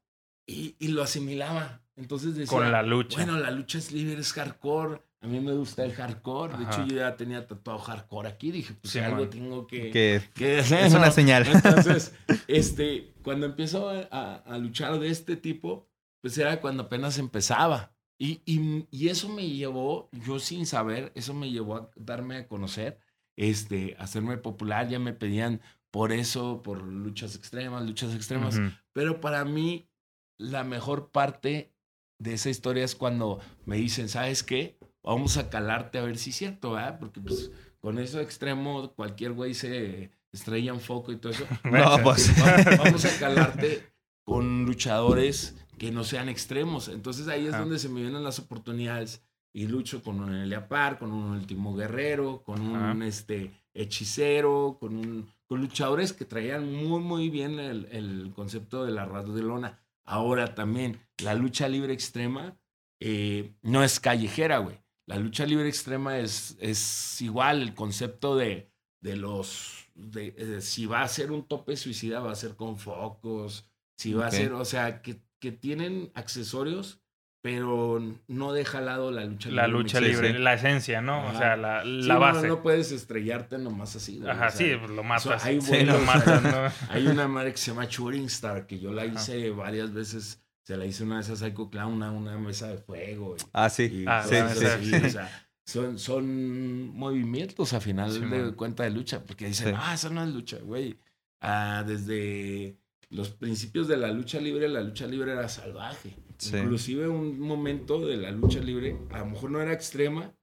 y, 0.46 0.76
y, 0.78 0.88
lo 0.88 1.02
asimilaba. 1.02 1.82
Entonces 1.96 2.34
decía, 2.34 2.56
con 2.56 2.70
la 2.70 2.82
lucha. 2.82 3.16
Bueno, 3.16 3.38
la 3.38 3.50
lucha 3.50 3.78
es 3.78 3.92
libre, 3.92 4.20
es 4.20 4.32
hardcore. 4.32 5.00
a 5.20 5.26
mí 5.26 5.40
me 5.40 5.52
gusta 5.52 5.84
el 5.84 5.92
hardcore. 5.92 6.56
De 6.58 6.64
hecho, 6.64 6.86
yo 6.86 6.96
ya 6.96 7.16
tenía 7.16 7.46
tatuado 7.46 7.78
hardcore 7.78 8.28
aquí. 8.28 8.50
Dije, 8.50 8.74
pues 8.74 8.96
algo 8.96 9.28
tengo 9.28 9.66
que, 9.66 9.90
que, 10.34 10.58
hacer. 10.58 10.86
Es 10.86 10.94
una 10.94 11.10
señal. 11.10 11.46
Entonces, 11.52 12.14
este, 12.46 13.14
cuando 13.22 13.46
empezó 13.46 13.88
a, 13.88 14.34
a, 14.36 14.58
luchar 14.58 14.98
de 14.98 15.08
este 15.08 15.36
tipo, 15.36 15.88
pues 16.20 16.36
era 16.38 16.60
cuando 16.60 16.84
apenas 16.84 17.18
empezaba. 17.18 17.92
Y, 18.18 18.40
y, 18.46 18.86
y, 18.90 19.08
eso 19.08 19.28
me 19.28 19.48
llevó, 19.48 20.08
yo 20.12 20.38
sin 20.38 20.64
saber, 20.64 21.12
eso 21.14 21.34
me 21.34 21.50
llevó 21.50 21.76
a 21.76 21.90
darme 21.96 22.36
a 22.38 22.48
conocer, 22.48 22.98
este, 23.36 23.94
a 23.98 24.04
hacerme 24.04 24.38
popular. 24.38 24.88
Ya 24.88 24.98
me 24.98 25.12
pedían 25.12 25.60
por 25.96 26.12
eso, 26.12 26.62
por 26.62 26.82
luchas 26.82 27.36
extremas, 27.36 27.82
luchas 27.86 28.14
extremas. 28.14 28.60
Pero 28.92 29.18
para 29.18 29.46
mí, 29.46 29.88
la 30.36 30.62
mejor 30.62 31.10
parte 31.10 31.72
de 32.18 32.34
esa 32.34 32.50
historia 32.50 32.84
es 32.84 32.94
cuando 32.94 33.40
me 33.64 33.76
dicen, 33.76 34.10
¿sabes 34.10 34.42
qué? 34.42 34.78
Vamos 35.02 35.38
a 35.38 35.48
calarte 35.48 35.96
a 35.96 36.02
ver 36.02 36.18
si 36.18 36.28
es 36.28 36.36
cierto, 36.36 36.72
¿verdad? 36.72 36.98
Porque 36.98 37.22
pues 37.22 37.50
con 37.80 37.98
eso 37.98 38.20
extremo 38.20 38.92
cualquier 38.92 39.32
güey 39.32 39.54
se 39.54 40.10
estrella 40.32 40.70
en 40.70 40.80
foco 40.80 41.12
y 41.12 41.16
todo 41.16 41.32
eso. 41.32 41.46
no, 41.64 41.96
pues. 42.02 42.30
Vamos 42.78 43.06
a 43.06 43.18
calarte 43.18 43.90
con 44.22 44.66
luchadores 44.66 45.56
que 45.78 45.92
no 45.92 46.04
sean 46.04 46.28
extremos. 46.28 46.88
Entonces 46.88 47.26
ahí 47.26 47.46
es 47.46 47.52
donde 47.52 47.78
se 47.78 47.88
me 47.88 48.02
vienen 48.02 48.22
las 48.22 48.38
oportunidades 48.38 49.22
y 49.54 49.66
lucho 49.66 50.02
con 50.02 50.20
un 50.20 50.34
Eliapar, 50.34 50.98
con 50.98 51.10
un 51.10 51.30
último 51.30 51.74
guerrero, 51.74 52.42
con 52.44 52.60
un 52.60 53.02
este, 53.02 53.50
hechicero, 53.72 54.76
con, 54.78 54.98
un, 54.98 55.35
con 55.46 55.60
luchadores 55.60 56.12
que 56.12 56.24
traían 56.24 56.72
muy, 56.72 57.00
muy 57.00 57.30
bien 57.30 57.58
el, 57.58 57.86
el 57.92 58.32
concepto 58.34 58.84
de 58.84 58.92
la 58.92 59.04
radio 59.04 59.32
de 59.32 59.42
lona. 59.42 59.82
Ahora 60.04 60.54
también, 60.54 61.00
la 61.18 61.34
lucha 61.34 61.68
libre 61.68 61.92
extrema 61.92 62.58
eh, 63.00 63.54
no 63.62 63.82
es 63.82 64.00
callejera, 64.00 64.58
güey. 64.58 64.78
La 65.06 65.18
lucha 65.18 65.46
libre 65.46 65.68
extrema 65.68 66.18
es, 66.18 66.56
es 66.60 67.20
igual 67.20 67.62
el 67.62 67.74
concepto 67.74 68.36
de, 68.36 68.72
de 69.00 69.16
los. 69.16 69.88
De, 69.94 70.34
eh, 70.36 70.60
si 70.60 70.86
va 70.86 71.02
a 71.02 71.08
ser 71.08 71.30
un 71.30 71.46
tope 71.46 71.76
suicida, 71.76 72.20
va 72.20 72.32
a 72.32 72.36
ser 72.36 72.56
con 72.56 72.76
focos. 72.78 73.68
Si 73.96 74.12
va 74.12 74.26
a 74.26 74.30
ser, 74.30 74.52
o 74.52 74.64
sea, 74.64 75.00
que, 75.00 75.22
que 75.40 75.52
tienen 75.52 76.10
accesorios 76.14 77.00
pero 77.46 78.02
no 78.26 78.52
deja 78.52 78.78
al 78.78 78.86
lado 78.86 79.12
la 79.12 79.24
lucha 79.24 79.50
libre. 79.50 79.62
La 79.62 79.68
lucha 79.68 80.00
libre, 80.00 80.36
la 80.36 80.54
esencia, 80.54 81.00
¿no? 81.00 81.28
O 81.28 81.30
sea, 81.30 81.56
la, 81.56 81.84
la 81.84 82.18
base. 82.18 82.48
No, 82.48 82.60
puedes 82.60 82.90
estrellarte 82.90 83.56
nomás 83.56 83.94
así. 83.94 84.20
Ajá, 84.26 84.50
sí, 84.50 84.72
pues 84.76 84.90
lo 84.90 85.04
matas. 85.04 85.44
hay, 85.44 85.60
sí, 85.60 85.84
lo 85.84 86.00
matas, 86.00 86.42
¿no? 86.42 86.72
hay 86.92 87.06
una 87.06 87.28
madre 87.28 87.52
que 87.52 87.58
se 87.58 87.70
llama 87.70 87.86
Shooting 87.88 88.24
Star, 88.24 88.66
que 88.66 88.80
yo 88.80 88.92
la 88.92 89.06
hice 89.06 89.50
varias 89.50 89.94
veces. 89.94 90.42
Se 90.64 90.76
la 90.76 90.86
hice 90.86 91.04
una 91.04 91.18
vez 91.18 91.30
a 91.30 91.36
Psycho 91.36 91.70
Clown, 91.70 91.92
una, 91.92 92.10
una 92.10 92.36
mesa 92.36 92.66
de 92.66 92.78
fuego. 92.78 93.36
ah, 93.52 93.70
sí. 93.70 94.04
ah, 94.08 94.24
sí, 94.28 94.34
sí, 94.82 94.94
O 94.96 95.08
sea, 95.08 95.46
son, 95.64 96.00
son 96.00 96.88
movimientos 96.96 97.72
a 97.74 97.80
final 97.80 98.28
de 98.28 98.56
cuenta 98.56 98.82
de 98.82 98.90
lucha, 98.90 99.22
porque 99.22 99.46
dicen, 99.46 99.72
ah, 99.78 99.94
eso 99.94 100.10
no 100.10 100.24
es 100.24 100.30
lucha, 100.30 100.58
güey. 100.58 100.98
Ah, 101.40 101.84
desde 101.86 102.76
los 103.10 103.30
principios 103.30 103.86
de 103.86 103.98
la 103.98 104.10
lucha 104.10 104.40
libre, 104.40 104.68
la 104.68 104.80
lucha 104.80 105.06
libre 105.06 105.30
era 105.30 105.48
salvaje. 105.48 106.16
Inclusive 106.42 107.08
un 107.08 107.38
momento 107.38 108.06
de 108.06 108.16
la 108.16 108.30
lucha 108.30 108.60
libre, 108.60 108.98
a 109.10 109.20
lo 109.20 109.26
mejor 109.26 109.50
no 109.50 109.60
era 109.60 109.72
extrema, 109.72 110.34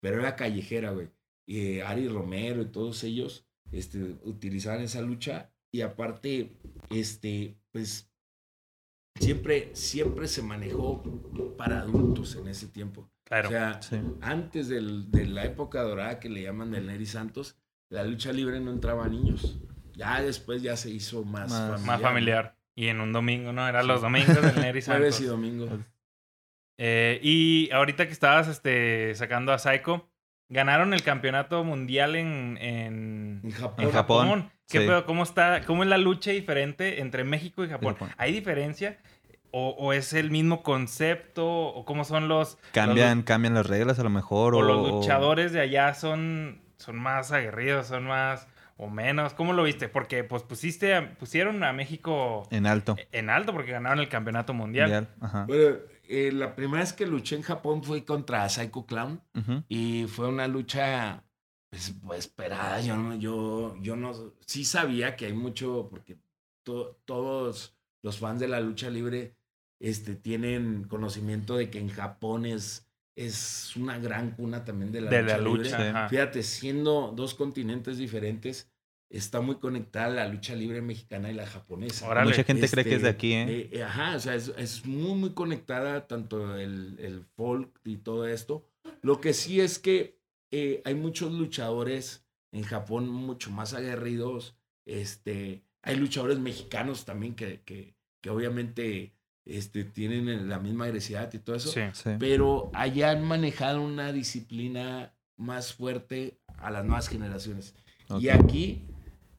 pero 0.00 0.20
era 0.20 0.36
callejera, 0.36 0.92
güey. 0.92 1.10
Y 1.46 1.80
Ari 1.80 2.08
Romero 2.08 2.62
y 2.62 2.66
todos 2.66 3.02
ellos 3.04 3.46
este, 3.72 4.16
utilizaban 4.24 4.82
esa 4.82 5.00
lucha 5.00 5.52
y 5.72 5.80
aparte, 5.80 6.56
este, 6.90 7.56
pues 7.72 8.10
siempre, 9.18 9.70
siempre 9.74 10.28
se 10.28 10.42
manejó 10.42 11.02
para 11.56 11.80
adultos 11.80 12.36
en 12.36 12.48
ese 12.48 12.68
tiempo. 12.68 13.10
Claro. 13.24 13.48
O 13.48 13.50
sea, 13.50 13.80
antes 14.20 14.68
del, 14.68 15.10
de 15.10 15.26
la 15.26 15.44
época 15.44 15.82
dorada 15.82 16.20
que 16.20 16.28
le 16.28 16.42
llaman 16.42 16.70
del 16.70 16.86
Neri 16.86 17.06
Santos, 17.06 17.56
la 17.88 18.04
lucha 18.04 18.32
libre 18.32 18.60
no 18.60 18.70
entraba 18.70 19.06
a 19.06 19.08
niños. 19.08 19.58
Ya 19.94 20.22
después 20.22 20.62
ya 20.62 20.76
se 20.76 20.90
hizo 20.90 21.24
más, 21.24 21.50
más 21.50 22.00
familiar. 22.00 22.56
Y 22.74 22.88
en 22.88 23.00
un 23.00 23.12
domingo, 23.12 23.52
¿no? 23.52 23.68
Eran 23.68 23.86
los 23.86 24.00
domingos 24.00 24.40
del 24.40 24.60
Neri 24.60 24.80
Santos. 24.80 25.00
Jueves 25.00 25.20
y 25.20 25.24
domingo. 25.24 25.68
Eh, 26.78 27.20
y 27.22 27.70
ahorita 27.70 28.06
que 28.06 28.12
estabas 28.12 28.48
este, 28.48 29.14
sacando 29.14 29.52
a 29.52 29.58
Psycho, 29.58 30.08
ganaron 30.48 30.94
el 30.94 31.02
campeonato 31.02 31.64
mundial 31.64 32.16
en, 32.16 32.58
en, 32.60 33.50
Japón. 33.52 33.84
En 33.84 33.90
Japón. 33.90 34.50
¿Qué 34.68 34.80
pedo? 34.80 35.04
¿Cómo, 35.04 35.22
está, 35.22 35.62
¿Cómo 35.66 35.82
es 35.82 35.88
la 35.88 35.98
lucha 35.98 36.30
diferente 36.30 37.00
entre 37.00 37.24
México 37.24 37.62
y 37.64 37.68
Japón? 37.68 37.96
¿Hay 38.16 38.32
diferencia? 38.32 38.98
O, 39.50 39.76
o, 39.78 39.92
es 39.92 40.14
el 40.14 40.30
mismo 40.30 40.62
concepto? 40.62 41.46
¿O 41.46 41.84
cómo 41.84 42.04
son 42.04 42.28
los... 42.28 42.56
Cambian, 42.72 43.22
cambian 43.22 43.52
las 43.52 43.66
reglas 43.66 43.98
a 43.98 44.02
lo 44.02 44.08
mejor. 44.08 44.54
O, 44.54 44.58
o 44.58 44.62
los 44.62 44.88
luchadores 44.88 45.52
de 45.52 45.60
allá 45.60 45.92
son, 45.92 46.62
son 46.78 46.96
más 46.96 47.32
aguerridos, 47.32 47.86
son 47.88 48.04
más 48.04 48.48
o 48.82 48.90
menos. 48.90 49.34
¿Cómo 49.34 49.52
lo 49.52 49.62
viste? 49.62 49.88
Porque 49.88 50.24
pues 50.24 50.42
pusiste 50.42 51.00
pusieron 51.02 51.62
a 51.62 51.72
México 51.72 52.46
en 52.50 52.66
alto. 52.66 52.96
En 53.12 53.30
alto 53.30 53.52
porque 53.52 53.72
ganaron 53.72 54.00
el 54.00 54.08
campeonato 54.08 54.52
mundial. 54.54 55.08
Bueno, 55.46 55.78
eh, 56.08 56.32
la 56.32 56.54
primera 56.54 56.82
vez 56.82 56.92
que 56.92 57.06
luché 57.06 57.36
en 57.36 57.42
Japón 57.42 57.84
fue 57.84 58.04
contra 58.04 58.48
Psycho 58.48 58.84
Clown 58.84 59.20
y 59.68 60.06
fue 60.08 60.28
una 60.28 60.48
lucha 60.48 61.22
pues, 61.70 61.94
pues, 62.04 62.18
esperada. 62.20 62.80
Yo 62.80 62.96
no, 62.96 63.14
yo, 63.14 63.76
yo 63.80 63.94
no, 63.94 64.12
sí 64.44 64.64
sabía 64.64 65.14
que 65.14 65.26
hay 65.26 65.32
mucho 65.32 65.88
porque 65.88 66.18
todos 66.64 67.76
los 68.02 68.18
fans 68.18 68.40
de 68.40 68.48
la 68.48 68.60
lucha 68.60 68.90
libre 68.90 69.36
este, 69.80 70.16
tienen 70.16 70.84
conocimiento 70.84 71.56
de 71.56 71.70
que 71.70 71.78
en 71.78 71.88
Japón 71.88 72.46
es 72.46 72.92
es 73.16 73.76
una 73.76 73.98
gran 73.98 74.30
cuna 74.32 74.64
también 74.64 74.90
de 74.92 75.02
la 75.02 75.38
lucha, 75.38 76.08
Fíjate, 76.08 76.42
siendo 76.42 77.12
dos 77.14 77.34
continentes 77.34 77.98
diferentes, 77.98 78.71
está 79.12 79.42
muy 79.42 79.56
conectada 79.56 80.08
la 80.08 80.28
lucha 80.28 80.54
libre 80.54 80.80
mexicana 80.80 81.30
y 81.30 81.34
la 81.34 81.46
japonesa. 81.46 82.08
Mucha 82.24 82.44
gente 82.44 82.68
cree 82.68 82.84
que 82.84 82.94
es 82.94 83.02
de 83.02 83.08
este, 83.10 83.16
aquí, 83.16 83.32
¿eh? 83.34 83.46
¿eh? 83.48 83.70
eh 83.72 83.82
ajá, 83.82 84.16
o 84.16 84.20
sea, 84.20 84.34
es, 84.34 84.86
muy, 84.86 85.14
muy 85.14 85.30
conectada 85.30 86.06
tanto 86.06 86.56
el, 86.56 86.96
el, 86.98 87.24
folk 87.36 87.78
y 87.84 87.98
todo 87.98 88.26
esto. 88.26 88.66
Lo 89.02 89.20
que 89.20 89.34
sí 89.34 89.60
es 89.60 89.78
que 89.78 90.18
eh, 90.50 90.80
hay 90.86 90.94
muchos 90.94 91.30
luchadores 91.32 92.24
en 92.52 92.62
Japón 92.62 93.08
mucho 93.08 93.50
más 93.50 93.74
aguerridos. 93.74 94.56
Este, 94.86 95.62
hay 95.82 95.96
luchadores 95.96 96.38
mexicanos 96.38 97.04
también 97.04 97.34
que, 97.34 97.60
que, 97.60 97.94
que 98.22 98.30
obviamente 98.30 99.12
este, 99.44 99.84
tienen 99.84 100.48
la 100.48 100.58
misma 100.58 100.86
agresividad 100.86 101.30
y 101.34 101.38
todo 101.38 101.56
eso. 101.56 101.70
Pero 102.18 102.70
allá 102.72 103.10
han 103.10 103.24
manejado 103.24 103.82
una 103.82 104.10
disciplina 104.10 105.14
más 105.36 105.74
fuerte 105.74 106.38
a 106.56 106.70
las 106.70 106.84
nuevas 106.84 107.08
generaciones. 107.08 107.74
Y 108.20 108.28
aquí 108.28 108.86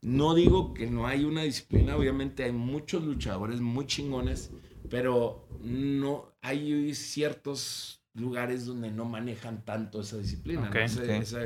no 0.04 0.36
digo 0.36 0.74
que 0.74 0.88
no 0.88 1.08
hay 1.08 1.24
una 1.24 1.44
disciplina, 1.44 1.96
obviamente 1.96 2.44
hay 2.44 2.52
muchos 2.52 3.04
luchadores 3.04 3.62
muy 3.62 3.88
chingones, 3.88 4.52
pero 4.90 5.48
no 5.62 6.34
hay 6.42 6.94
ciertos 6.94 8.02
lugares 8.14 8.66
donde 8.66 8.92
no 8.92 9.06
manejan 9.06 9.64
tanto 9.64 10.02
esa 10.02 10.18
disciplina, 10.18 10.70
esa, 10.84 11.46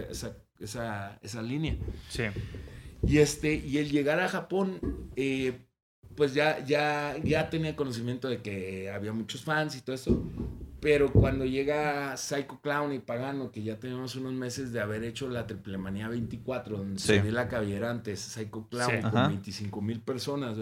esa, 0.60 1.20
esa, 1.22 1.42
línea. 1.42 1.78
Sí. 2.10 2.24
Y, 3.06 3.20
este, 3.20 3.56
y 3.56 3.78
el 3.78 3.92
llegar 3.92 4.20
a 4.20 4.28
Japón, 4.28 4.80
eh, 5.16 5.68
pues 6.16 6.34
ya, 6.34 6.66
ya, 6.66 7.16
ya 7.24 7.50
tenía 7.50 7.76
conocimiento 7.76 8.28
de 8.28 8.42
que 8.42 8.90
había 8.90 9.14
muchos 9.14 9.44
fans 9.44 9.76
y 9.76 9.82
todo 9.82 9.96
eso. 9.96 10.26
Pero 10.80 11.12
cuando 11.12 11.46
llega 11.46 12.16
Psycho 12.18 12.60
Clown 12.62 12.94
y 12.94 13.00
Pagano, 13.00 13.52
que 13.52 13.64
ya 13.64 13.80
tenemos 13.80 14.16
unos 14.16 14.34
meses 14.34 14.72
de 14.72 14.80
haber 14.80 15.04
hecho 15.04 15.28
la 15.28 15.48
Triple 15.48 15.78
Manía 15.78 16.08
24, 16.08 16.78
donde 16.78 17.00
se 17.00 17.22
dio 17.22 17.32
la 17.32 17.48
cabellera 17.48 17.90
antes 17.90 18.20
Psycho 18.20 18.68
Clown 18.70 19.02
con 19.02 19.28
25 19.28 19.82
mil 19.82 20.02
personas, 20.02 20.58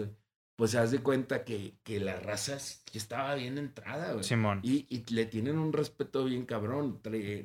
pues 0.56 0.70
se 0.70 0.78
das 0.78 0.90
de 0.90 1.00
cuenta 1.00 1.44
que, 1.44 1.74
que 1.84 2.00
la 2.00 2.18
raza 2.18 2.56
estaba 2.96 3.34
bien 3.34 3.58
entrada, 3.58 4.12
güey. 4.12 4.24
Simón. 4.24 4.60
Y, 4.62 4.86
y, 4.88 5.04
le 5.14 5.26
tienen 5.26 5.58
un 5.58 5.72
respeto 5.72 6.24
bien 6.24 6.46
cabrón. 6.46 7.00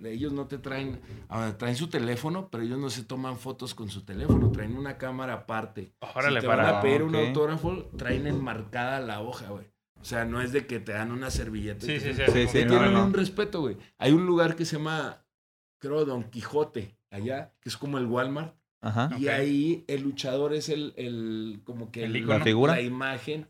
ellos 0.06 0.32
no 0.32 0.48
te 0.48 0.58
traen, 0.58 1.02
ah, 1.30 1.54
traen 1.58 1.76
su 1.76 1.90
teléfono, 1.90 2.50
pero 2.50 2.64
ellos 2.64 2.80
no 2.80 2.90
se 2.90 3.04
toman 3.04 3.38
fotos 3.38 3.76
con 3.76 3.90
su 3.90 4.06
teléfono, 4.06 4.52
traen 4.52 4.78
una 4.78 4.98
cámara 4.98 5.34
aparte. 5.34 5.94
Órale, 6.00 6.40
si 6.40 6.42
te 6.42 6.48
para. 6.48 6.64
van 6.64 6.76
a 6.76 6.82
pedir 6.82 7.04
un 7.04 7.16
autógrafo, 7.16 7.90
traen 7.98 8.28
enmarcada 8.28 9.00
la 9.02 9.22
hoja, 9.22 9.50
güey. 9.50 9.71
O 10.02 10.06
sea, 10.06 10.26
no 10.26 10.42
es 10.42 10.52
de 10.52 10.66
que 10.66 10.80
te 10.80 10.94
dan 10.94 11.12
una 11.12 11.30
servilleta. 11.30 11.86
Sí, 11.86 12.00
sí, 12.00 12.14
sí. 12.14 12.24
sí, 12.28 12.48
sí 12.48 12.66
tienen 12.66 12.96
un 12.96 13.14
respeto, 13.14 13.62
güey. 13.62 13.78
Hay 13.98 14.12
un 14.12 14.26
lugar 14.26 14.56
que 14.56 14.66
se 14.66 14.78
llama, 14.78 15.24
creo, 15.78 16.06
Don 16.06 16.24
Quijote, 16.24 16.98
allá, 17.10 17.54
que 17.62 17.70
es 17.70 17.78
como 17.78 17.98
el 17.98 18.06
Walmart 18.06 18.56
y 19.20 19.28
ahí 19.28 19.86
el 19.88 20.02
luchador 20.02 20.54
es 20.54 20.68
el, 20.70 20.94
el 20.98 21.62
como 21.64 21.92
que 21.92 22.08
la 22.08 22.40
figura, 22.40 22.74
la 22.74 22.82
imagen 22.82 23.48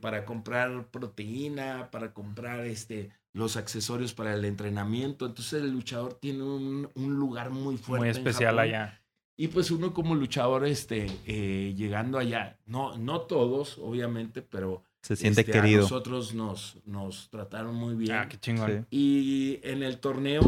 para 0.00 0.26
comprar 0.26 0.90
proteína, 0.90 1.90
para 1.90 2.12
comprar 2.12 2.66
este 2.66 3.10
los 3.32 3.56
accesorios 3.56 4.12
para 4.12 4.34
el 4.34 4.44
entrenamiento. 4.44 5.26
Entonces 5.26 5.62
el 5.62 5.70
luchador 5.70 6.14
tiene 6.14 6.42
un, 6.42 6.88
un 6.94 7.14
lugar 7.14 7.50
muy 7.50 7.78
fuerte. 7.78 8.04
Muy 8.04 8.10
especial 8.10 8.58
allá. 8.58 9.00
Y 9.36 9.48
pues 9.48 9.72
uno 9.72 9.92
como 9.92 10.14
luchador, 10.14 10.64
este, 10.64 11.06
eh, 11.26 11.74
llegando 11.76 12.18
allá, 12.18 12.60
no, 12.66 12.96
no 12.96 13.22
todos, 13.22 13.78
obviamente, 13.78 14.42
pero 14.42 14.84
se 15.04 15.16
siente 15.16 15.42
este, 15.42 15.52
querido. 15.52 15.80
A 15.80 15.82
nosotros 15.82 16.34
nos, 16.34 16.78
nos 16.86 17.28
trataron 17.30 17.74
muy 17.74 17.94
bien. 17.94 18.12
Ah, 18.12 18.26
qué 18.28 18.38
chingón. 18.38 18.86
Y 18.90 19.60
en 19.62 19.82
el 19.82 19.98
torneo 20.00 20.40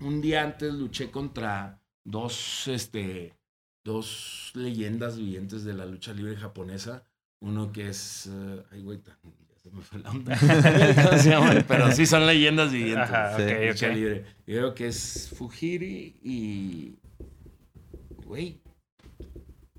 un 0.00 0.20
día 0.20 0.42
antes 0.42 0.72
luché 0.72 1.10
contra 1.10 1.80
dos, 2.04 2.66
este, 2.68 3.34
dos 3.84 4.52
leyendas 4.54 5.18
vivientes 5.18 5.64
de 5.64 5.74
la 5.74 5.84
lucha 5.86 6.12
libre 6.14 6.36
japonesa. 6.36 7.04
Uno 7.40 7.70
que 7.72 7.88
es. 7.90 8.28
eh, 8.32 8.62
ay, 8.72 8.82
güey, 8.82 9.00
se 9.62 9.70
me 9.70 9.82
fue 9.82 9.98
la 10.00 10.10
onda. 10.10 10.36
Pero 11.68 11.92
sí 11.92 12.06
son 12.06 12.26
leyendas 12.26 12.72
vivientes. 12.72 13.10
Ajá, 13.10 13.36
Sí. 13.36 13.66
lucha 13.68 13.88
libre. 13.88 14.24
Yo 14.46 14.56
creo 14.56 14.74
que 14.74 14.86
es 14.88 15.32
Fujiri 15.36 16.16
y. 16.22 16.98
Güey. 18.24 18.60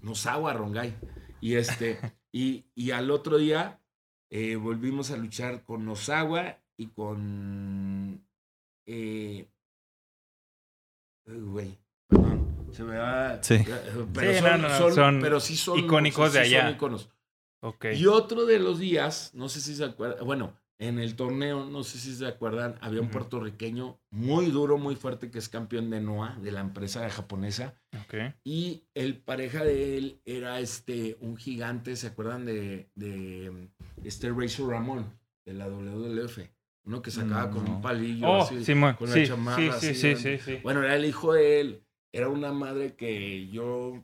Nosawa 0.02 0.54
Rongai. 0.54 0.94
Y 1.42 1.56
este. 1.56 2.00
Y, 2.32 2.66
y 2.76 2.92
al 2.92 3.10
otro 3.12 3.38
día 3.38 3.80
eh, 4.30 4.56
volvimos 4.56 5.12
a 5.12 5.18
luchar 5.18 5.64
con 5.64 5.86
Nosawa 5.86 6.58
y 6.78 6.88
con. 6.88 8.24
Eh, 8.86 9.48
ay, 11.28 11.40
güey. 11.42 11.78
Perdón. 12.08 12.48
Se 12.72 12.84
me 12.84 12.98
va. 12.98 13.42
Sí. 13.44 13.64
Pero, 14.14 14.34
Sí, 14.34 14.40
son, 14.40 14.52
no, 14.52 14.58
no, 14.58 14.70
no, 14.70 14.78
son- 14.78 14.94
son 14.94 15.20
pero 15.22 15.40
sí 15.40 15.56
son 15.58 15.80
icónicos 15.80 16.34
de 16.34 16.44
sí 16.46 16.52
son 16.52 16.60
allá. 16.62 16.72
iconos. 16.72 17.10
Ok. 17.62 17.86
Y 17.96 18.06
otro 18.06 18.46
de 18.46 18.60
los 18.60 18.80
días, 18.80 19.32
no 19.34 19.50
sé 19.50 19.60
si 19.60 19.76
se 19.76 19.84
acuerdan, 19.84 20.26
bueno, 20.26 20.54
en 20.80 20.98
el 20.98 21.16
torneo, 21.16 21.66
no 21.66 21.84
sé 21.84 21.98
si 22.00 22.16
se 22.16 22.26
acuerdan, 22.26 22.76
había 22.82 23.02
un 23.02 23.10
puertorriqueño 23.10 24.00
muy 24.12 24.46
duro, 24.48 24.78
muy 24.78 24.96
fuerte, 24.96 25.30
que 25.30 25.38
es 25.38 25.50
campeón 25.50 25.90
de 25.90 26.00
NOA, 26.00 26.38
de 26.42 26.52
la 26.54 26.62
empresa 26.62 27.08
japonesa. 27.10 27.76
Ok. 28.06 28.16
Y 28.46 28.84
el 28.94 29.18
pareja 29.18 29.64
de 29.64 29.98
él 29.98 30.22
era 30.26 30.60
este, 30.62 31.18
un 31.20 31.36
gigante, 31.36 31.96
¿se 31.98 32.08
acuerdan 32.08 32.46
de, 32.46 32.90
de 32.96 33.68
este 34.06 34.32
Razor 34.32 34.70
Ramón, 34.72 35.06
de 35.46 35.54
la 35.54 35.68
WWF? 35.68 36.40
Uno 36.86 37.02
que 37.02 37.12
sacaba 37.12 37.52
con 37.52 37.66
No. 37.66 37.76
un 37.76 37.82
palillo 37.82 38.28
Oh, 38.28 38.42
así. 38.44 38.64
Simón. 38.64 38.96
con 38.96 39.10
la 39.10 39.16
Sí, 39.16 39.28
chamarra 39.28 39.58
sí, 39.58 39.94
sí, 39.94 40.12
así 40.12 40.16
sí, 40.16 40.16
sí, 40.16 40.38
sí. 40.44 40.60
Bueno, 40.64 40.82
era 40.82 40.96
el 40.96 41.04
hijo 41.06 41.34
de 41.34 41.60
él. 41.60 41.84
Era 42.14 42.30
una 42.30 42.52
madre 42.54 42.96
que 42.96 43.48
yo, 43.50 44.04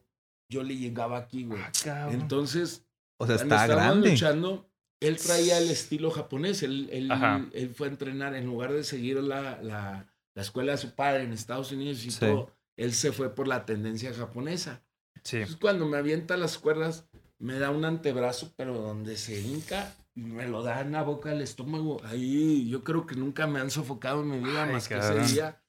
yo 0.52 0.62
le 0.62 0.76
llegaba 0.76 1.18
aquí, 1.18 1.46
güey. 1.46 1.62
Ah. 1.88 2.10
Entonces, 2.12 2.86
O 3.18 3.26
sea, 3.26 3.38
está 3.38 3.66
grande. 3.66 4.12
luchando, 4.12 4.70
él 5.00 5.18
traía 5.18 5.58
el 5.58 5.70
estilo 5.70 6.10
japonés. 6.12 6.64
Él, 6.64 6.90
él, 6.92 7.10
él 7.54 7.70
fue 7.76 7.88
a 7.88 7.92
entrenar 7.92 8.36
en 8.36 8.46
lugar 8.46 8.74
de 8.74 8.84
seguir 8.84 9.18
la, 9.22 9.62
la, 9.62 10.08
la 10.34 10.42
escuela 10.42 10.72
de 10.74 10.78
su 10.78 10.96
padre 10.96 11.24
en 11.24 11.34
Estados 11.34 11.72
Unidos 11.72 12.04
y 12.06 12.12
Sí. 12.12 12.20
todo. 12.20 12.52
Él 12.78 12.94
se 12.94 13.12
fue 13.12 13.34
por 13.34 13.48
la 13.48 13.66
tendencia 13.66 14.14
japonesa. 14.14 14.82
Sí. 15.24 15.38
Entonces, 15.38 15.58
cuando 15.62 15.86
me 15.86 15.98
avienta 15.98 16.36
las 16.38 16.58
cuerdas, 16.58 17.06
me 17.40 17.58
da 17.60 17.70
un 17.72 17.86
antebrazo, 17.86 18.52
pero 18.58 18.74
donde 18.82 19.18
se 19.18 19.40
hinca, 19.42 19.94
me 20.14 20.48
lo 20.48 20.62
da 20.64 20.82
en 20.82 20.92
la 20.92 21.04
boca 21.04 21.30
del 21.30 21.42
estómago. 21.42 22.02
Ahí 22.06 22.68
yo 22.70 22.84
creo 22.84 23.06
que 23.06 23.16
nunca 23.16 23.48
me 23.48 23.60
han 23.60 23.70
sofocado 23.72 24.22
en 24.22 24.30
mi 24.30 24.40
vida 24.40 24.66
Ay, 24.66 24.74
más 24.74 24.88
que 24.88 24.98
ese 24.98 25.20
día. 25.34 25.62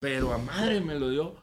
Pero 0.00 0.32
a 0.32 0.38
madre 0.38 0.80
me 0.80 0.98
lo 0.98 1.10
dio. 1.10 1.36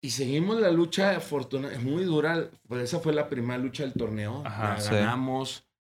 Y 0.00 0.10
seguimos 0.10 0.60
la 0.60 0.70
lucha 0.72 1.16
afortunada, 1.16 1.78
muy 1.78 2.04
dura. 2.04 2.50
Pues 2.66 2.82
esa 2.82 2.98
fue 2.98 3.12
la 3.12 3.28
primera 3.28 3.58
lucha 3.58 3.84
del 3.84 3.92
torneo. 3.92 4.42
Ajá, 4.44 4.74
la 4.74 4.80
sí. 4.80 4.94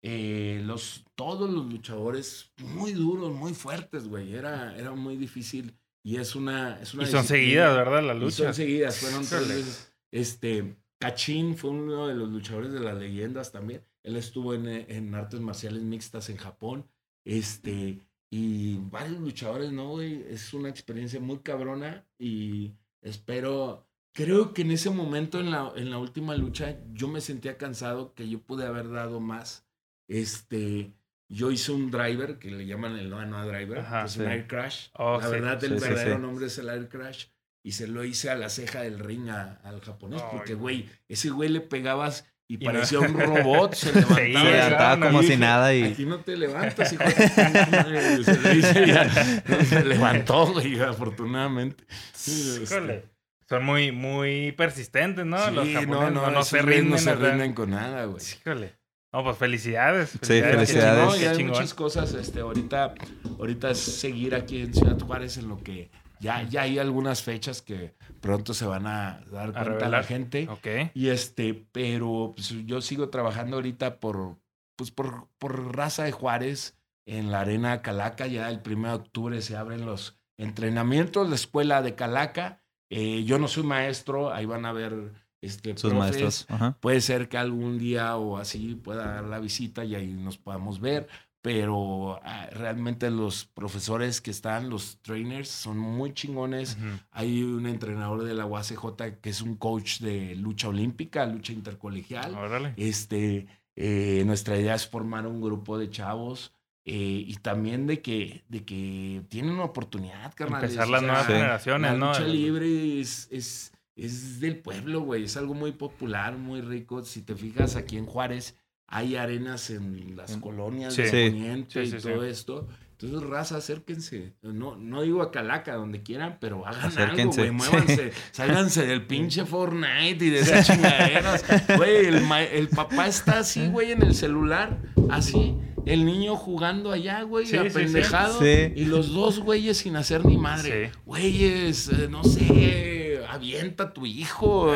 Eh, 0.06 0.60
los, 0.62 1.02
todos 1.14 1.48
los 1.50 1.64
luchadores 1.64 2.52
muy 2.58 2.92
duros, 2.92 3.32
muy 3.32 3.54
fuertes, 3.54 4.06
güey. 4.06 4.34
Era, 4.34 4.76
era 4.76 4.92
muy 4.92 5.16
difícil. 5.16 5.74
Y 6.02 6.16
es 6.16 6.36
una. 6.36 6.78
Es 6.82 6.92
una 6.92 7.04
Y 7.04 7.06
son 7.06 7.24
seguidas, 7.24 7.74
¿verdad? 7.74 8.02
Las 8.02 8.16
Y 8.16 8.20
luchas. 8.20 8.36
son 8.36 8.54
seguidas, 8.54 8.98
fueron 8.98 9.24
tres 9.26 9.48
veces. 9.48 9.94
Este, 10.12 10.76
Cachín 10.98 11.56
fue 11.56 11.70
uno 11.70 12.06
de 12.06 12.14
los 12.14 12.28
luchadores 12.28 12.70
de 12.72 12.80
las 12.80 12.98
leyendas 12.98 13.50
también. 13.50 13.82
Él 14.02 14.16
estuvo 14.16 14.52
en, 14.52 14.66
en 14.68 15.14
artes 15.14 15.40
marciales 15.40 15.82
mixtas 15.82 16.28
en 16.28 16.36
Japón. 16.36 16.86
Este, 17.24 18.00
y 18.30 18.76
varios 18.90 19.18
luchadores, 19.20 19.72
¿no, 19.72 19.88
güey? 19.88 20.22
Es 20.28 20.52
una 20.52 20.68
experiencia 20.68 21.18
muy 21.18 21.38
cabrona 21.38 22.06
y 22.18 22.74
espero. 23.00 23.88
Creo 24.12 24.52
que 24.52 24.62
en 24.62 24.70
ese 24.70 24.90
momento, 24.90 25.40
en 25.40 25.50
la, 25.50 25.72
en 25.76 25.90
la 25.90 25.96
última 25.96 26.36
lucha, 26.36 26.78
yo 26.92 27.08
me 27.08 27.22
sentía 27.22 27.56
cansado, 27.56 28.12
que 28.14 28.28
yo 28.28 28.40
pude 28.42 28.66
haber 28.66 28.90
dado 28.90 29.18
más. 29.20 29.64
Este, 30.08 30.92
yo 31.28 31.50
hice 31.50 31.72
un 31.72 31.90
driver, 31.90 32.38
que 32.38 32.50
le 32.50 32.66
llaman 32.66 32.96
el 32.98 33.08
no, 33.10 33.24
no 33.26 33.46
driver, 33.46 33.78
Ajá, 33.80 34.00
que 34.00 34.06
es 34.06 34.12
sí. 34.12 34.20
un 34.20 34.28
air 34.28 34.46
crash. 34.46 34.88
Oh, 34.94 35.18
la 35.20 35.26
sí. 35.26 35.32
verdad, 35.32 35.64
el 35.64 35.78
Sí, 35.80 35.88
verdadero 35.88 36.16
sí. 36.16 36.22
nombre 36.22 36.46
es 36.46 36.58
el 36.58 36.68
air 36.68 36.88
crash. 36.88 37.26
Y 37.66 37.72
se 37.72 37.86
lo 37.88 38.04
hice 38.04 38.28
a 38.28 38.34
la 38.34 38.50
ceja 38.50 38.82
del 38.82 38.98
ring 38.98 39.30
a- 39.30 39.58
al 39.64 39.80
japonés, 39.80 40.20
porque, 40.30 40.52
güey. 40.54 40.88
ese 41.08 41.30
güey 41.30 41.48
le 41.48 41.62
pegabas 41.62 42.26
y, 42.46 42.56
Y 42.56 42.58
no- 42.66 42.72
parecía 42.72 43.00
un 43.00 43.18
robot, 43.18 43.72
se 43.74 43.86
levantaba. 43.94 44.20
Sí, 44.20 44.32
levantaba 44.32 45.06
como 45.06 45.22
si 45.22 45.36
nada 45.38 45.74
y... 45.74 45.82
Aquí 45.84 46.04
no 46.04 46.20
te 46.20 46.36
levantas, 46.36 46.92
hijo 46.92 47.02
de 47.04 47.10
tu 47.14 47.20
pinche 47.22 47.66
madre", 47.70 48.14
y 48.20 48.24
Se 48.24 48.80
le 48.80 48.86
ya. 48.86 49.08
Se 49.64 49.84
levantó, 49.84 50.52
güey, 50.52 50.78
afortunadamente. 50.78 51.84
Este, 52.12 52.62
Híjole. 52.64 53.04
Son 53.48 53.64
muy, 53.64 53.92
muy 53.92 54.52
persistentes, 54.52 55.24
¿no? 55.24 55.36
Los 55.50 55.68
japoneses 55.68 55.88
no, 55.88 56.10
no, 56.10 56.30
no, 56.30 56.30
esos 56.32 56.48
se 56.48 56.60
rinden. 56.62 56.90
no 56.90 56.98
se 56.98 57.14
rinden 57.14 57.52
con 57.54 57.70
nada, 57.70 58.04
güey. 58.04 58.22
Híjole. 58.22 58.74
No, 59.14 59.22
pues 59.22 59.38
felicidades. 59.38 60.10
Sí, 60.10 60.18
Qué 60.20 60.42
felicidades. 60.42 61.14
chingón, 61.14 61.22
y 61.22 61.38
hay 61.38 61.44
muchas 61.44 61.72
cosas, 61.72 62.12
este, 62.14 62.40
ahorita, 62.40 62.94
ahorita 63.38 63.70
es 63.70 63.78
seguir 63.78 64.34
aquí 64.34 64.62
en 64.62 64.74
Ciudad 64.74 64.98
Juárez 64.98 65.36
en 65.38 65.48
lo 65.48 65.62
que 65.62 65.92
ya, 66.18 66.42
ya 66.42 66.62
hay 66.62 66.80
algunas 66.80 67.22
fechas 67.22 67.62
que 67.62 67.94
pronto 68.20 68.54
se 68.54 68.66
van 68.66 68.88
a 68.88 69.20
dar 69.30 69.52
cuenta 69.52 69.60
la 69.62 69.64
revelar. 69.64 70.04
gente. 70.04 70.48
Ok. 70.48 70.66
Y 70.94 71.10
este, 71.10 71.54
pero 71.70 72.32
pues, 72.34 72.48
yo 72.66 72.80
sigo 72.80 73.08
trabajando 73.08 73.54
ahorita 73.56 74.00
por, 74.00 74.36
pues 74.74 74.90
por, 74.90 75.28
por 75.38 75.76
raza 75.76 76.02
de 76.02 76.10
Juárez 76.12 76.76
en 77.06 77.30
la 77.30 77.42
arena 77.42 77.82
Calaca. 77.82 78.26
Ya 78.26 78.48
el 78.48 78.62
1 78.66 78.88
de 78.88 78.94
octubre 78.94 79.42
se 79.42 79.56
abren 79.56 79.86
los 79.86 80.16
entrenamientos, 80.38 81.28
la 81.28 81.36
escuela 81.36 81.82
de 81.82 81.94
Calaca. 81.94 82.62
Eh, 82.90 83.22
yo 83.24 83.38
no 83.38 83.46
soy 83.46 83.62
maestro, 83.62 84.32
ahí 84.32 84.44
van 84.46 84.66
a 84.66 84.72
ver 84.72 85.12
este, 85.44 85.76
Sus 85.76 85.90
profes. 85.92 85.98
maestros. 85.98 86.46
Ajá. 86.48 86.76
Puede 86.80 87.00
ser 87.00 87.28
que 87.28 87.38
algún 87.38 87.78
día 87.78 88.16
o 88.16 88.38
así 88.38 88.74
pueda 88.74 89.06
dar 89.14 89.24
la 89.24 89.38
visita 89.40 89.84
y 89.84 89.94
ahí 89.94 90.12
nos 90.12 90.38
podamos 90.38 90.80
ver, 90.80 91.08
pero 91.42 92.20
ah, 92.24 92.48
realmente 92.52 93.10
los 93.10 93.44
profesores 93.44 94.20
que 94.22 94.30
están, 94.30 94.70
los 94.70 94.98
trainers, 95.02 95.48
son 95.48 95.76
muy 95.78 96.14
chingones. 96.14 96.76
Ujú. 96.80 96.98
Hay 97.10 97.42
un 97.42 97.66
entrenador 97.66 98.24
de 98.24 98.32
la 98.32 98.46
UACJ 98.46 99.20
que 99.20 99.28
es 99.30 99.42
un 99.42 99.56
coach 99.56 100.00
de 100.00 100.34
lucha 100.36 100.68
olímpica, 100.68 101.26
lucha 101.26 101.52
intercolegial. 101.52 102.34
Órale. 102.34 102.72
Este, 102.78 103.46
eh, 103.76 104.22
nuestra 104.24 104.56
idea 104.58 104.74
es 104.74 104.86
formar 104.88 105.26
un 105.26 105.42
grupo 105.42 105.76
de 105.76 105.90
chavos 105.90 106.52
eh, 106.86 107.24
y 107.26 107.34
también 107.36 107.86
de 107.86 108.00
que, 108.00 108.44
de 108.48 108.64
que 108.64 109.22
tienen 109.28 109.52
una 109.52 109.64
oportunidad, 109.64 110.32
carnal. 110.34 110.62
Empezar 110.64 110.88
las 110.88 111.02
nuevas 111.02 111.26
Sí. 111.26 111.32
generaciones, 111.32 111.92
La 111.92 111.98
¿no? 111.98 112.06
lucha 112.08 112.20
libre 112.26 113.00
es, 113.00 113.28
es, 113.30 113.72
es 113.96 114.40
del 114.40 114.58
pueblo, 114.58 115.00
güey. 115.00 115.24
Es 115.24 115.36
algo 115.36 115.54
muy 115.54 115.72
popular, 115.72 116.36
muy 116.36 116.60
rico. 116.60 117.04
Si 117.04 117.22
te 117.22 117.34
fijas, 117.34 117.76
aquí 117.76 117.96
en 117.96 118.06
Juárez 118.06 118.56
hay 118.86 119.16
arenas 119.16 119.70
en 119.70 120.16
las 120.16 120.32
En- 120.32 120.40
colonias 120.40 120.94
Sí. 120.94 121.02
de. 121.02 121.30
Poniente 121.30 121.84
Sí, 121.84 121.90
sí, 121.90 121.96
y 121.96 122.00
sí. 122.00 122.08
todo 122.08 122.24
esto. 122.24 122.68
Entonces, 122.98 123.28
raza, 123.28 123.56
acérquense. 123.56 124.34
No, 124.42 124.76
no 124.76 125.02
digo 125.02 125.20
a 125.20 125.30
Calaca, 125.32 125.74
donde 125.74 126.02
quieran, 126.02 126.38
pero 126.40 126.64
hagan 126.66 126.86
Acérquense. 126.86 127.42
algo, 127.42 127.52
güey. 127.56 127.70
Muévanse. 127.70 128.12
Sálganse 128.30 128.86
del 128.86 129.04
pinche 129.06 129.44
Fortnite 129.44 130.24
y 130.24 130.30
de 130.30 130.40
esas 130.40 130.66
chingaderas. 130.66 131.44
Güey, 131.76 132.06
el, 132.06 132.20
ma- 132.22 132.42
el 132.44 132.68
papá 132.68 133.08
está 133.08 133.40
así, 133.40 133.66
güey, 133.66 133.92
en 133.92 134.02
el 134.02 134.14
celular. 134.14 134.80
Así. 135.10 135.56
El 135.86 136.06
niño 136.06 136.36
jugando 136.36 136.92
allá, 136.92 137.22
güey, 137.22 137.44
Sí, 137.46 137.56
sí, 137.56 137.62
sí. 137.64 137.68
apendejado. 137.68 138.40
Sí. 138.40 138.72
Y 138.76 138.84
los 138.86 139.12
dos 139.12 139.40
güeyes 139.40 139.76
sin 139.78 139.96
hacer 139.96 140.24
ni 140.24 140.38
madre. 140.38 140.86
Sí. 140.92 140.98
Güeyes, 141.04 141.88
eh, 141.88 142.08
no 142.08 142.22
sé, 142.24 143.03
avienta 143.34 143.84
a 143.84 143.92
tu 143.92 144.06
hijo. 144.06 144.74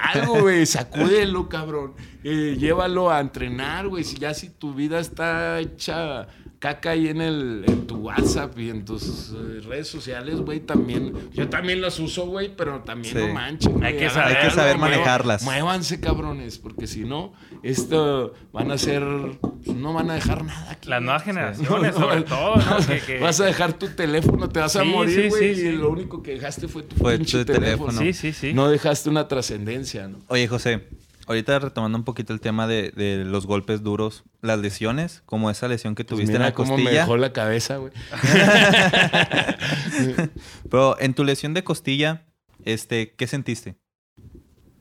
algo, 0.00 0.40
güey, 0.42 0.66
sacúdelo, 0.66 1.48
cabrón. 1.48 1.94
Eh, 2.22 2.56
llévalo 2.58 3.10
a 3.10 3.20
entrenar, 3.20 3.88
güey. 3.88 4.04
Si 4.04 4.16
ya 4.16 4.34
si 4.34 4.50
tu 4.50 4.74
vida 4.74 5.00
está 5.00 5.58
hecha 5.60 6.28
caca 6.60 6.90
ahí 6.90 7.08
en, 7.08 7.20
el, 7.22 7.64
en 7.66 7.86
tu 7.86 7.96
WhatsApp 7.96 8.56
y 8.58 8.68
en 8.70 8.84
tus 8.84 9.30
eh, 9.32 9.60
redes 9.66 9.88
sociales, 9.88 10.36
güey, 10.40 10.60
también. 10.60 11.14
Yo 11.32 11.48
también 11.48 11.80
las 11.80 11.98
uso, 11.98 12.26
güey, 12.26 12.54
pero 12.54 12.80
también 12.82 13.16
Sí. 13.16 13.26
no 13.26 13.34
manchen. 13.34 13.82
Hay 13.82 13.94
güey, 13.94 13.98
que 14.04 14.10
saber- 14.10 14.36
hay 14.36 14.44
que 14.48 14.54
saber 14.54 14.76
manejarlas. 14.78 15.42
Muévanse, 15.42 16.00
cabrones, 16.00 16.58
porque 16.58 16.86
si 16.86 17.00
no, 17.04 17.32
esto 17.62 18.34
van 18.52 18.70
a 18.70 18.78
ser. 18.78 19.02
No 19.02 19.92
van 19.94 20.10
a 20.10 20.14
dejar 20.14 20.44
nada 20.44 20.70
aquí. 20.72 20.88
Las 20.88 21.02
nuevas 21.02 21.22
generaciones, 21.22 21.70
no, 21.70 21.78
no, 21.82 21.92
sobre 22.08 22.22
todo, 22.22 22.56
¿no? 22.56 22.76
Que- 22.86 23.00
que- 23.00 23.18
Vas 23.20 23.40
a 23.40 23.46
dejar 23.46 23.72
tu 23.74 23.88
teléfono, 23.88 24.48
te 24.50 24.60
vas 24.60 24.76
a 24.76 24.84
morir, 24.84 25.22
sí, 25.24 25.28
güey, 25.30 25.54
sí, 25.54 25.60
y 25.62 25.64
sí. 25.70 25.72
lo 25.72 25.90
único 25.90 26.22
que 26.22 26.32
dejaste 26.32 26.68
fue 26.68 26.82
tu 26.82 26.94
Fue 26.96 27.16
pinche 27.16 27.38
tu 27.44 27.52
teléfono. 27.54 27.88
teléfono. 27.90 27.98
Sí, 28.00 28.12
sí, 28.12 28.32
sí. 28.32 28.52
No 28.52 28.68
dejaste 28.68 29.08
una 29.08 29.28
trascendencia, 29.28 30.08
¿no? 30.08 30.18
Oye, 30.28 30.46
José, 30.46 30.88
ahorita 31.30 31.58
retomando 31.60 31.96
un 31.96 32.04
poquito 32.04 32.32
el 32.32 32.40
tema 32.40 32.66
de, 32.66 32.90
de 32.90 33.24
los 33.24 33.46
golpes 33.46 33.82
duros, 33.82 34.24
las 34.42 34.58
lesiones, 34.58 35.22
como 35.26 35.50
esa 35.50 35.68
lesión 35.68 35.94
que 35.94 36.04
Pues 36.04 36.16
tuviste 36.16 36.32
en 36.32 36.38
mira 36.40 36.50
la 36.50 36.54
cómo 36.54 36.76
me 36.76 36.82
costilla. 36.82 37.00
dejó 37.02 37.16
la 37.16 37.32
cabeza, 37.32 37.76
güey. 37.76 37.92
Pero 40.70 40.98
en 41.00 41.14
tu 41.14 41.24
lesión 41.24 41.54
de 41.54 41.64
costilla, 41.64 42.26
este, 42.64 43.14
¿qué 43.14 43.26
sentiste? 43.26 43.76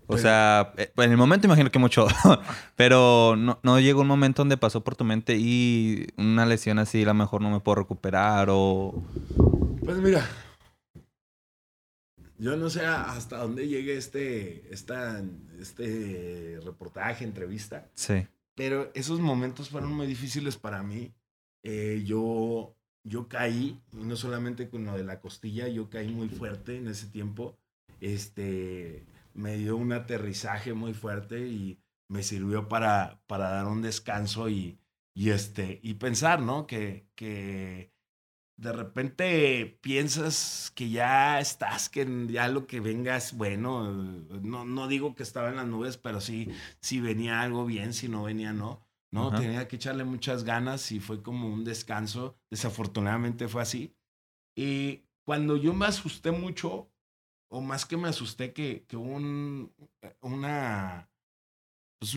O 0.03 0.13
Pues- 0.13 0.21
sea, 0.23 0.73
eh, 0.77 0.91
en 0.97 1.11
el 1.11 1.17
momento 1.17 1.45
imagino 1.45 1.69
que 1.69 1.77
mucho, 1.77 2.07
pero 2.75 3.35
no, 3.37 3.59
no 3.61 3.79
llegó 3.79 4.01
un 4.01 4.07
momento 4.07 4.41
donde 4.41 4.57
pasó 4.57 4.83
por 4.83 4.95
tu 4.95 5.03
mente 5.03 5.35
y 5.37 6.07
una 6.17 6.47
lesión 6.47 6.79
así, 6.79 7.03
a 7.03 7.05
lo 7.05 7.13
mejor 7.13 7.41
no 7.41 7.51
me 7.51 7.59
puedo 7.59 7.75
recuperar 7.75 8.47
o... 8.49 9.03
Pues 9.85 9.97
mira, 9.97 10.25
yo 12.39 12.55
no 12.55 12.69
sé 12.69 12.85
hasta 12.85 13.37
dónde 13.37 13.67
llegue 13.67 13.97
este, 13.97 14.73
esta, 14.73 15.21
este 15.59 16.59
reportaje, 16.63 17.25
entrevista. 17.25 17.89
Sí. 17.95 18.25
Pero 18.55 18.91
esos 18.93 19.19
momentos 19.19 19.69
fueron 19.69 19.91
muy 19.91 20.07
difíciles 20.07 20.57
para 20.57 20.81
mí. 20.81 21.13
Eh, 21.63 22.03
yo, 22.05 22.75
yo 23.03 23.27
caí, 23.27 23.81
y 23.91 23.97
no 23.97 24.15
solamente 24.15 24.69
con 24.69 24.85
lo 24.85 24.97
de 24.97 25.03
la 25.03 25.19
costilla, 25.19 25.67
yo 25.67 25.89
caí 25.89 26.07
muy 26.07 26.29
fuerte 26.29 26.77
en 26.77 26.87
ese 26.87 27.07
tiempo. 27.07 27.57
Este, 27.99 29.05
me 29.33 29.57
dio 29.57 29.75
un 29.75 29.91
aterrizaje 29.91 30.73
muy 30.73 30.93
fuerte 30.93 31.45
y 31.45 31.81
me 32.07 32.23
sirvió 32.23 32.69
para, 32.69 33.21
para 33.27 33.49
dar 33.49 33.67
un 33.67 33.81
descanso 33.81 34.49
y, 34.49 34.79
y, 35.13 35.31
este, 35.31 35.81
y 35.83 35.95
pensar, 35.95 36.41
¿no? 36.41 36.67
Que, 36.67 37.05
que 37.15 37.91
de 38.59 38.73
repente 38.73 39.79
piensas 39.81 40.71
que 40.75 40.89
ya 40.89 41.39
estás, 41.39 41.87
que 41.87 42.05
ya 42.29 42.49
lo 42.49 42.67
que 42.67 42.81
venga 42.81 43.15
es 43.15 43.33
bueno. 43.33 43.93
No, 43.93 44.65
no 44.65 44.87
digo 44.89 45.15
que 45.15 45.23
estaba 45.23 45.49
en 45.49 45.55
las 45.55 45.67
nubes, 45.67 45.97
pero 45.97 46.19
sí, 46.19 46.49
si 46.81 46.99
venía 46.99 47.41
algo 47.41 47.65
bien, 47.65 47.93
si 47.93 48.09
no 48.09 48.23
venía, 48.23 48.51
no. 48.51 48.85
No, 49.11 49.31
tenía 49.31 49.67
que 49.67 49.77
echarle 49.77 50.03
muchas 50.03 50.43
ganas 50.43 50.91
y 50.91 50.99
fue 50.99 51.23
como 51.23 51.51
un 51.51 51.63
descanso. 51.63 52.37
Desafortunadamente 52.51 53.47
fue 53.47 53.61
así. 53.61 53.95
Y 54.55 55.05
cuando 55.25 55.55
yo 55.57 55.73
me 55.73 55.87
asusté 55.87 56.31
mucho, 56.31 56.91
o 57.49 57.61
más 57.61 57.85
que 57.85 57.97
me 57.97 58.09
asusté, 58.09 58.53
que, 58.53 58.85
que 58.87 58.97
un, 58.97 59.73
una, 60.21 61.09
pues 61.97 62.13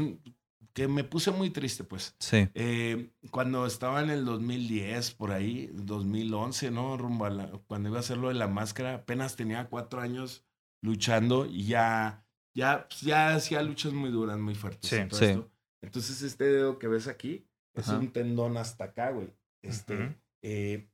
que 0.72 0.88
me 0.88 1.04
puse 1.04 1.30
muy 1.30 1.50
triste, 1.50 1.84
pues. 1.84 2.14
Sí. 2.18 2.48
Eh, 2.54 3.10
cuando 3.30 3.66
estaba 3.66 4.02
en 4.02 4.10
el 4.10 4.24
2010, 4.24 5.12
por 5.12 5.32
ahí, 5.32 5.70
2011, 5.74 6.70
¿no? 6.70 6.96
Rumbo 6.96 7.26
a 7.26 7.60
cuando 7.66 7.90
iba 7.90 7.98
a 7.98 8.00
hacer 8.00 8.16
lo 8.16 8.28
de 8.28 8.34
la 8.34 8.48
máscara, 8.48 8.94
apenas 8.94 9.36
tenía 9.36 9.68
cuatro 9.68 10.00
años 10.00 10.44
luchando 10.82 11.46
y 11.46 11.66
ya, 11.66 12.26
ya, 12.54 12.86
pues, 12.88 13.02
ya 13.02 13.34
hacía 13.34 13.62
luchas 13.62 13.92
muy 13.92 14.10
duras, 14.10 14.38
muy 14.38 14.54
fuertes. 14.54 14.88
Sí, 14.88 14.96
sí. 15.10 15.42
Entonces, 15.82 16.22
este 16.22 16.44
dedo 16.44 16.78
que 16.78 16.88
ves 16.88 17.08
aquí 17.08 17.46
es 17.74 17.88
un 17.88 18.12
tendón 18.12 18.56
hasta 18.56 18.84
acá, 18.84 19.10
güey. 19.10 19.32
Este, 19.62 20.16
eh, 20.42 20.88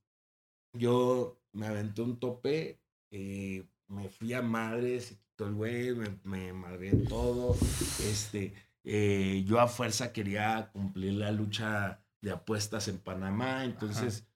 yo 0.73 1.41
me 1.53 1.67
aventé 1.67 2.03
un 2.03 2.19
tope, 2.19 2.81
eh, 3.11 3.65
me 3.87 4.09
fui 4.09 4.33
a 4.33 4.43
madres, 4.43 5.07
se 5.07 5.17
quitó 5.17 5.47
el 5.47 5.55
güey, 5.55 5.95
me, 5.95 6.19
me 6.25 6.53
madré 6.53 6.93
todo. 7.09 7.57
Este, 8.05 8.55
eh, 8.85 9.45
yo 9.47 9.61
a 9.61 9.69
fuerza 9.69 10.13
quería 10.13 10.71
cumplir 10.73 11.15
la 11.15 11.33
lucha 11.33 12.01
de 12.21 12.31
apuestas 12.31 12.89
en 12.89 12.99
Panamá, 12.99 13.65
entonces, 13.65 14.27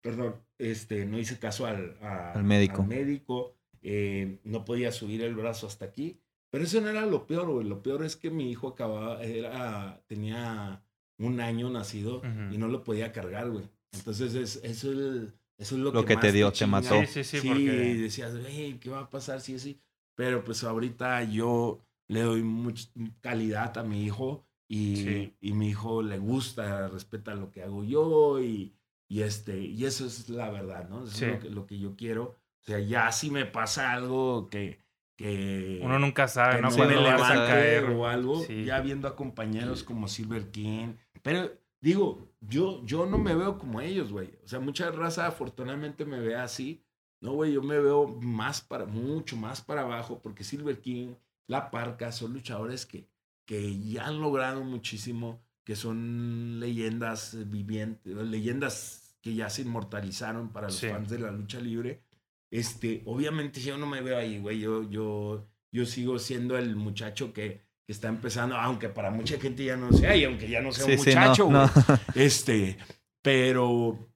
perdón, 0.00 0.36
este, 0.58 1.06
no 1.06 1.18
hice 1.18 1.38
caso 1.38 1.66
al, 1.66 1.96
al 2.00 2.44
médico. 2.44 2.82
Al 2.82 2.88
médico 2.88 3.56
eh, 3.82 4.38
no 4.44 4.64
podía 4.64 4.92
subir 4.92 5.22
el 5.22 5.34
brazo 5.34 5.66
hasta 5.66 5.84
aquí. 5.84 6.20
Pero 6.50 6.64
eso 6.64 6.80
no 6.82 6.90
era 6.90 7.06
lo 7.06 7.26
peor, 7.26 7.50
güey. 7.50 7.66
Lo 7.66 7.82
peor 7.82 8.04
es 8.04 8.14
que 8.14 8.30
mi 8.30 8.50
hijo 8.50 8.68
acababa, 8.68 9.22
era, 9.22 10.02
tenía 10.06 10.84
un 11.18 11.40
año 11.40 11.70
nacido 11.70 12.20
y 12.50 12.58
no 12.58 12.68
lo 12.68 12.84
podía 12.84 13.10
cargar, 13.10 13.50
güey. 13.50 13.68
Entonces, 13.92 14.34
es, 14.34 14.56
eso, 14.62 14.92
es, 14.92 15.32
eso 15.56 15.74
es 15.76 15.80
lo, 15.80 15.92
lo 15.92 16.04
que, 16.04 16.16
te 16.16 16.30
dio, 16.30 16.52
te, 16.52 16.66
mató. 16.66 17.00
Sí, 17.00 17.06
sí, 17.06 17.24
sí. 17.24 17.40
Sí, 17.40 17.48
porque... 17.48 17.94
decías, 17.94 18.34
¿qué 18.80 18.90
va 18.90 19.00
a 19.00 19.10
pasar 19.10 19.40
si 19.40 19.52
sí, 19.52 19.70
así? 19.70 19.80
Pero 20.14 20.44
pues 20.44 20.62
ahorita 20.62 21.24
yo 21.24 21.80
le 22.08 22.22
doy 22.22 22.42
mucha 22.42 22.88
calidad 23.20 23.76
a 23.78 23.82
mi 23.82 24.04
hijo 24.04 24.44
y, 24.68 25.34
y, 25.40 25.52
mi 25.52 25.68
hijo 25.68 26.02
le 26.02 26.18
gusta, 26.18 26.88
respeta 26.88 27.34
lo 27.34 27.50
que 27.50 27.62
hago 27.62 27.84
yo 27.84 28.40
y, 28.40 28.74
y, 29.06 29.20
este, 29.20 29.60
y 29.60 29.84
eso 29.84 30.06
es 30.06 30.30
la 30.30 30.50
verdad, 30.50 30.88
¿no? 30.88 31.04
Eso 31.04 31.26
es 31.26 31.32
lo 31.32 31.38
que, 31.40 31.50
lo 31.50 31.66
que 31.66 31.78
yo 31.78 31.94
quiero. 31.94 32.38
O 32.62 32.64
sea, 32.64 32.78
ya 32.78 33.12
si 33.12 33.30
me 33.30 33.44
pasa 33.44 33.92
algo 33.92 34.48
que, 34.48 34.80
que 35.16 35.78
uno 35.82 35.98
nunca 35.98 36.26
sabe, 36.26 36.62
¿no? 36.62 36.70
Se 36.70 36.80
me 36.86 36.96
levanta 36.96 37.44
a 37.44 37.46
caer 37.48 37.84
o 37.84 38.06
algo, 38.06 38.46
ya 38.46 38.80
viendo 38.80 39.08
a 39.08 39.16
compañeros 39.16 39.82
como 39.82 40.08
Silver 40.08 40.50
King. 40.50 40.94
Pero 41.22 41.52
digo, 41.80 42.32
yo, 42.40 42.82
yo 42.86 43.04
no 43.04 43.18
me 43.18 43.34
veo 43.34 43.58
como 43.58 43.80
ellos, 43.80 44.10
güey. 44.10 44.30
O 44.44 44.48
sea, 44.48 44.58
mucha 44.58 44.90
raza 44.90 45.26
afortunadamente 45.26 46.06
me 46.06 46.20
ve 46.20 46.36
así. 46.36 46.82
No, 47.20 47.32
güey, 47.32 47.52
yo 47.52 47.62
me 47.62 47.78
veo 47.78 48.06
más 48.06 48.62
para, 48.62 48.86
mucho 48.86 49.36
más 49.36 49.60
para 49.60 49.82
abajo 49.82 50.20
porque 50.22 50.44
Silver 50.44 50.80
King 50.80 51.14
la 51.48 51.70
Parca, 51.70 52.12
son 52.12 52.32
luchadores 52.32 52.86
que, 52.86 53.08
que 53.46 53.78
ya 53.80 54.06
han 54.06 54.20
logrado 54.20 54.64
muchísimo, 54.64 55.42
que 55.64 55.76
son 55.76 56.60
leyendas 56.60 57.36
vivientes, 57.50 58.14
leyendas 58.14 59.16
que 59.20 59.34
ya 59.34 59.48
se 59.50 59.62
inmortalizaron 59.62 60.52
para 60.52 60.66
los 60.68 60.80
fans 60.80 61.08
de 61.08 61.18
la 61.18 61.30
lucha 61.30 61.60
libre. 61.60 62.02
Este, 62.50 63.02
obviamente 63.06 63.60
yo 63.60 63.78
no 63.78 63.86
me 63.86 64.02
veo 64.02 64.18
ahí, 64.18 64.38
güey, 64.38 64.58
yo, 64.58 64.88
yo, 64.90 65.48
yo 65.72 65.86
sigo 65.86 66.18
siendo 66.18 66.58
el 66.58 66.76
muchacho 66.76 67.32
que, 67.32 67.62
que 67.86 67.92
está 67.92 68.08
empezando, 68.08 68.56
aunque 68.56 68.88
para 68.88 69.10
mucha 69.10 69.38
gente 69.40 69.64
ya 69.64 69.76
no 69.76 69.92
sea, 69.92 70.16
y 70.16 70.24
aunque 70.24 70.50
ya 70.50 70.60
no 70.60 70.72
sea 70.72 70.84
un 70.84 70.96
muchacho, 70.96 71.46
güey. 71.46 71.66
Este, 72.14 72.76
pero 73.22 74.12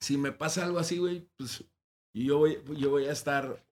si 0.00 0.16
me 0.16 0.32
pasa 0.32 0.64
algo 0.64 0.78
así, 0.78 0.98
güey, 0.98 1.28
pues 1.36 1.64
yo 2.14 2.38
voy, 2.38 2.58
yo 2.76 2.90
voy 2.90 3.06
a 3.06 3.12
estar 3.12 3.64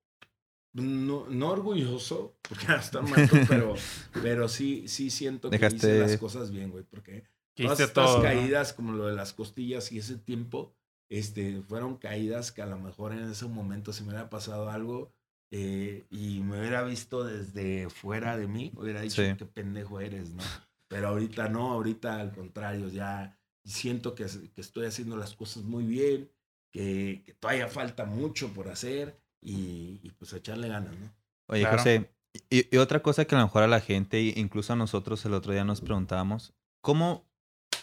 no, 0.72 1.26
no 1.28 1.50
orgulloso, 1.50 2.36
porque 2.42 2.66
hasta 2.66 3.00
muerto, 3.02 3.36
pero, 3.48 3.74
pero 4.22 4.48
sí, 4.48 4.86
sí 4.88 5.10
siento 5.10 5.50
que 5.50 5.56
hice 5.56 5.98
las 5.98 6.16
cosas 6.16 6.50
bien, 6.50 6.70
güey, 6.70 6.84
porque 6.84 7.24
todas 7.54 7.80
estas 7.80 8.16
caídas, 8.16 8.72
como 8.72 8.92
lo 8.92 9.06
de 9.06 9.14
las 9.14 9.32
costillas 9.32 9.90
y 9.92 9.98
ese 9.98 10.16
tiempo, 10.16 10.74
este, 11.08 11.60
fueron 11.62 11.96
caídas 11.96 12.52
que 12.52 12.62
a 12.62 12.66
lo 12.66 12.78
mejor 12.78 13.12
en 13.12 13.30
ese 13.30 13.46
momento 13.46 13.92
si 13.92 14.02
me 14.02 14.10
hubiera 14.10 14.30
pasado 14.30 14.70
algo 14.70 15.12
eh, 15.50 16.04
y 16.08 16.40
me 16.40 16.60
hubiera 16.60 16.84
visto 16.84 17.24
desde 17.24 17.90
fuera 17.90 18.36
de 18.36 18.46
mí, 18.46 18.72
hubiera 18.76 19.00
dicho 19.00 19.22
qué 19.36 19.44
pendejo 19.44 20.00
eres, 20.00 20.30
¿no? 20.30 20.44
Pero 20.86 21.08
ahorita 21.08 21.48
no, 21.48 21.72
ahorita 21.72 22.20
al 22.20 22.32
contrario, 22.32 22.88
ya 22.88 23.36
siento 23.64 24.14
que, 24.14 24.26
que 24.54 24.60
estoy 24.60 24.86
haciendo 24.86 25.16
las 25.16 25.34
cosas 25.34 25.64
muy 25.64 25.84
bien, 25.84 26.30
que, 26.70 27.22
que 27.26 27.34
todavía 27.34 27.66
falta 27.66 28.04
mucho 28.04 28.52
por 28.54 28.68
hacer 28.68 29.20
y, 29.40 30.10
pues 30.18 30.32
echarle 30.32 30.68
ganas, 30.68 30.92
¿no? 30.98 31.12
Oye, 31.46 31.64
José, 31.64 32.10
y, 32.48 32.76
otra 32.76 33.02
cosa 33.02 33.24
que 33.24 33.34
a 33.34 33.38
lo 33.38 33.44
mejor 33.44 33.62
a 33.62 33.68
la 33.68 33.80
gente, 33.80 34.20
incluso 34.36 34.72
a 34.72 34.76
nosotros 34.76 35.24
el 35.24 35.34
otro 35.34 35.52
día 35.52 35.64
nos 35.64 35.80
preguntábamos, 35.80 36.52
¿cómo 36.80 37.26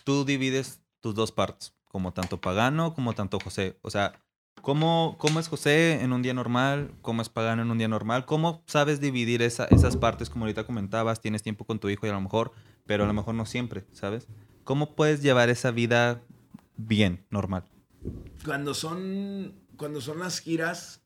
tú 0.04 0.26
divides 0.26 0.82
tus 1.02 1.16
dos 1.16 1.32
partes? 1.32 1.74
Como 1.86 2.14
tanto 2.14 2.40
Pagano 2.40 2.94
como 2.94 3.14
tanto 3.14 3.40
José. 3.40 3.78
O 3.82 3.90
sea, 3.90 4.22
¿cómo, 4.62 5.16
cómo 5.20 5.40
es 5.40 5.48
José 5.48 6.02
en 6.02 6.14
un 6.14 6.22
día 6.22 6.34
normal? 6.34 6.94
¿Cómo 7.02 7.22
es 7.22 7.30
Pagano 7.30 7.62
en 7.62 7.72
un 7.72 7.78
día 7.78 7.88
normal? 7.88 8.26
¿Cómo 8.26 8.64
sabes 8.68 9.00
dividir 9.00 9.42
esa, 9.42 9.66
esas 9.66 9.98
partes? 9.98 10.30
Como 10.30 10.46
ahorita 10.46 10.66
comentabas, 10.66 11.22
tienes 11.22 11.44
tiempo 11.44 11.66
con 11.66 11.80
tu 11.80 11.90
hijo 11.90 12.06
y 12.06 12.10
a 12.10 12.14
lo 12.14 12.22
mejor, 12.22 12.52
pero 12.86 13.04
a 13.04 13.08
lo 13.08 13.14
mejor 13.14 13.36
no 13.36 13.46
siempre, 13.46 13.86
¿sabes? 13.92 14.28
¿Cómo 14.64 14.96
puedes 14.96 15.22
llevar 15.22 15.50
esa 15.50 15.72
vida 15.72 16.22
bien, 16.76 17.26
normal? 17.30 17.64
Cuando 18.46 18.74
son, 18.74 19.56
cuando 19.78 20.02
son 20.02 20.20
las 20.20 20.40
giras, 20.40 21.02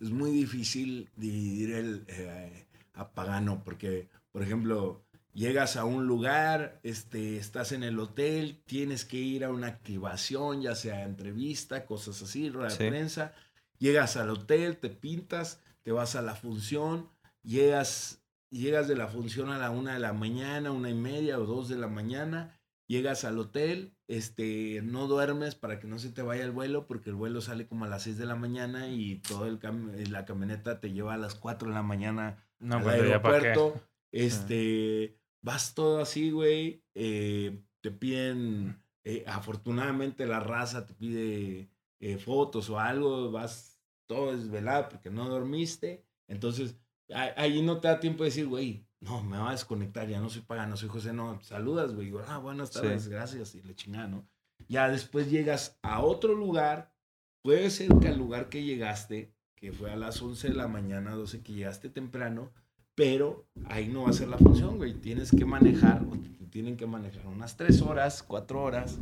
es 0.00 0.10
muy 0.10 0.30
difícil 0.30 1.10
dividir 1.16 1.72
el 1.74 2.04
eh, 2.08 2.66
a 2.94 3.12
pagano 3.12 3.62
porque, 3.64 4.08
por 4.32 4.42
ejemplo, 4.42 5.04
llegas 5.32 5.76
a 5.76 5.84
un 5.84 6.06
lugar, 6.06 6.80
este, 6.82 7.36
estás 7.36 7.72
en 7.72 7.82
el 7.82 7.98
hotel, 7.98 8.62
tienes 8.66 9.04
que 9.04 9.18
ir 9.18 9.44
a 9.44 9.50
una 9.50 9.68
activación, 9.68 10.62
ya 10.62 10.74
sea 10.74 11.04
entrevista, 11.04 11.86
cosas 11.86 12.20
así, 12.22 12.50
rueda 12.50 12.74
de 12.74 12.88
prensa, 12.88 13.34
llegas 13.78 14.16
al 14.16 14.30
hotel, 14.30 14.78
te 14.78 14.90
pintas, 14.90 15.60
te 15.82 15.92
vas 15.92 16.16
a 16.16 16.22
la 16.22 16.34
función, 16.34 17.08
llegas, 17.42 18.22
llegas 18.50 18.88
de 18.88 18.96
la 18.96 19.08
función 19.08 19.50
a 19.50 19.58
la 19.58 19.70
una 19.70 19.94
de 19.94 20.00
la 20.00 20.12
mañana, 20.12 20.72
una 20.72 20.90
y 20.90 20.94
media 20.94 21.38
o 21.38 21.46
dos 21.46 21.68
de 21.68 21.76
la 21.76 21.88
mañana, 21.88 22.59
llegas 22.90 23.22
al 23.24 23.38
hotel, 23.38 23.94
este, 24.08 24.82
no 24.82 25.06
duermes 25.06 25.54
para 25.54 25.78
que 25.78 25.86
no 25.86 26.00
se 26.00 26.10
te 26.10 26.22
vaya 26.22 26.42
el 26.42 26.50
vuelo, 26.50 26.88
porque 26.88 27.10
el 27.10 27.14
vuelo 27.14 27.40
sale 27.40 27.68
como 27.68 27.84
a 27.84 27.88
las 27.88 28.02
6 28.02 28.18
de 28.18 28.26
la 28.26 28.34
mañana 28.34 28.88
y 28.88 29.20
todo 29.20 29.46
el 29.46 29.60
eh, 29.94 30.06
la 30.08 30.24
camioneta 30.24 30.80
te 30.80 30.90
lleva 30.92 31.14
a 31.14 31.18
las 31.18 31.36
4 31.36 31.68
de 31.68 31.74
la 31.74 31.84
mañana 31.84 32.44
al 32.60 32.82
pues, 32.82 32.96
aeropuerto. 32.96 33.80
Este, 34.10 35.16
vas 35.40 35.72
todo 35.74 36.00
así, 36.00 36.32
güey. 36.32 36.82
Eh, 36.96 37.62
te 37.80 37.92
piden, 37.92 38.82
eh, 39.04 39.22
afortunadamente 39.28 40.26
la 40.26 40.40
raza 40.40 40.84
te 40.84 40.94
pide 40.94 41.70
fotos 42.18 42.70
o 42.70 42.80
algo, 42.80 43.30
vas 43.30 43.80
todo 44.06 44.36
desvelado 44.36 44.88
porque 44.88 45.10
no 45.10 45.28
dormiste. 45.28 46.04
Entonces, 46.26 46.76
ahí 47.14 47.62
no 47.62 47.78
te 47.78 47.86
da 47.86 48.00
tiempo 48.00 48.24
de 48.24 48.30
decir, 48.30 48.48
güey, 48.48 48.84
no, 49.00 49.22
me 49.22 49.38
va 49.38 49.48
a 49.48 49.52
desconectar, 49.52 50.08
ya 50.08 50.20
no 50.20 50.28
soy 50.28 50.42
pagano, 50.42 50.76
soy 50.76 50.88
José, 50.88 51.12
no, 51.12 51.40
saludas, 51.42 51.94
güey, 51.94 52.12
ah, 52.28 52.38
buenas 52.38 52.70
tardes, 52.70 53.08
gracias, 53.08 53.54
y 53.54 53.62
le 53.62 53.74
chingada, 53.74 54.08
¿no? 54.08 54.26
Ya 54.68 54.88
después 54.90 55.30
llegas 55.30 55.78
a 55.82 56.00
otro 56.02 56.34
lugar, 56.34 56.92
puede 57.42 57.70
ser 57.70 57.88
que 58.00 58.08
al 58.08 58.18
lugar 58.18 58.50
que 58.50 58.62
llegaste, 58.62 59.32
que 59.56 59.72
fue 59.72 59.90
a 59.90 59.96
las 59.96 60.20
11 60.20 60.48
de 60.48 60.54
la 60.54 60.68
mañana, 60.68 61.14
12, 61.14 61.42
que 61.42 61.54
llegaste 61.54 61.88
temprano, 61.88 62.52
pero 62.94 63.46
ahí 63.66 63.88
no 63.88 64.02
va 64.02 64.10
a 64.10 64.14
ser 64.14 64.28
la 64.28 64.36
función, 64.36 64.76
güey, 64.76 64.92
tienes 64.92 65.30
que 65.30 65.46
manejar, 65.46 66.04
tienen 66.50 66.76
que 66.76 66.86
manejar 66.86 67.26
unas 67.26 67.56
3 67.56 67.80
horas, 67.82 68.22
4 68.22 68.62
horas, 68.62 68.98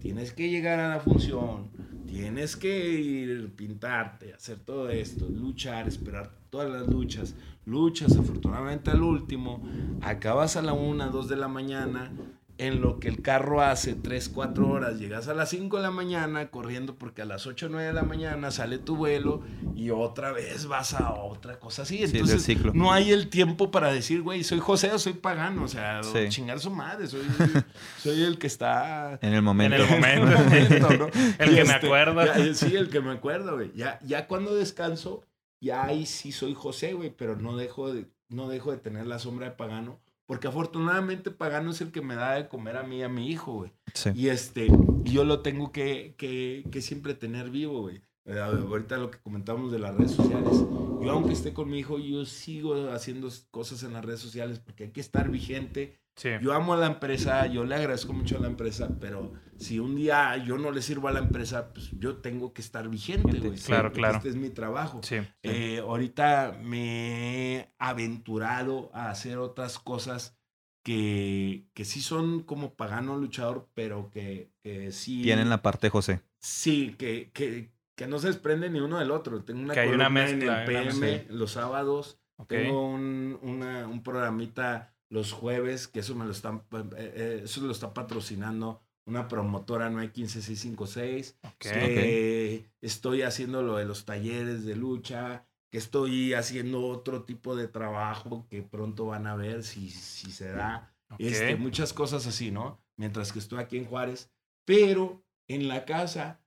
tienes 0.00 0.32
que 0.34 0.50
llegar 0.50 0.78
a 0.78 0.88
la 0.88 1.00
función, 1.00 1.70
tienes 2.12 2.56
que 2.56 2.90
ir, 2.90 3.56
pintarte, 3.56 4.34
hacer 4.34 4.58
todo 4.58 4.90
esto, 4.90 5.26
luchar, 5.30 5.88
esperar 5.88 6.30
todas 6.50 6.70
las 6.70 6.86
luchas. 6.86 7.34
Luchas, 7.64 8.14
afortunadamente 8.18 8.90
al 8.90 9.02
último, 9.02 9.66
acabas 10.02 10.56
a 10.56 10.62
la 10.62 10.74
una, 10.74 11.06
dos 11.06 11.28
de 11.28 11.36
la 11.36 11.48
mañana, 11.48 12.12
en 12.58 12.80
lo 12.80 13.00
que 13.00 13.08
el 13.08 13.22
carro 13.22 13.62
hace 13.62 13.94
3, 13.94 14.28
4 14.28 14.68
horas, 14.68 14.98
llegas 14.98 15.28
a 15.28 15.34
las 15.34 15.50
5 15.50 15.78
de 15.78 15.82
la 15.82 15.90
mañana 15.90 16.50
corriendo 16.50 16.96
porque 16.96 17.22
a 17.22 17.24
las 17.24 17.46
8, 17.46 17.68
9 17.70 17.88
de 17.88 17.92
la 17.92 18.02
mañana 18.02 18.50
sale 18.50 18.78
tu 18.78 18.96
vuelo 18.96 19.42
y 19.74 19.90
otra 19.90 20.32
vez 20.32 20.66
vas 20.66 20.94
a 20.94 21.14
otra 21.14 21.58
cosa 21.58 21.82
así. 21.82 22.02
Entonces 22.02 22.46
no 22.74 22.92
hay 22.92 23.10
el 23.10 23.28
tiempo 23.28 23.70
para 23.70 23.92
decir, 23.92 24.22
güey, 24.22 24.44
soy 24.44 24.60
José 24.60 24.92
o 24.92 24.98
soy 24.98 25.14
pagano, 25.14 25.64
o 25.64 25.68
sea, 25.68 26.00
chingar 26.28 26.60
su 26.60 26.70
madre, 26.70 27.06
soy, 27.06 27.22
soy, 27.98 28.22
el 28.22 28.38
que 28.38 28.46
está... 28.46 29.18
En 29.22 29.32
el 29.32 29.42
momento. 29.42 29.76
En 29.76 29.82
el 29.82 29.88
momento, 29.90 31.08
el 31.38 31.38
que 31.38 31.46
me 31.46 31.60
este, 31.60 31.86
acuerdo. 31.86 32.22
sí, 32.54 32.76
el 32.76 32.90
que 32.90 33.00
me 33.00 33.12
acuerdo, 33.12 33.54
güey. 33.54 33.72
Ya, 33.74 33.98
ya 34.02 34.26
cuando 34.26 34.54
descanso, 34.54 35.22
ya 35.60 35.84
ahí 35.84 36.06
sí 36.06 36.32
soy 36.32 36.54
José, 36.54 36.92
güey, 36.92 37.10
pero 37.10 37.36
no 37.36 37.56
dejo 37.56 37.92
de, 37.92 38.10
no 38.28 38.48
dejo 38.48 38.72
de 38.72 38.78
tener 38.78 39.06
la 39.06 39.18
sombra 39.18 39.46
de 39.46 39.52
pagano 39.52 40.01
porque 40.32 40.48
afortunadamente 40.48 41.30
Pagano 41.30 41.72
es 41.72 41.82
el 41.82 41.92
que 41.92 42.00
me 42.00 42.14
da 42.14 42.36
de 42.36 42.48
comer 42.48 42.78
a 42.78 42.84
mí 42.84 43.00
y 43.00 43.02
a 43.02 43.10
mi 43.10 43.28
hijo, 43.28 43.52
güey. 43.52 43.72
Y 44.14 44.28
este, 44.28 44.68
yo 45.04 45.24
lo 45.24 45.40
tengo 45.40 45.72
que, 45.72 46.14
que, 46.16 46.64
que 46.72 46.80
siempre 46.80 47.12
tener 47.12 47.50
vivo, 47.50 47.82
güey. 47.82 48.00
Eh, 48.24 48.38
ahorita 48.40 48.96
lo 48.96 49.10
que 49.10 49.18
comentábamos 49.18 49.70
de 49.70 49.78
las 49.78 49.94
redes 49.94 50.12
sociales. 50.12 50.54
Yo 51.02 51.10
aunque 51.10 51.34
esté 51.34 51.52
con 51.52 51.68
mi 51.68 51.80
hijo, 51.80 51.98
yo 51.98 52.24
sigo 52.24 52.92
haciendo 52.92 53.28
cosas 53.50 53.82
en 53.82 53.92
las 53.92 54.06
redes 54.06 54.20
sociales 54.20 54.58
porque 54.58 54.84
hay 54.84 54.90
que 54.90 55.02
estar 55.02 55.30
vigente 55.30 56.00
yo 56.40 56.52
amo 56.52 56.74
a 56.74 56.76
la 56.76 56.86
empresa, 56.86 57.46
yo 57.46 57.64
le 57.64 57.74
agradezco 57.74 58.12
mucho 58.12 58.36
a 58.36 58.40
la 58.40 58.46
empresa, 58.46 58.88
pero 59.00 59.32
si 59.56 59.78
un 59.78 59.96
día 59.96 60.36
yo 60.36 60.58
no 60.58 60.70
le 60.70 60.82
sirvo 60.82 61.08
a 61.08 61.12
la 61.12 61.20
empresa, 61.20 61.72
pues 61.72 61.90
yo 61.98 62.16
tengo 62.16 62.52
que 62.52 62.62
estar 62.62 62.88
vigente, 62.88 63.38
güey. 63.38 63.58
Claro, 63.58 63.92
claro. 63.92 64.18
Este 64.18 64.28
es 64.28 64.36
mi 64.36 64.50
trabajo. 64.50 65.00
Eh, 65.42 65.78
ahorita 65.78 66.58
me 66.62 67.56
he 67.56 67.74
aventurado 67.78 68.90
a 68.92 69.10
hacer 69.10 69.38
otras 69.38 69.78
cosas 69.78 70.36
que, 70.84 71.66
que 71.74 71.84
sí 71.84 72.00
son 72.00 72.42
como 72.42 72.74
pagano 72.74 73.16
luchador, 73.16 73.68
pero 73.74 74.10
que, 74.10 74.50
que 74.62 74.92
sí. 74.92 75.22
Tienen 75.22 75.48
la 75.48 75.62
parte 75.62 75.90
José. 75.90 76.20
Sí, 76.40 76.94
que, 76.98 77.30
que, 77.32 77.70
que 77.96 78.06
no 78.06 78.18
se 78.18 78.28
desprende 78.28 78.68
ni 78.68 78.80
uno 78.80 78.98
del 78.98 79.10
otro. 79.10 79.42
Tengo 79.44 79.60
una 79.60 79.74
columna 79.74 80.10
mezcla, 80.10 80.64
en 80.64 80.70
el 80.70 80.88
PM 80.88 81.26
los 81.30 81.52
sábados. 81.52 82.18
Tengo 82.48 82.88
un, 82.88 83.38
una, 83.42 83.86
un 83.86 84.02
programita 84.02 84.92
los 85.12 85.30
jueves, 85.32 85.88
que 85.88 86.00
eso 86.00 86.14
me 86.14 86.24
lo 86.24 86.30
están, 86.30 86.64
eh, 86.72 86.88
eh, 86.96 87.40
eso 87.44 87.60
lo 87.60 87.70
está 87.70 87.92
patrocinando 87.92 88.80
una 89.04 89.28
promotora 89.28 89.90
915656. 89.90 91.38
Que 91.58 92.70
estoy 92.80 93.20
haciendo 93.20 93.62
lo 93.62 93.76
de 93.76 93.84
los 93.84 94.06
talleres 94.06 94.64
de 94.64 94.74
lucha, 94.74 95.46
que 95.70 95.76
estoy 95.76 96.32
haciendo 96.32 96.86
otro 96.86 97.24
tipo 97.24 97.54
de 97.54 97.68
trabajo 97.68 98.46
que 98.48 98.62
pronto 98.62 99.04
van 99.04 99.26
a 99.26 99.36
ver 99.36 99.64
si, 99.64 99.90
si 99.90 100.32
se 100.32 100.48
da. 100.48 100.94
Este, 101.18 101.56
muchas 101.56 101.92
cosas 101.92 102.26
así, 102.26 102.50
¿no? 102.50 102.82
Mientras 102.96 103.32
que 103.32 103.38
estoy 103.38 103.58
aquí 103.58 103.76
en 103.76 103.84
Juárez. 103.84 104.32
Pero 104.64 105.22
en 105.46 105.68
la 105.68 105.84
casa, 105.84 106.40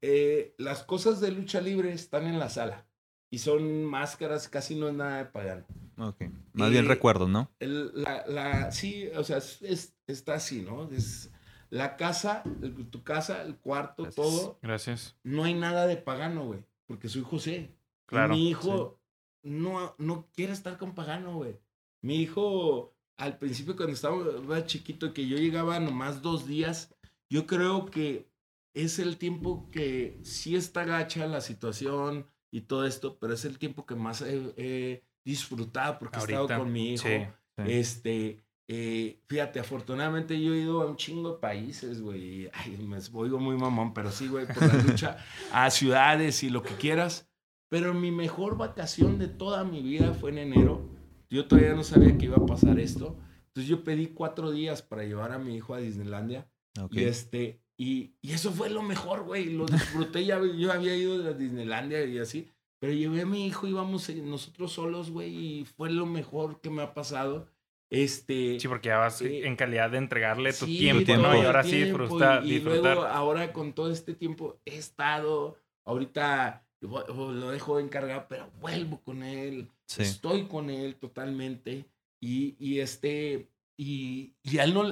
eh, 0.00 0.54
las 0.58 0.84
cosas 0.84 1.20
de 1.20 1.32
lucha 1.32 1.60
libre 1.60 1.92
están 1.92 2.28
en 2.28 2.38
la 2.38 2.50
sala. 2.50 2.86
Y 3.32 3.38
son 3.38 3.84
máscaras, 3.84 4.48
casi 4.48 4.76
no 4.76 4.86
es 4.86 4.94
nada 4.94 5.18
de 5.18 5.24
pagar. 5.24 5.66
Ok. 5.96 6.24
Más 6.52 6.70
bien 6.70 6.86
recuerdos, 6.86 7.28
¿no? 7.28 7.50
la, 7.60 8.24
la, 8.26 8.72
sí, 8.72 9.08
o 9.16 9.22
sea, 9.24 9.38
es, 9.38 9.94
está 10.06 10.34
así, 10.34 10.62
¿no? 10.62 10.90
Es 10.90 11.30
la 11.70 11.96
casa, 11.96 12.42
tu 12.90 13.02
casa, 13.02 13.42
el 13.42 13.56
cuarto, 13.56 14.04
todo. 14.10 14.58
Gracias. 14.62 15.16
No 15.22 15.44
hay 15.44 15.54
nada 15.54 15.86
de 15.86 15.96
pagano, 15.96 16.46
güey. 16.46 16.64
Porque 16.86 17.08
soy 17.08 17.22
José. 17.22 17.74
Claro. 18.06 18.34
mi 18.34 18.50
hijo 18.50 19.00
no, 19.42 19.94
no 19.98 20.28
quiere 20.34 20.52
estar 20.52 20.76
con 20.76 20.94
pagano, 20.94 21.36
güey. 21.36 21.58
Mi 22.02 22.16
hijo, 22.16 22.94
al 23.16 23.38
principio 23.38 23.76
cuando 23.76 23.94
estaba 23.94 24.66
chiquito, 24.66 25.14
que 25.14 25.26
yo 25.26 25.36
llegaba 25.36 25.80
nomás 25.80 26.22
dos 26.22 26.46
días, 26.46 26.94
yo 27.30 27.46
creo 27.46 27.86
que 27.86 28.28
es 28.74 28.98
el 28.98 29.16
tiempo 29.16 29.70
que 29.70 30.20
sí 30.22 30.54
está 30.56 30.84
gacha 30.84 31.26
la 31.26 31.40
situación 31.40 32.26
y 32.50 32.62
todo 32.62 32.84
esto, 32.84 33.18
pero 33.18 33.32
es 33.32 33.44
el 33.44 33.58
tiempo 33.58 33.86
que 33.86 33.94
más 33.94 34.22
he 34.22 35.02
disfrutado 35.24 35.98
porque 35.98 36.18
he 36.18 36.22
estado 36.22 36.48
con 36.48 36.72
mi 36.72 36.94
hijo. 36.94 37.08
Este, 37.56 38.44
eh, 38.66 39.20
fíjate, 39.26 39.60
afortunadamente 39.60 40.40
yo 40.40 40.54
he 40.54 40.58
ido 40.58 40.82
a 40.82 40.86
un 40.86 40.96
chingo 40.96 41.32
de 41.32 41.38
países, 41.38 42.00
güey. 42.00 42.50
Ay, 42.52 42.76
me 42.78 42.98
oigo 43.12 43.38
muy 43.38 43.56
mamón, 43.56 43.94
pero 43.94 44.10
sí, 44.10 44.28
güey, 44.28 44.46
por 44.46 44.62
la 44.62 44.82
lucha 44.82 45.18
a 45.52 45.70
ciudades 45.70 46.42
y 46.42 46.50
lo 46.50 46.62
que 46.62 46.74
quieras. 46.74 47.28
Pero 47.68 47.94
mi 47.94 48.10
mejor 48.10 48.56
vacación 48.56 49.18
de 49.18 49.28
toda 49.28 49.64
mi 49.64 49.82
vida 49.82 50.14
fue 50.14 50.30
en 50.30 50.38
enero. 50.38 50.90
Yo 51.30 51.46
todavía 51.46 51.74
no 51.74 51.82
sabía 51.82 52.16
que 52.16 52.26
iba 52.26 52.36
a 52.36 52.46
pasar 52.46 52.78
esto. 52.78 53.18
Entonces 53.48 53.68
yo 53.68 53.84
pedí 53.84 54.08
cuatro 54.08 54.50
días 54.50 54.82
para 54.82 55.04
llevar 55.04 55.32
a 55.32 55.38
mi 55.38 55.56
hijo 55.56 55.74
a 55.74 55.78
Disneylandia. 55.78 56.48
Y 56.90 57.04
este, 57.04 57.62
y, 57.76 58.16
y, 58.20 58.32
eso 58.32 58.50
fue 58.52 58.70
lo 58.70 58.82
mejor, 58.82 59.24
güey. 59.24 59.52
Lo 59.52 59.66
disfruté. 59.66 60.24
ya, 60.24 60.40
yo 60.40 60.72
había 60.72 60.96
ido 60.96 61.28
a 61.28 61.32
Disneylandia 61.32 62.04
y 62.04 62.18
así. 62.18 62.48
Pero 62.78 62.92
llevé 62.92 63.22
a 63.22 63.26
mi 63.26 63.46
hijo, 63.46 63.66
íbamos 63.66 64.08
nosotros 64.10 64.72
solos, 64.72 65.10
güey, 65.10 65.60
y 65.60 65.64
fue 65.64 65.90
lo 65.90 66.06
mejor 66.06 66.60
que 66.60 66.70
me 66.70 66.82
ha 66.82 66.94
pasado. 66.94 67.48
Este, 67.90 68.58
sí, 68.58 68.66
porque 68.66 68.88
ya 68.88 68.98
vas 68.98 69.22
eh, 69.22 69.46
en 69.46 69.56
calidad 69.56 69.90
de 69.90 69.98
entregarle 69.98 70.52
tu 70.52 70.66
tiempo, 70.66 71.16
¿no? 71.16 71.36
Y 71.36 71.44
ahora 71.46 71.62
sí 71.62 71.84
disfrutar. 71.84 72.44
Y, 72.44 72.60
luego, 72.60 73.02
ahora 73.02 73.52
con 73.52 73.72
todo 73.72 73.90
este 73.90 74.14
tiempo 74.14 74.60
he 74.64 74.76
estado, 74.76 75.56
ahorita 75.84 76.66
lo 76.80 77.50
dejo 77.50 77.78
encargado, 77.78 78.26
pero 78.28 78.50
vuelvo 78.60 79.00
con 79.02 79.22
él. 79.22 79.70
Estoy 79.96 80.46
con 80.46 80.70
él 80.70 80.96
totalmente. 80.96 81.86
Y, 82.20 82.56
y 82.58 82.80
este, 82.80 83.48
y, 83.76 84.34
y 84.42 84.58
a, 84.58 84.64
él 84.64 84.74
no, 84.74 84.84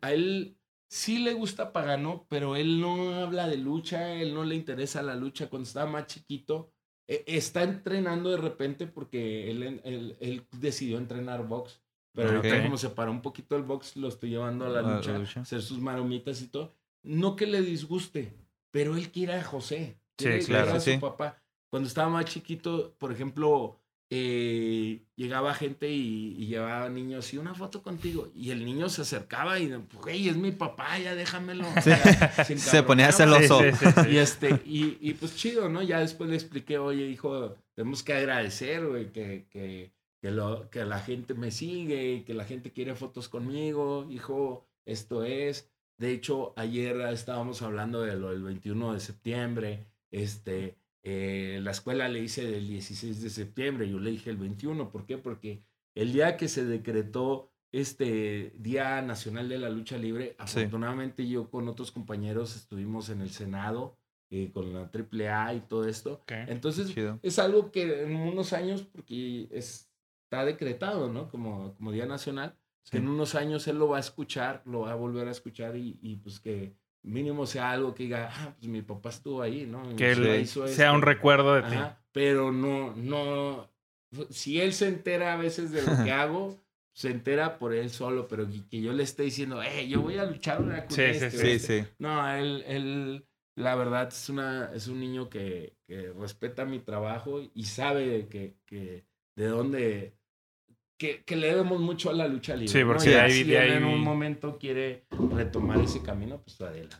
a 0.00 0.12
él 0.12 0.56
sí 0.88 1.18
le 1.18 1.32
gusta 1.32 1.72
Pagano, 1.72 2.26
pero 2.28 2.56
él 2.56 2.80
no 2.80 3.14
habla 3.16 3.48
de 3.48 3.56
lucha, 3.56 4.14
él 4.14 4.34
no 4.34 4.44
le 4.44 4.54
interesa 4.54 5.02
la 5.02 5.16
lucha. 5.16 5.48
Cuando 5.48 5.66
estaba 5.66 5.90
más 5.90 6.06
chiquito, 6.06 6.72
está 7.06 7.62
entrenando 7.62 8.30
de 8.30 8.38
repente 8.38 8.86
porque 8.86 9.50
él, 9.50 9.80
él, 10.20 10.46
decidió 10.52 10.98
entrenar 10.98 11.46
box. 11.46 11.80
Pero 12.12 12.36
ahorita 12.36 12.62
como 12.62 12.76
se 12.76 12.90
paró 12.90 13.10
un 13.10 13.22
poquito 13.22 13.56
el 13.56 13.64
box, 13.64 13.96
lo 13.96 14.08
estoy 14.08 14.30
llevando 14.30 14.66
a 14.66 14.68
la, 14.68 14.82
lucha, 14.82 15.40
hacer 15.40 15.62
sus 15.62 15.80
maromitas 15.80 16.40
y 16.42 16.46
todo. 16.46 16.74
No 17.02 17.34
que 17.34 17.46
le 17.46 17.60
disguste, 17.60 18.32
pero 18.70 18.96
él 18.96 19.10
quiere 19.10 19.34
a 19.34 19.42
José. 19.42 19.98
Sí, 20.16 20.28
claro. 20.46 20.74
A 20.74 20.80
su 20.80 20.98
papá. 21.00 21.42
Cuando 21.68 21.88
estaba 21.88 22.08
más 22.08 22.26
chiquito, 22.26 22.94
por 22.98 23.10
ejemplo, 23.10 23.80
eh, 24.10 25.02
llegaba 25.16 25.54
gente 25.54 25.90
y, 25.90 26.46
llevaba 26.46 26.88
niños 26.88 27.32
y 27.32 27.38
una 27.38 27.54
foto 27.54 27.82
contigo. 27.82 28.30
Y 28.34 28.50
el 28.50 28.64
niño 28.64 28.88
se 28.88 29.02
acercaba 29.02 29.58
y, 29.58 29.72
hey, 30.06 30.28
es 30.28 30.36
mi 30.36 30.52
papá, 30.52 30.98
ya 30.98 31.14
déjamelo. 31.14 31.66
se 32.56 32.82
ponía 32.82 33.12
celoso. 33.12 33.60
y, 34.08 34.16
este, 34.16 34.60
y, 34.64 34.98
y, 35.00 35.14
pues 35.14 35.36
chido, 35.36 35.68
¿no? 35.68 35.82
Ya 35.82 36.00
después 36.00 36.30
le 36.30 36.36
expliqué, 36.36 36.78
oye, 36.78 37.06
hijo, 37.06 37.56
tenemos 37.74 38.02
que 38.02 38.14
agradecer, 38.14 38.86
güey, 38.86 39.10
que, 39.10 39.46
que, 39.50 39.92
que, 40.20 40.30
lo, 40.30 40.68
que 40.70 40.84
la 40.84 41.00
gente 41.00 41.34
me 41.34 41.50
sigue, 41.50 42.24
que 42.24 42.34
la 42.34 42.44
gente 42.44 42.72
quiere 42.72 42.94
fotos 42.94 43.28
conmigo, 43.28 44.06
hijo, 44.10 44.66
esto 44.84 45.24
es. 45.24 45.70
De 45.96 46.12
hecho, 46.12 46.52
ayer 46.56 47.00
estábamos 47.12 47.62
hablando 47.62 48.02
de 48.02 48.16
lo 48.16 48.30
del 48.30 48.42
21 48.42 48.94
de 48.94 49.00
septiembre, 49.00 49.86
este 50.10 50.76
eh, 51.06 51.60
la 51.62 51.72
escuela 51.72 52.08
le 52.08 52.20
hice 52.20 52.50
del 52.50 52.66
16 52.66 53.22
de 53.22 53.28
septiembre, 53.28 53.88
yo 53.88 53.98
le 53.98 54.10
dije 54.10 54.30
el 54.30 54.38
21. 54.38 54.90
¿Por 54.90 55.04
qué? 55.04 55.18
Porque 55.18 55.62
el 55.94 56.14
día 56.14 56.38
que 56.38 56.48
se 56.48 56.64
decretó 56.64 57.52
este 57.72 58.54
Día 58.56 59.02
Nacional 59.02 59.50
de 59.50 59.58
la 59.58 59.68
Lucha 59.68 59.98
Libre, 59.98 60.34
afortunadamente 60.38 61.28
yo 61.28 61.50
con 61.50 61.68
otros 61.68 61.92
compañeros 61.92 62.56
estuvimos 62.56 63.10
en 63.10 63.20
el 63.20 63.30
Senado 63.30 63.98
eh, 64.30 64.50
con 64.50 64.72
la 64.72 64.90
AAA 64.90 65.54
y 65.54 65.60
todo 65.60 65.86
esto. 65.86 66.24
Entonces 66.48 66.94
es 67.22 67.38
algo 67.38 67.70
que 67.70 68.04
en 68.04 68.16
unos 68.16 68.54
años, 68.54 68.82
porque 68.84 69.48
está 69.52 70.44
decretado, 70.46 71.12
¿no? 71.12 71.28
Como, 71.28 71.74
como 71.74 71.92
Día 71.92 72.06
Nacional, 72.06 72.56
que 72.90 72.96
en 72.96 73.08
unos 73.08 73.34
años 73.34 73.68
él 73.68 73.76
lo 73.76 73.88
va 73.88 73.98
a 73.98 74.00
escuchar, 74.00 74.62
lo 74.64 74.80
va 74.80 74.92
a 74.92 74.96
volver 74.96 75.28
a 75.28 75.32
escuchar 75.32 75.76
y, 75.76 75.98
y 76.00 76.16
pues 76.16 76.40
que 76.40 76.76
mínimo 77.04 77.46
sea 77.46 77.70
algo 77.70 77.94
que 77.94 78.04
diga, 78.04 78.30
ah, 78.32 78.54
pues 78.58 78.68
mi 78.68 78.82
papá 78.82 79.10
estuvo 79.10 79.42
ahí, 79.42 79.66
¿no? 79.66 79.94
Que 79.96 80.46
sea 80.46 80.92
un 80.92 81.02
recuerdo 81.02 81.54
de 81.54 81.62
ti. 81.62 81.76
Pero 82.12 82.52
no, 82.52 82.94
no, 82.96 83.68
si 84.30 84.60
él 84.60 84.72
se 84.72 84.88
entera 84.88 85.34
a 85.34 85.36
veces 85.36 85.70
de 85.70 85.82
lo 85.82 86.04
que 86.04 86.12
hago, 86.12 86.58
se 86.92 87.10
entera 87.10 87.58
por 87.58 87.74
él 87.74 87.90
solo, 87.90 88.28
pero 88.28 88.46
que, 88.70 88.80
yo 88.80 88.92
le 88.92 89.02
esté 89.02 89.24
diciendo, 89.24 89.62
eh, 89.62 89.88
yo 89.88 90.00
voy 90.00 90.16
a 90.18 90.24
luchar 90.24 90.62
una 90.62 90.88
sí, 90.88 91.14
sí, 91.14 91.30
sí, 91.30 91.58
sí, 91.58 91.84
No, 91.98 92.28
él, 92.34 92.64
él, 92.66 93.26
la 93.56 93.74
verdad 93.74 94.08
es, 94.08 94.28
una, 94.28 94.70
es 94.72 94.86
un 94.86 95.00
niño 95.00 95.28
que, 95.28 95.76
que 95.86 96.12
respeta 96.12 96.64
mi 96.64 96.78
trabajo 96.78 97.40
y 97.52 97.64
sabe 97.64 98.28
que, 98.28 98.54
que 98.64 99.04
de 99.34 99.46
dónde, 99.46 100.14
que, 100.98 101.24
que, 101.24 101.36
le 101.36 101.48
debemos 101.48 101.80
mucho 101.80 102.10
a 102.10 102.12
la 102.12 102.28
lucha 102.28 102.54
libre. 102.54 102.68
Sí, 102.68 102.84
porque 102.84 103.18
ahí, 103.18 103.44
si 103.44 103.54
en 103.54 103.84
un 103.84 104.00
momento 104.00 104.58
quiere 104.58 105.06
retomar 105.10 105.80
ese 105.80 106.02
camino, 106.02 106.40
pues 106.42 106.60
adelante. 106.60 106.96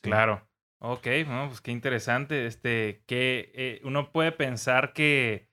Claro. 0.00 0.48
Ok, 0.80 1.06
bueno, 1.26 1.46
pues 1.48 1.60
qué 1.60 1.72
interesante. 1.72 2.46
Este, 2.46 3.02
que 3.06 3.52
eh, 3.54 3.80
uno 3.84 4.12
puede 4.12 4.32
pensar 4.32 4.92
que, 4.92 5.48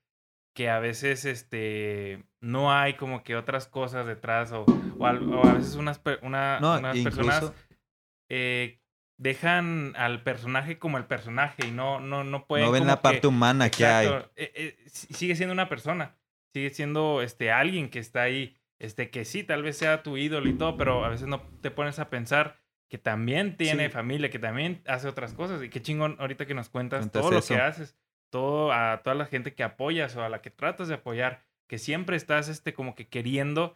que 0.56 0.70
a 0.70 0.80
veces 0.80 1.26
este, 1.26 2.26
no 2.42 2.72
hay 2.72 2.94
como 2.94 3.24
que 3.24 3.36
otras 3.36 3.68
cosas 3.68 4.06
detrás 4.06 4.52
o, 4.52 4.66
o, 5.00 5.06
a, 5.06 5.54
veces 5.54 5.76
unas, 5.76 6.00
una, 6.22 6.60
unas 6.62 6.98
personas 7.00 7.54
eh, 8.30 8.82
dejan 9.18 9.94
al 9.96 10.22
personaje 10.22 10.78
como 10.78 10.98
el 10.98 11.06
personaje 11.06 11.68
y 11.68 11.72
no, 11.72 12.00
no, 12.00 12.24
no 12.24 12.46
pueden. 12.46 12.68
No 12.68 12.72
ven 12.72 12.86
la 12.86 13.02
parte 13.02 13.26
humana 13.26 13.70
que 13.70 13.86
hay. 13.86 14.10
Eh, 14.36 14.78
sigue 14.88 15.36
siendo 15.36 15.54
una 15.54 15.70
persona, 15.70 16.16
sigue 16.56 16.70
siendo 16.70 17.22
este, 17.22 17.52
alguien 17.52 17.90
que 17.90 18.00
está 18.00 18.22
ahí, 18.22 18.56
este, 18.80 19.10
que 19.10 19.26
sí, 19.26 19.44
tal 19.44 19.62
vez 19.62 19.78
sea 19.78 20.04
tu 20.04 20.16
ídolo 20.16 20.48
y 20.48 20.54
todo, 20.54 20.78
pero 20.78 21.04
a 21.04 21.10
veces 21.10 21.28
no 21.28 21.42
te 21.60 21.70
pones 21.70 22.00
a 22.00 22.10
pensar 22.10 22.56
que 22.88 22.98
también 22.98 23.58
tiene 23.58 23.90
familia, 23.90 24.30
que 24.30 24.40
también 24.40 24.82
hace 24.88 25.10
otras 25.10 25.34
cosas. 25.34 25.62
Y 25.62 25.68
qué 25.68 25.82
chingón 25.82 26.16
ahorita 26.18 26.46
que 26.46 26.54
nos 26.54 26.70
cuentas 26.70 27.12
todo 27.12 27.30
lo 27.30 27.42
que 27.42 27.56
haces, 27.56 27.98
todo 28.30 28.72
a 28.72 29.02
toda 29.04 29.18
la 29.18 29.26
gente 29.26 29.54
que 29.54 29.64
apoyas 29.64 30.16
o 30.16 30.24
a 30.24 30.30
la 30.30 30.42
que 30.42 30.50
tratas 30.50 30.88
de 30.88 30.94
apoyar, 30.94 31.44
que 31.68 31.78
siempre 31.78 32.16
estás 32.16 32.48
este 32.48 32.74
como 32.74 32.96
que 32.96 33.10
queriendo 33.10 33.76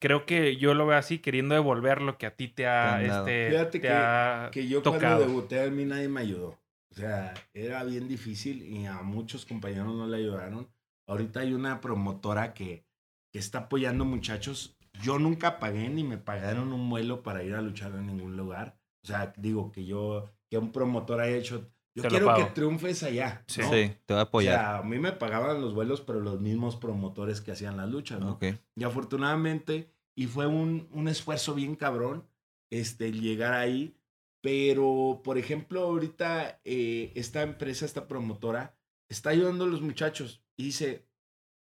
creo 0.00 0.26
que 0.26 0.56
yo 0.56 0.74
lo 0.74 0.88
veo 0.88 0.98
así, 0.98 1.20
queriendo 1.20 1.54
devolver 1.54 2.02
lo 2.02 2.18
que 2.18 2.26
a 2.26 2.34
ti 2.34 2.48
te 2.48 2.66
ha, 2.66 3.00
este, 3.00 3.50
Fíjate 3.50 3.80
que, 3.80 4.48
que 4.50 4.66
yo 4.66 4.82
cuando 4.82 5.20
debuté 5.20 5.60
a 5.62 5.70
mí 5.70 5.84
nadie 5.84 6.08
me 6.08 6.20
ayudó. 6.20 6.58
O 6.90 6.94
sea, 6.94 7.32
era 7.54 7.84
bien 7.84 8.08
difícil 8.08 8.62
y 8.62 8.86
a 8.86 9.02
muchos 9.02 9.46
compañeros 9.46 9.94
no 9.94 10.08
le 10.08 10.16
ayudaron. 10.16 10.68
Ahorita 11.08 11.40
hay 11.40 11.54
una 11.54 11.80
promotora 11.80 12.54
que, 12.54 12.86
que 13.32 13.38
está 13.38 13.58
apoyando 13.60 14.04
muchachos 14.04 14.78
yo 15.02 15.18
nunca 15.18 15.58
pagué 15.58 15.88
ni 15.88 16.04
me 16.04 16.18
pagaron 16.18 16.72
un 16.72 16.88
vuelo 16.88 17.22
para 17.22 17.42
ir 17.42 17.54
a 17.54 17.62
luchar 17.62 17.92
en 17.94 18.06
ningún 18.06 18.36
lugar. 18.36 18.78
O 19.04 19.06
sea, 19.06 19.32
digo 19.36 19.70
que 19.70 19.84
yo, 19.84 20.30
que 20.50 20.58
un 20.58 20.72
promotor 20.72 21.20
haya 21.20 21.36
hecho, 21.36 21.70
yo 21.94 22.04
quiero 22.04 22.34
que 22.34 22.44
triunfes 22.44 23.02
allá. 23.02 23.44
Sí, 23.46 23.62
te 23.62 24.14
voy 24.14 24.18
a 24.18 24.20
apoyar. 24.22 24.54
O 24.54 24.58
sea, 24.58 24.78
a 24.78 24.82
mí 24.82 24.98
me 24.98 25.12
pagaban 25.12 25.60
los 25.60 25.74
vuelos, 25.74 26.00
pero 26.00 26.20
los 26.20 26.40
mismos 26.40 26.76
promotores 26.76 27.40
que 27.40 27.52
hacían 27.52 27.76
las 27.76 27.88
luchas, 27.88 28.20
¿no? 28.20 28.38
Y 28.76 28.84
afortunadamente, 28.84 29.92
y 30.16 30.26
fue 30.26 30.46
un, 30.46 30.88
un 30.92 31.08
esfuerzo 31.08 31.54
bien 31.54 31.76
cabrón, 31.76 32.24
este, 32.70 33.12
llegar 33.12 33.54
ahí. 33.54 33.94
Pero, 34.40 35.20
por 35.24 35.36
ejemplo, 35.36 35.82
ahorita 35.82 36.60
eh, 36.64 37.12
esta 37.16 37.42
empresa, 37.42 37.84
esta 37.84 38.06
promotora, 38.06 38.77
está 39.08 39.30
ayudando 39.30 39.64
a 39.64 39.68
los 39.68 39.80
muchachos 39.80 40.42
y 40.56 40.64
dice, 40.64 41.06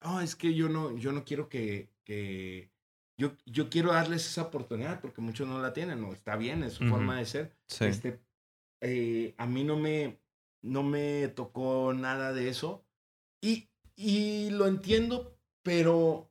oh, 0.03 0.21
es 0.21 0.37
que 0.37 0.55
yo 0.55 0.69
no, 0.69 0.97
yo 0.97 1.13
no 1.13 1.25
quiero 1.25 1.49
que, 1.49 1.91
que 2.05 2.71
yo, 3.19 3.37
yo 3.47 3.71
quiero 3.71 3.93
darles 3.93 4.27
esa 4.27 4.43
oportunidad 4.43 5.01
porque 5.01 5.21
muchos 5.21 5.49
no 5.49 5.61
la 5.61 5.73
tienen, 5.73 6.01
¿no? 6.01 6.13
Está 6.13 6.37
bien, 6.37 6.63
es 6.63 6.75
su 6.75 6.85
forma 6.89 7.19
de 7.19 7.27
ser. 7.27 7.57
Este, 7.81 8.21
eh, 8.81 9.35
a 9.39 9.47
mí 9.47 9.65
no 9.65 9.77
me, 9.77 10.21
no 10.63 10.83
me 10.83 11.29
tocó 11.29 11.93
nada 11.95 12.33
de 12.33 12.49
eso 12.49 12.85
y, 13.41 13.69
y 13.95 14.51
lo 14.51 14.67
entiendo, 14.67 15.39
pero 15.63 16.31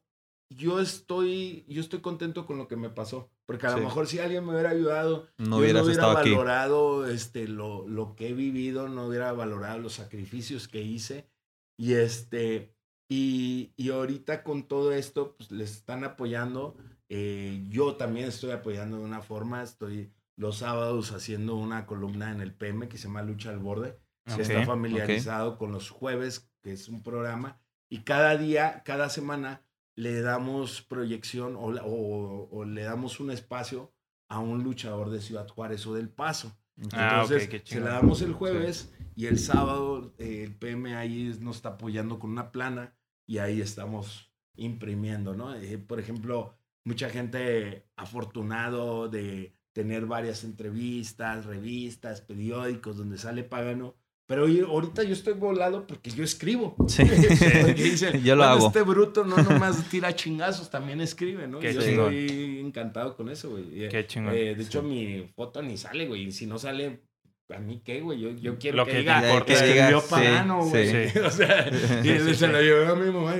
yo 0.49 0.79
estoy, 0.79 1.65
yo 1.67 1.81
estoy 1.81 2.01
contento 2.01 2.45
con 2.45 2.57
lo 2.57 2.67
que 2.67 2.75
me 2.75 2.89
pasó. 2.89 3.29
Porque 3.45 3.67
a 3.67 3.77
lo 3.77 3.83
mejor 3.83 4.07
si 4.07 4.19
alguien 4.19 4.43
me 4.43 4.53
hubiera 4.53 4.71
ayudado, 4.71 5.27
no, 5.37 5.57
hubiera 5.57 5.81
valorado 5.81 7.07
este, 7.07 7.47
lo, 7.47 7.87
lo 7.87 8.15
que 8.15 8.29
he 8.29 8.33
vivido, 8.33 8.89
no 8.89 9.05
hubiera 9.05 9.31
valorado 9.33 9.79
los 9.79 9.93
sacrificios 9.93 10.67
que 10.67 10.81
hice. 10.81 11.29
Y 11.77 11.93
este, 11.93 12.75
y, 13.07 13.71
y 13.77 13.91
ahorita 13.91 14.43
con 14.43 14.67
todo 14.67 14.91
esto, 14.93 15.35
pues 15.37 15.51
les 15.51 15.71
están 15.71 16.03
apoyando. 16.03 16.75
Eh, 17.09 17.63
yo 17.69 17.95
también 17.95 18.29
estoy 18.29 18.51
apoyando 18.51 18.97
de 18.97 19.03
una 19.03 19.21
forma. 19.21 19.61
Estoy 19.61 20.11
los 20.35 20.57
sábados 20.57 21.11
haciendo 21.11 21.55
una 21.55 21.85
columna 21.85 22.31
en 22.31 22.41
el 22.41 22.53
PM 22.53 22.87
que 22.89 22.97
se 22.97 23.07
llama 23.07 23.21
Lucha 23.21 23.51
al 23.51 23.59
Borde. 23.59 23.99
se 24.25 24.41
está 24.41 24.65
familiarizado 24.65 25.57
con 25.57 25.71
los 25.71 25.91
jueves, 25.91 26.49
que 26.63 26.71
es 26.71 26.89
un 26.89 27.03
programa. 27.03 27.61
Y 27.89 27.99
cada 27.99 28.35
día, 28.37 28.81
cada 28.83 29.09
semana, 29.09 29.61
le 29.95 30.21
damos 30.21 30.81
proyección 30.81 31.55
o, 31.55 31.67
o, 31.67 32.49
o 32.51 32.65
le 32.65 32.83
damos 32.83 33.19
un 33.19 33.31
espacio 33.31 33.93
a 34.29 34.39
un 34.39 34.63
luchador 34.63 35.09
de 35.09 35.21
Ciudad 35.21 35.47
Juárez 35.47 35.85
o 35.87 35.93
del 35.93 36.09
Paso. 36.09 36.57
Ah, 36.91 37.21
Entonces, 37.23 37.61
se 37.63 37.79
la 37.79 37.91
damos 37.91 38.21
el 38.21 38.33
jueves 38.33 38.93
y 39.15 39.27
el 39.27 39.39
sábado 39.39 40.13
eh, 40.17 40.43
el 40.43 40.55
PM 40.55 40.95
ahí 40.95 41.35
nos 41.39 41.57
está 41.57 41.69
apoyando 41.69 42.19
con 42.19 42.31
una 42.31 42.51
plana 42.51 42.97
y 43.25 43.37
ahí 43.37 43.61
estamos 43.61 44.33
imprimiendo, 44.57 45.35
¿no? 45.35 45.55
Eh, 45.55 45.77
por 45.77 45.99
ejemplo, 45.99 46.57
mucha 46.83 47.09
gente 47.09 47.87
afortunado 47.95 49.07
de 49.07 49.55
tener 49.73 50.05
varias 50.05 50.43
entrevistas, 50.43 51.45
revistas, 51.45 52.21
periódicos 52.21 52.97
donde 52.97 53.17
sale 53.17 53.43
Pagano. 53.43 53.95
Pero 54.27 54.47
ahorita 54.67 55.03
yo 55.03 55.13
estoy 55.13 55.33
volado 55.33 55.85
porque 55.85 56.09
yo 56.09 56.23
escribo. 56.23 56.75
Sí, 56.87 57.03
yo 58.23 58.35
lo 58.35 58.43
hago. 58.43 58.67
Este 58.67 58.81
bruto 58.81 59.23
no 59.23 59.37
nomás 59.37 59.87
tira 59.89 60.15
chingazos, 60.15 60.69
también 60.69 60.99
escribe, 60.99 61.47
¿no? 61.47 61.61
yo 61.61 61.69
estoy 61.69 62.59
encantado 62.59 63.15
con 63.15 63.29
eso, 63.29 63.51
güey. 63.51 63.87
Qué 63.89 64.07
chingón. 64.07 64.33
Eh, 64.33 64.55
de 64.55 64.63
hecho, 64.63 64.81
mi 64.81 65.31
foto 65.35 65.61
ni 65.61 65.77
sale, 65.77 66.07
güey. 66.07 66.31
Si 66.31 66.47
no 66.47 66.57
sale, 66.57 67.01
a 67.53 67.59
mí 67.59 67.81
qué, 67.85 68.01
güey, 68.01 68.19
yo, 68.19 68.31
yo 68.31 68.57
quiero 68.57 68.77
lo 68.77 68.85
que, 68.85 68.97
diga, 68.97 69.45
que, 69.45 69.53
escribió 69.53 70.01
Pagano, 70.09 70.65
güey. 70.65 71.05
o 71.25 71.29
sea, 71.29 71.69
y 72.03 72.33
se 72.33 72.47
lo 72.47 72.59
llevé 72.59 72.87
a 72.87 72.95
mi 72.95 73.11
mamá, 73.11 73.35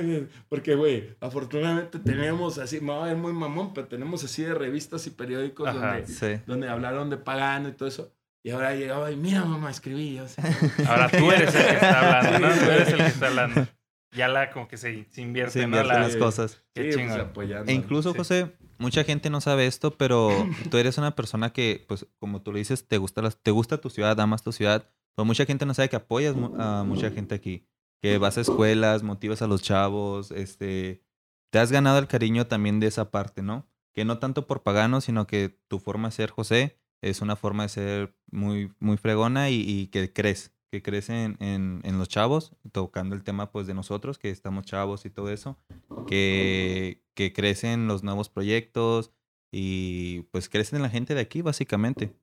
porque, 0.48 0.76
güey, 0.76 1.16
afortunadamente 1.20 1.98
tenemos 1.98 2.58
así, 2.58 2.80
mamá 2.80 3.10
es 3.10 3.18
muy 3.18 3.32
mamón, 3.32 3.74
pero 3.74 3.88
tenemos 3.88 4.22
así 4.22 4.42
de 4.44 4.54
revistas 4.54 5.04
y 5.08 5.10
periódicos 5.10 5.74
donde, 5.74 6.42
donde 6.46 6.68
hablaron 6.68 7.10
de 7.10 7.16
Pagano 7.16 7.68
y 7.68 7.72
todo 7.72 7.88
eso. 7.88 8.12
Y 8.46 8.50
ahora 8.52 8.76
llegaba 8.76 9.10
y, 9.10 9.16
mira, 9.16 9.44
mamá, 9.44 9.72
escribí. 9.72 10.20
O 10.20 10.28
sea. 10.28 10.44
Ahora 10.86 11.08
tú 11.08 11.32
eres 11.32 11.52
el 11.52 11.66
que 11.66 11.72
está 11.74 12.20
hablando, 12.20 12.38
¿no? 12.38 12.54
Tú 12.54 12.70
eres 12.70 12.88
el 12.90 12.96
que 12.98 13.06
está 13.06 13.26
hablando. 13.26 13.66
Ya 14.12 14.28
la, 14.28 14.52
como 14.52 14.68
que 14.68 14.76
se, 14.76 15.04
se 15.10 15.20
invierte, 15.20 15.54
se 15.54 15.62
invierte 15.62 15.92
¿no? 15.92 15.98
las 15.98 16.14
cosas. 16.14 16.62
Qué 16.72 16.92
sí, 16.92 17.00
pues, 17.34 17.50
e 17.66 17.72
incluso, 17.72 18.14
José, 18.14 18.56
mucha 18.78 19.02
gente 19.02 19.30
no 19.30 19.40
sabe 19.40 19.66
esto, 19.66 19.98
pero 19.98 20.30
tú 20.70 20.76
eres 20.76 20.96
una 20.96 21.16
persona 21.16 21.52
que, 21.52 21.84
pues, 21.88 22.06
como 22.20 22.40
tú 22.40 22.52
lo 22.52 22.58
dices, 22.58 22.86
te 22.86 22.98
gusta, 22.98 23.28
te 23.30 23.50
gusta 23.50 23.78
tu 23.78 23.90
ciudad, 23.90 24.18
amas 24.20 24.44
tu 24.44 24.52
ciudad. 24.52 24.92
Pues 25.16 25.26
mucha 25.26 25.44
gente 25.44 25.66
no 25.66 25.74
sabe 25.74 25.88
que 25.88 25.96
apoyas 25.96 26.36
a 26.56 26.84
mucha 26.86 27.10
gente 27.10 27.34
aquí. 27.34 27.66
Que 28.00 28.18
vas 28.18 28.38
a 28.38 28.42
escuelas, 28.42 29.02
motivas 29.02 29.42
a 29.42 29.48
los 29.48 29.60
chavos, 29.60 30.30
este... 30.30 31.02
Te 31.50 31.58
has 31.58 31.72
ganado 31.72 31.98
el 31.98 32.06
cariño 32.06 32.46
también 32.46 32.78
de 32.78 32.86
esa 32.86 33.10
parte, 33.10 33.42
¿no? 33.42 33.68
Que 33.92 34.04
no 34.04 34.20
tanto 34.20 34.46
por 34.46 34.62
pagano, 34.62 35.00
sino 35.00 35.26
que 35.26 35.58
tu 35.66 35.80
forma 35.80 36.08
de 36.08 36.14
ser, 36.14 36.30
José, 36.30 36.78
es 37.02 37.20
una 37.20 37.36
forma 37.36 37.64
de 37.64 37.68
ser 37.68 38.16
muy, 38.30 38.72
muy 38.78 38.96
fregona 38.96 39.50
y, 39.50 39.60
y 39.60 39.86
que 39.88 40.12
crees, 40.12 40.52
que 40.70 40.82
crees 40.82 41.08
en, 41.10 41.36
en, 41.40 41.98
los 41.98 42.08
chavos, 42.08 42.52
tocando 42.72 43.14
el 43.14 43.22
tema 43.22 43.50
pues 43.50 43.66
de 43.66 43.74
nosotros, 43.74 44.18
que 44.18 44.30
estamos 44.30 44.66
chavos 44.66 45.04
y 45.04 45.10
todo 45.10 45.30
eso, 45.30 45.58
que, 46.06 47.02
que 47.14 47.32
crecen 47.32 47.86
los 47.86 48.02
nuevos 48.02 48.28
proyectos 48.28 49.12
y 49.52 50.22
pues 50.32 50.48
crecen 50.48 50.82
la 50.82 50.90
gente 50.90 51.14
de 51.14 51.20
aquí, 51.20 51.42
básicamente. 51.42 52.14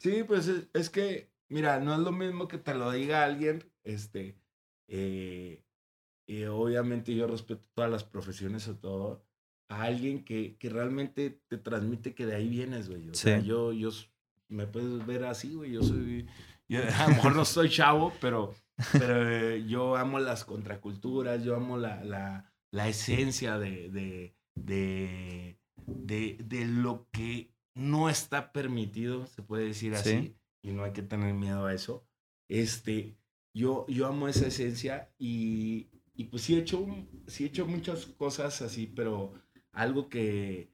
Sí, 0.00 0.22
pues 0.24 0.48
es, 0.72 0.90
que, 0.90 1.32
mira, 1.48 1.80
no 1.80 1.94
es 1.94 2.00
lo 2.00 2.12
mismo 2.12 2.48
que 2.48 2.58
te 2.58 2.74
lo 2.74 2.90
diga 2.92 3.24
alguien, 3.24 3.64
este, 3.84 4.38
eh, 4.88 5.64
y 6.26 6.44
obviamente 6.44 7.14
yo 7.14 7.26
respeto 7.26 7.64
todas 7.74 7.90
las 7.90 8.04
profesiones 8.04 8.68
o 8.68 8.76
todo, 8.76 9.24
a 9.68 9.82
alguien 9.82 10.24
que, 10.24 10.56
que 10.56 10.70
realmente 10.70 11.40
te 11.48 11.58
transmite 11.58 12.14
que 12.14 12.26
de 12.26 12.36
ahí 12.36 12.48
vienes, 12.48 12.88
güey. 12.88 13.08
O 13.10 13.14
sea, 13.14 13.40
yo, 13.40 13.72
yo, 13.72 13.90
me 14.48 14.66
puedes 14.66 15.06
ver 15.06 15.24
así, 15.24 15.54
güey, 15.54 15.72
yo 15.72 15.82
soy, 15.82 16.26
yo, 16.68 16.80
a 16.82 16.82
lo 17.08 17.14
mejor 17.14 17.36
no 17.36 17.44
soy 17.44 17.68
chavo, 17.68 18.12
pero, 18.20 18.54
pero 18.92 19.30
eh, 19.30 19.64
yo 19.66 19.96
amo 19.96 20.18
las 20.18 20.44
contraculturas, 20.44 21.44
yo 21.44 21.54
amo 21.54 21.76
la, 21.76 22.02
la, 22.02 22.52
la 22.70 22.88
esencia 22.88 23.58
de, 23.58 23.90
de, 23.90 24.34
de, 24.54 25.58
de, 26.38 26.64
lo 26.66 27.06
que 27.12 27.52
no 27.74 28.08
está 28.08 28.52
permitido, 28.52 29.26
se 29.26 29.42
puede 29.42 29.66
decir 29.66 29.94
así, 29.94 30.34
y 30.62 30.72
no 30.72 30.84
hay 30.84 30.92
que 30.92 31.02
tener 31.02 31.34
miedo 31.34 31.66
a 31.66 31.74
eso. 31.74 32.06
Este, 32.48 33.18
yo, 33.54 33.86
yo 33.88 34.06
amo 34.06 34.28
esa 34.28 34.46
esencia 34.46 35.12
y, 35.18 35.88
y 36.14 36.24
pues 36.24 36.42
sí 36.42 36.56
he, 36.56 36.58
hecho, 36.58 36.86
sí 37.26 37.44
he 37.44 37.46
hecho 37.48 37.66
muchas 37.66 38.06
cosas 38.06 38.62
así, 38.62 38.86
pero 38.86 39.34
algo 39.78 40.08
que 40.08 40.70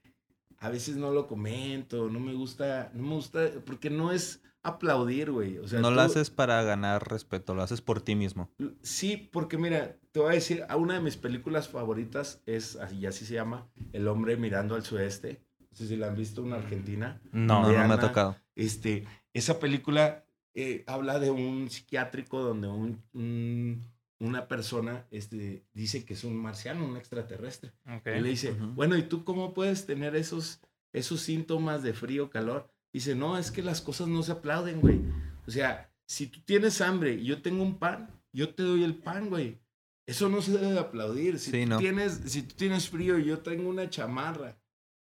a 0.57 0.69
veces 0.69 0.97
no 0.97 1.11
lo 1.11 1.27
comento, 1.27 2.09
no 2.09 2.19
me 2.19 2.33
gusta, 2.33 2.91
no 2.95 3.03
me 3.03 3.15
gusta, 3.15 3.51
porque 3.65 3.91
no 3.91 4.11
es 4.11 4.41
aplaudir, 4.63 5.31
güey. 5.31 5.59
O 5.59 5.67
sea, 5.67 5.79
no 5.79 5.91
lo 5.91 6.01
haces 6.01 6.31
para 6.31 6.63
ganar 6.63 7.07
respeto, 7.07 7.53
lo 7.53 7.61
haces 7.61 7.81
por 7.81 8.01
ti 8.01 8.15
mismo. 8.15 8.49
Sí, 8.81 9.29
porque 9.31 9.59
mira, 9.59 9.95
te 10.11 10.19
voy 10.19 10.31
a 10.31 10.33
decir, 10.33 10.65
una 10.75 10.95
de 10.95 11.01
mis 11.01 11.17
películas 11.17 11.69
favoritas 11.69 12.41
es, 12.47 12.77
así, 12.77 13.05
así 13.05 13.25
se 13.25 13.35
llama, 13.35 13.67
El 13.93 14.07
hombre 14.07 14.37
mirando 14.37 14.73
al 14.73 14.83
sudeste. 14.83 15.43
No 15.69 15.77
sé 15.77 15.87
si 15.87 15.97
la 15.97 16.07
han 16.07 16.15
visto, 16.15 16.41
una 16.41 16.55
argentina. 16.55 17.21
No, 17.31 17.61
no, 17.61 17.87
me 17.87 17.93
ha 17.93 17.99
tocado. 17.99 18.37
Este, 18.55 19.05
esa 19.33 19.59
película 19.59 20.25
eh, 20.55 20.83
habla 20.87 21.19
de 21.19 21.29
un 21.29 21.69
psiquiátrico 21.69 22.41
donde 22.41 22.67
un, 22.69 23.83
una 24.19 24.47
persona 24.47 25.05
este, 25.11 25.65
dice 25.73 26.05
que 26.05 26.13
es 26.13 26.23
un 26.23 26.35
marciano, 26.37 26.85
un 26.85 26.97
extraterrestre. 26.97 27.73
Y 28.05 28.21
le 28.21 28.29
dice, 28.29 28.51
bueno, 28.51 28.97
¿y 28.97 29.03
tú 29.03 29.23
cómo 29.23 29.53
puedes 29.53 29.85
tener 29.85 30.15
esos, 30.15 30.61
esos 30.93 31.21
síntomas 31.21 31.83
de 31.83 31.93
frío, 31.93 32.29
calor? 32.29 32.69
Dice, 32.93 33.15
no, 33.15 33.37
es 33.37 33.51
que 33.51 33.61
las 33.61 33.81
cosas 33.81 34.07
no 34.07 34.23
se 34.23 34.31
aplauden, 34.31 34.79
güey. 34.79 35.01
O 35.45 35.51
sea, 35.51 35.91
si 36.05 36.27
tú 36.27 36.39
tienes 36.45 36.79
hambre 36.81 37.13
y 37.13 37.25
yo 37.25 37.41
tengo 37.41 37.61
un 37.61 37.77
pan, 37.77 38.09
yo 38.31 38.53
te 38.53 38.63
doy 38.63 38.83
el 38.83 38.95
pan, 38.95 39.29
güey. 39.29 39.59
Eso 40.05 40.29
no 40.29 40.41
se 40.41 40.51
debe 40.51 40.71
de 40.71 40.79
aplaudir. 40.79 41.39
Si, 41.39 41.51
tú, 41.51 41.77
tienes, 41.77 42.21
si 42.25 42.43
tú 42.43 42.55
tienes 42.55 42.89
frío 42.89 43.17
y 43.17 43.25
yo 43.25 43.39
tengo 43.39 43.69
una 43.69 43.89
chamarra 43.89 44.57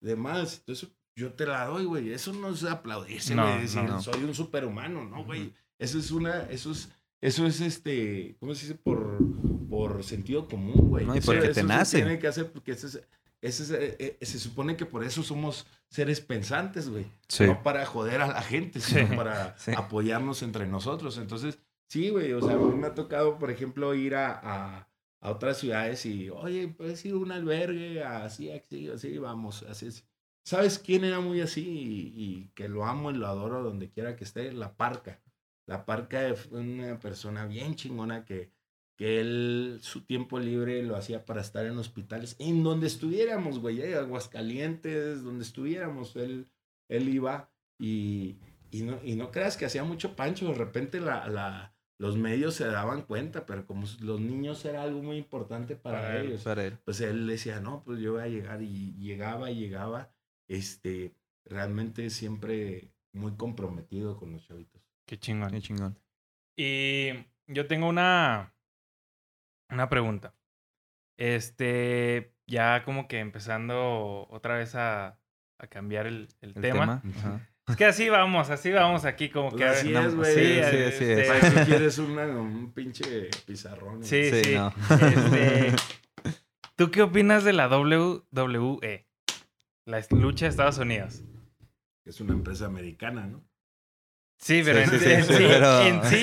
de 0.01 0.17
más, 0.17 0.59
entonces 0.59 0.91
yo 1.15 1.33
te 1.33 1.47
la 1.47 1.67
doy, 1.67 1.85
güey. 1.85 2.13
Eso 2.13 2.33
no 2.33 2.49
es 2.49 2.65
aplaudirse, 2.65 3.35
güey. 3.35 3.69
soy 3.69 4.25
un 4.25 4.35
superhumano, 4.35 5.05
¿no, 5.05 5.25
güey? 5.25 5.53
Eso 5.79 5.99
es 5.99 6.11
una, 6.11 6.43
eso 6.51 6.73
es, 6.73 6.91
eso 7.21 7.47
es 7.47 7.61
este, 7.61 8.37
¿cómo 8.41 8.55
se 8.55 8.67
dice? 8.67 8.79
Por, 8.79 9.19
por 9.69 10.03
sentido 10.05 10.49
común, 10.49 10.89
güey. 10.89 11.07
No, 11.07 11.17
y 11.17 11.21
porque 11.21 11.49
te 11.49 11.63
nace. 11.63 11.99
tiene 11.99 12.19
que 12.19 12.29
hacer 12.29 12.51
porque 12.51 12.73
ese 12.73 12.87
es, 12.87 13.03
ese 13.43 13.75
eh, 13.85 14.19
eh, 14.21 14.27
se 14.27 14.39
supone 14.39 14.77
que 14.77 14.87
por 14.87 15.05
eso 15.05 15.23
somos 15.23 15.67
seres 15.89 16.21
pensantes, 16.21 16.89
güey. 16.89 17.07
No 17.41 17.63
para 17.63 17.87
joder 17.87 18.21
a 18.21 18.29
la 18.29 18.43
gente, 18.43 18.81
sino 18.81 19.17
para 19.17 19.57
apoyarnos 19.77 20.43
entre 20.43 20.67
nosotros. 20.67 21.19
Entonces, 21.19 21.59
sí, 21.89 22.11
güey, 22.11 22.33
o 22.33 22.41
sea, 22.41 22.55
a 22.55 22.59
mí 22.59 22.75
me 22.75 22.87
ha 22.87 22.95
tocado, 22.95 23.39
por 23.39 23.51
ejemplo, 23.51 23.95
ir 23.95 24.15
a, 24.15 24.41
a, 24.43 24.89
a 25.21 25.31
otras 25.31 25.59
ciudades 25.59 26.05
y, 26.07 26.31
oye, 26.31 26.69
puedes 26.69 27.05
ir 27.05 27.13
a 27.13 27.19
un 27.19 27.33
albergue, 27.33 28.03
así, 28.03 28.51
así, 28.51 28.89
así, 28.89 29.19
vamos, 29.19 29.63
así 29.65 29.87
es. 29.87 30.05
¿Sabes 30.43 30.79
quién 30.79 31.05
era 31.05 31.21
muy 31.21 31.41
así 31.41 31.63
y, 32.17 32.51
que 32.55 32.69
lo 32.69 32.85
amo 32.85 33.11
y 33.11 33.15
lo 33.15 33.27
adoro 33.27 33.63
donde 33.63 33.91
quiera 33.91 34.17
que 34.17 34.25
esté? 34.25 34.53
La 34.53 34.77
Parca. 34.77 35.21
La 35.71 35.87
Parca 35.87 36.35
fue 36.35 36.61
una 36.61 36.99
persona 36.99 37.47
bien 37.47 37.77
chingona 37.77 38.25
que 38.25 38.51
que 39.01 39.19
él 39.19 39.79
su 39.81 40.03
tiempo 40.03 40.39
libre 40.39 40.83
lo 40.83 40.95
hacía 40.95 41.25
para 41.25 41.41
estar 41.41 41.65
en 41.65 41.79
hospitales, 41.79 42.37
en 42.39 42.63
donde 42.63 42.87
estuviéramos, 42.87 43.59
güey, 43.59 43.81
¿eh? 43.81 43.95
Aguascalientes, 43.95 45.23
donde 45.23 45.43
estuviéramos, 45.43 46.17
él, 46.17 46.51
él 46.87 47.09
iba 47.09 47.51
y, 47.79 48.37
y, 48.71 48.83
no, 48.83 48.99
y 49.03 49.15
no 49.15 49.31
creas 49.31 49.57
que 49.57 49.65
hacía 49.65 49.85
mucho 49.85 50.17
pancho, 50.17 50.49
de 50.49 50.53
repente 50.53 51.01
la, 51.01 51.27
la, 51.31 51.75
los 51.97 52.19
medios 52.19 52.57
se 52.57 52.67
daban 52.67 53.01
cuenta, 53.01 53.47
pero 53.47 53.65
como 53.65 53.87
los 54.03 54.21
niños 54.21 54.63
era 54.67 54.83
algo 54.83 55.03
muy 55.03 55.17
importante 55.17 55.77
para, 55.77 56.21
ellos, 56.21 56.45
pues 56.85 57.01
él 57.01 57.27
decía, 57.27 57.59
no, 57.59 57.83
pues 57.83 58.01
yo 58.01 58.13
voy 58.13 58.23
a 58.25 58.29
llegar 58.29 58.61
y 58.61 58.93
llegaba 58.99 59.51
y 59.51 59.61
llegaba, 59.61 60.13
este, 60.47 61.15
realmente 61.47 62.11
siempre 62.11 62.93
muy 63.15 63.33
comprometido 63.33 64.19
con 64.19 64.33
los 64.33 64.47
chavitos. 64.47 64.80
Qué 65.11 65.19
chingón. 65.19 65.51
Qué 65.51 65.61
chingón. 65.61 65.99
Y 66.57 67.09
yo 67.49 67.67
tengo 67.67 67.89
una, 67.89 68.55
una 69.69 69.89
pregunta. 69.89 70.37
Este, 71.19 72.33
ya 72.47 72.85
como 72.85 73.09
que 73.09 73.19
empezando 73.19 74.29
otra 74.31 74.57
vez 74.57 74.77
a, 74.77 75.19
a 75.59 75.67
cambiar 75.67 76.07
el, 76.07 76.29
el, 76.43 76.55
tema. 76.55 77.03
Es 77.67 77.75
que 77.75 77.87
así 77.87 78.09
vamos, 78.09 78.51
así 78.51 78.71
vamos 78.71 79.05
aquí 79.05 79.31
como 79.31 79.51
pues 79.51 79.61
que... 79.61 79.69
Así 79.69 79.93
es, 79.93 80.15
güey. 80.15 80.33
Sí, 80.33 80.63
sí, 80.63 80.99
sí. 80.99 81.05
Este... 81.11 81.59
Si 81.59 81.67
quieres 81.67 81.99
un 81.99 82.73
pinche 82.73 83.31
pizarrón. 83.45 84.05
Sí, 84.05 84.31
sí. 84.31 84.55
Este, 84.55 85.73
¿Tú 86.77 86.93
qué 86.93 87.03
opinas 87.03 87.43
de 87.43 87.53
la 87.53 87.67
WWE? 87.67 89.09
La 89.87 90.07
lucha 90.11 90.45
de 90.45 90.51
Estados 90.51 90.79
Unidos. 90.79 91.25
Es 92.05 92.21
una 92.21 92.33
empresa 92.33 92.67
americana, 92.67 93.27
¿no? 93.27 93.50
Sí, 94.41 94.63
pero 94.65 94.81
en 94.81 94.89
sí, 96.05 96.17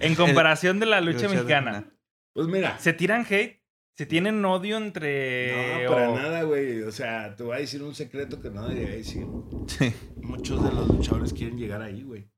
en 0.00 0.14
comparación 0.14 0.80
de 0.80 0.86
la 0.86 1.00
lucha, 1.00 1.28
mexicana. 1.28 1.92
Pues 2.32 2.46
mira. 2.46 2.78
¿Se 2.78 2.92
tiran 2.92 3.26
hate? 3.28 3.60
¿Se 3.94 4.06
tienen 4.06 4.42
odio 4.44 4.78
entre.? 4.78 5.84
No, 5.84 5.90
para 5.90 6.10
nada, 6.12 6.42
güey. 6.44 6.80
O 6.82 6.92
sea, 6.92 7.36
te 7.36 7.42
voy 7.42 7.56
a 7.56 7.60
decir 7.60 7.82
un 7.82 7.94
secreto 7.94 8.40
que 8.40 8.48
no 8.48 8.66
debería 8.66 8.96
decir. 8.96 9.26
Sí. 9.66 9.92
Muchos 10.16 10.64
de 10.64 10.72
los 10.72 10.88
luchadores 10.88 11.34
quieren 11.34 11.58
llegar 11.58 11.82
ahí, 11.82 12.02
güey. 12.02 12.30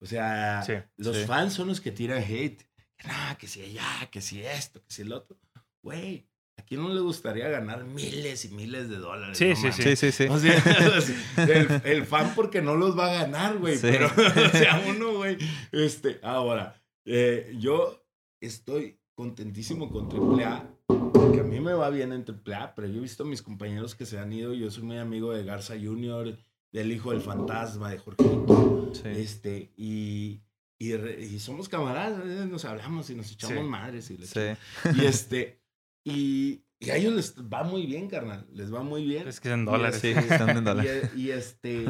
O 0.00 0.06
sea, 0.06 0.64
los 0.96 1.26
fans 1.26 1.52
son 1.52 1.68
los 1.68 1.80
que 1.82 1.90
tiran 1.90 2.22
hate. 2.22 2.62
No, 3.04 3.36
que 3.38 3.46
si 3.46 3.62
allá, 3.62 4.08
que 4.10 4.22
si 4.22 4.42
esto, 4.42 4.82
que 4.82 4.90
si 4.94 5.02
el 5.02 5.12
otro. 5.12 5.36
Güey, 5.82 6.26
¿a 6.33 6.33
quién 6.66 6.82
no 6.82 6.88
le 6.92 7.00
gustaría 7.00 7.48
ganar 7.48 7.84
miles 7.84 8.44
y 8.44 8.48
miles 8.48 8.88
de 8.88 8.96
dólares? 8.96 9.38
Sí, 9.38 9.54
sí, 9.56 9.72
sí, 9.72 9.96
sí, 9.96 10.12
sí, 10.12 10.24
O 10.30 10.38
sea, 10.38 10.56
el, 11.36 11.82
el, 11.84 12.06
fan 12.06 12.32
porque 12.34 12.62
no 12.62 12.74
los 12.74 12.98
va 12.98 13.10
a 13.10 13.22
ganar, 13.22 13.58
güey. 13.58 13.78
Pero, 13.80 14.06
o 14.16 14.48
sea, 14.50 14.82
uno, 14.88 15.16
güey. 15.16 15.38
Este, 15.72 16.20
ahora, 16.22 16.82
eh, 17.04 17.54
yo 17.58 18.04
estoy 18.40 18.98
contentísimo 19.14 19.90
con 19.90 20.06
AAA, 20.06 20.68
porque 21.12 21.40
a 21.40 21.44
mí 21.44 21.60
me 21.60 21.72
va 21.72 21.90
bien 21.90 22.12
en 22.12 22.24
AAA, 22.24 22.74
pero 22.74 22.88
yo 22.88 22.98
he 22.98 23.02
visto 23.02 23.22
a 23.22 23.26
mis 23.26 23.42
compañeros 23.42 23.94
que 23.94 24.06
se 24.06 24.18
han 24.18 24.32
ido, 24.32 24.52
yo 24.54 24.70
soy 24.70 24.82
muy 24.82 24.98
amigo 24.98 25.32
de 25.32 25.44
Garza 25.44 25.74
Jr., 25.80 26.38
del 26.72 26.90
hijo 26.90 27.12
del 27.12 27.20
fantasma, 27.20 27.90
de 27.90 27.98
Jorgito, 27.98 28.90
este, 29.04 29.72
y, 29.76 30.42
y, 30.76 31.38
somos 31.38 31.68
camaradas, 31.68 32.24
nos 32.48 32.64
hablamos 32.64 33.08
y 33.10 33.14
nos 33.14 33.30
echamos 33.30 33.64
madres 33.64 34.10
y, 34.10 34.18
y 34.96 35.04
este, 35.06 35.63
y, 36.04 36.60
a 36.90 36.96
ellos 36.96 37.14
les 37.14 37.34
va 37.36 37.64
muy 37.64 37.86
bien, 37.86 38.08
carnal, 38.08 38.46
les 38.52 38.72
va 38.72 38.82
muy 38.82 39.04
bien. 39.04 39.26
Es 39.26 39.40
que 39.40 39.50
en 39.50 39.64
dólares, 39.64 40.00
sí, 40.00 40.08
están 40.08 40.50
en 40.50 40.64
dólares. 40.64 41.10
Y, 41.16 41.30
este, 41.30 41.86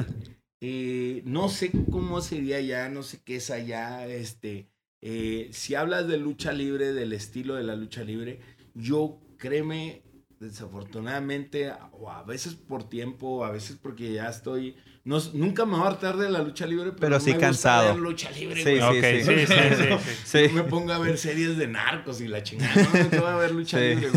eh, 0.61 1.23
no 1.25 1.49
sé 1.49 1.73
cómo 1.91 2.21
sería 2.21 2.59
allá, 2.59 2.89
no 2.89 3.03
sé 3.03 3.21
qué 3.25 3.37
es 3.37 3.51
allá, 3.51 4.07
este, 4.07 4.69
eh, 5.01 5.49
si 5.53 5.75
hablas 5.75 6.07
de 6.09 6.17
lucha 6.17 6.53
libre, 6.53 6.93
del 6.93 7.13
estilo 7.13 7.57
de 7.57 7.65
la 7.65 7.75
lucha 7.75 8.05
libre, 8.05 8.41
yo 8.75 9.21
créeme, 9.37 10.03
desafortunadamente, 10.39 11.73
o 11.93 12.11
a 12.11 12.23
veces 12.23 12.55
por 12.55 12.89
tiempo, 12.89 13.45
a 13.45 13.51
veces 13.51 13.77
porque 13.77 14.13
ya 14.13 14.29
estoy. 14.29 14.77
No, 15.07 15.19
nunca 15.35 15.67
me 15.67 15.73
voy 15.73 15.85
a 15.85 15.89
hartar 15.89 16.17
de 16.17 16.31
la 16.31 16.43
lucha 16.43 16.67
libre, 16.67 16.93
pero, 16.93 16.99
pero 16.99 17.21
sí 17.21 17.35
cansado. 17.35 17.89
Ver 17.93 18.03
lucha 18.03 18.31
libre, 18.31 18.65
sí, 18.65 18.81
sí, 19.23 19.47
sí, 19.47 20.15
sí, 20.25 20.39
me 20.55 20.63
pongo 20.63 20.95
a 20.95 20.99
ver 20.99 21.19
series 21.19 21.59
de 21.59 21.67
narcos 21.67 22.23
y 22.23 22.29
la 22.29 22.43
chingada. 22.43 22.75
No, 22.75 23.11
me 23.11 23.19
voy 23.19 23.29
a 23.29 23.37
ver 23.37 23.51
lucha 23.51 23.79
libre. 23.79 24.09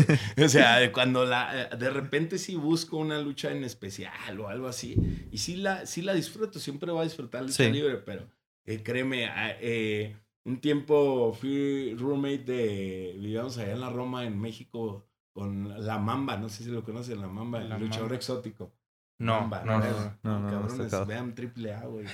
O 0.42 0.48
sea, 0.48 0.90
cuando 0.90 1.26
la, 1.26 1.66
de 1.66 1.90
repente 1.90 2.38
sí 2.38 2.56
busco 2.56 2.96
una 2.96 3.20
lucha 3.20 3.50
en 3.50 3.64
especial 3.64 4.40
o 4.40 4.48
algo 4.48 4.66
así, 4.66 4.96
y 5.30 5.36
sí 5.36 5.56
la, 5.56 5.84
sí 5.84 6.00
la 6.00 6.14
disfruto, 6.14 6.58
siempre 6.58 6.90
voy 6.90 7.02
a 7.02 7.04
disfrutar 7.04 7.42
la 7.42 7.48
lucha 7.48 7.68
libre, 7.68 7.98
pero 7.98 8.26
eh, 8.64 8.82
créeme, 8.82 9.26
ah, 9.26 9.56
eh, 9.60 10.16
un 10.44 10.58
tiempo 10.58 11.36
fui 11.38 11.94
roommate 11.98 12.44
de, 12.44 13.16
vivíamos 13.18 13.58
allá 13.58 13.72
en 13.72 13.80
la 13.80 13.90
Roma, 13.90 14.24
en 14.24 14.40
México, 14.40 15.06
con 15.32 15.86
La 15.86 15.98
Mamba, 15.98 16.38
no 16.38 16.48
sé 16.48 16.64
si 16.64 16.70
lo 16.70 16.82
conocen, 16.82 17.20
La 17.20 17.28
Mamba, 17.28 17.60
el 17.60 17.68
luchador 17.78 18.14
exótico. 18.14 18.72
No, 19.18 19.48
no, 19.48 19.64
no, 19.64 20.18
no, 20.22 20.38
no, 20.38 20.50
cabrones, 20.50 21.06
vean 21.08 21.34
triple 21.34 21.74
A, 21.74 21.84
güey. 21.86 22.06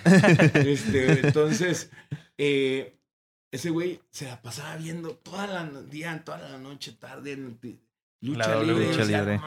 este, 0.54 1.26
entonces, 1.26 1.90
eh, 2.38 2.98
ese 3.52 3.68
güey 3.68 4.00
se 4.10 4.26
la 4.26 4.40
pasaba 4.40 4.76
viendo 4.76 5.10
toda 5.10 5.46
la 5.46 5.82
día, 5.82 6.22
toda 6.24 6.38
la 6.38 6.58
noche, 6.58 6.92
tarde, 6.92 7.32
en 7.32 7.58
lucha 8.22 8.62
libre. 8.62 8.86
Lucha 8.86 9.04
libre. 9.04 9.40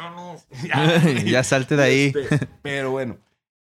ya, 1.26 1.44
salte 1.44 1.76
de 1.76 1.84
ahí. 1.84 2.14
Este, 2.16 2.48
pero 2.62 2.92
bueno, 2.92 3.18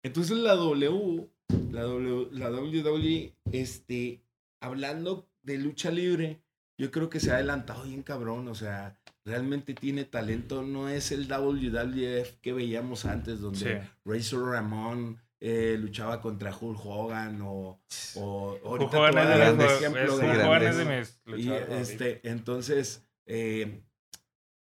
entonces 0.04 0.38
la 0.38 0.54
W, 0.54 1.28
la 1.72 1.82
W, 1.82 2.28
la 2.30 2.50
WWE, 2.50 3.34
este, 3.50 4.22
hablando 4.60 5.28
de 5.42 5.58
lucha 5.58 5.90
libre, 5.90 6.40
yo 6.78 6.92
creo 6.92 7.10
que 7.10 7.18
se 7.18 7.32
ha 7.32 7.34
adelantado 7.34 7.82
bien 7.82 8.04
cabrón, 8.04 8.46
o 8.46 8.54
sea, 8.54 8.96
realmente 9.24 9.74
tiene 9.74 10.04
talento, 10.04 10.62
no 10.62 10.88
es 10.88 11.12
el 11.12 11.28
WWF 11.28 12.40
que 12.40 12.52
veíamos 12.52 13.04
antes, 13.04 13.40
donde 13.40 13.82
Razor 14.04 14.50
Ramón 14.50 15.18
eh, 15.40 15.76
luchaba 15.78 16.20
contra 16.20 16.56
Hulk 16.56 16.80
Hogan 16.84 17.40
o, 17.42 17.80
o 18.14 18.58
ahorita 18.64 19.00
Hulk 19.00 19.14
Hogan 19.14 19.60
es 19.60 19.72
ejemplo 19.72 20.18
de, 20.18 21.06
y 21.38 21.50
este, 21.50 22.20
entonces, 22.28 23.06
eh, 23.26 23.82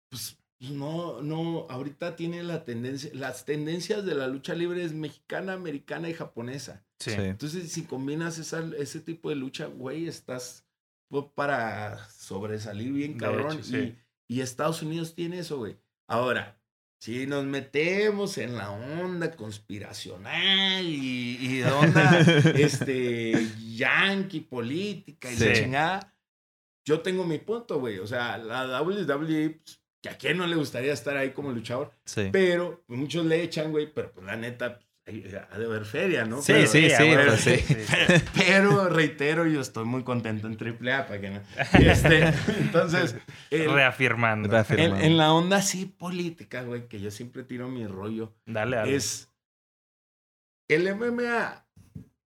pues 0.09 0.37
no, 0.59 1.21
no, 1.21 1.67
ahorita 1.69 2.15
tiene 2.15 2.43
la 2.43 2.65
tendencia, 2.65 3.09
las 3.13 3.45
tendencias 3.45 4.05
de 4.05 4.15
la 4.15 4.27
lucha 4.27 4.53
libre 4.55 4.83
es 4.83 4.93
mexicana, 4.93 5.53
americana 5.53 6.09
y 6.09 6.13
japonesa. 6.13 6.83
Sí. 6.99 7.11
Entonces, 7.11 7.71
si 7.71 7.83
combinas 7.83 8.39
esa, 8.39 8.61
ese 8.77 8.99
tipo 8.99 9.29
de 9.29 9.35
lucha, 9.35 9.67
güey, 9.67 10.07
estás 10.07 10.65
para 11.33 12.09
sobresalir 12.09 12.91
bien 12.91 13.17
cabrón. 13.17 13.61
y, 13.63 13.95
Estados 14.29 14.81
Unidos 14.81 15.15
tiene 15.15 15.39
eso, 15.39 15.57
güey. 15.57 15.77
Ahora, 16.07 16.59
si 16.99 17.25
nos 17.25 17.45
metemos 17.45 18.37
en 18.37 18.55
la 18.55 18.71
onda 18.71 19.31
conspiracional 19.35 20.85
y, 20.85 21.37
y 21.39 21.63
onda 21.63 22.19
este, 22.55 23.33
yankee 23.73 24.41
política 24.41 25.31
y 25.31 25.37
la 25.37 25.53
chingada, 25.53 26.15
yo 26.85 27.01
tengo 27.01 27.23
mi 27.25 27.39
punto, 27.39 27.79
güey. 27.79 27.99
O 27.99 28.07
sea, 28.07 28.37
la 28.37 28.81
WWE 28.81 29.49
pues, 29.49 29.79
que 30.01 30.09
a 30.09 30.17
quién 30.17 30.37
no 30.37 30.47
le 30.47 30.55
gustaría 30.55 30.93
estar 30.93 31.17
ahí 31.17 31.31
como 31.31 31.51
luchador. 31.51 31.91
Sí. 32.05 32.29
Pero 32.31 32.83
pues, 32.87 32.99
muchos 32.99 33.25
le 33.25 33.43
echan, 33.43 33.71
güey, 33.71 33.91
pero 33.93 34.11
pues 34.11 34.25
la 34.25 34.35
neta, 34.35 34.79
ha 35.09 35.57
de 35.57 35.65
haber 35.65 35.85
feria, 35.85 36.25
¿no? 36.25 36.41
Sí, 36.41 36.67
sí, 36.67 36.89
sí, 36.89 37.11
pues, 37.13 37.41
sí, 37.41 37.75
pero, 38.35 38.89
reitero, 38.89 39.45
yo 39.45 39.61
estoy 39.61 39.85
muy 39.85 40.03
contento 40.03 40.47
en 40.47 40.53
AAA, 40.53 41.07
para 41.07 41.21
que 41.21 41.29
no. 41.29 41.41
Este, 41.73 42.33
entonces. 42.59 43.15
reafirmando. 43.49 44.49
En, 44.69 45.17
la 45.17 45.33
onda 45.33 45.57
así 45.57 45.85
política, 45.85 46.63
güey, 46.63 46.87
que 46.87 46.99
yo 46.99 47.11
siempre 47.11 47.43
tiro 47.43 47.67
mi 47.67 47.85
rollo. 47.87 48.35
Dale, 48.45 48.77
dale. 48.77 48.95
Es. 48.95 49.29
El 50.67 50.93
MMA, 50.95 51.65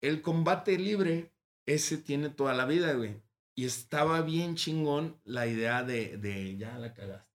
el 0.01 0.22
combate 0.22 0.79
libre, 0.79 1.33
ese 1.66 1.99
tiene 1.99 2.31
toda 2.31 2.55
la 2.55 2.66
vida, 2.66 2.93
güey. 2.93 3.20
Y 3.57 3.64
estaba 3.64 4.22
bien 4.22 4.55
chingón 4.55 5.20
la 5.24 5.49
idea 5.49 5.83
de, 5.83 6.16
de 6.16 6.57
ya 6.57 6.79
la 6.79 6.95
cagaste. 6.95 7.28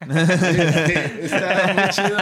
Estaba 0.00 1.74
muy 1.74 1.88
chido. 1.90 2.18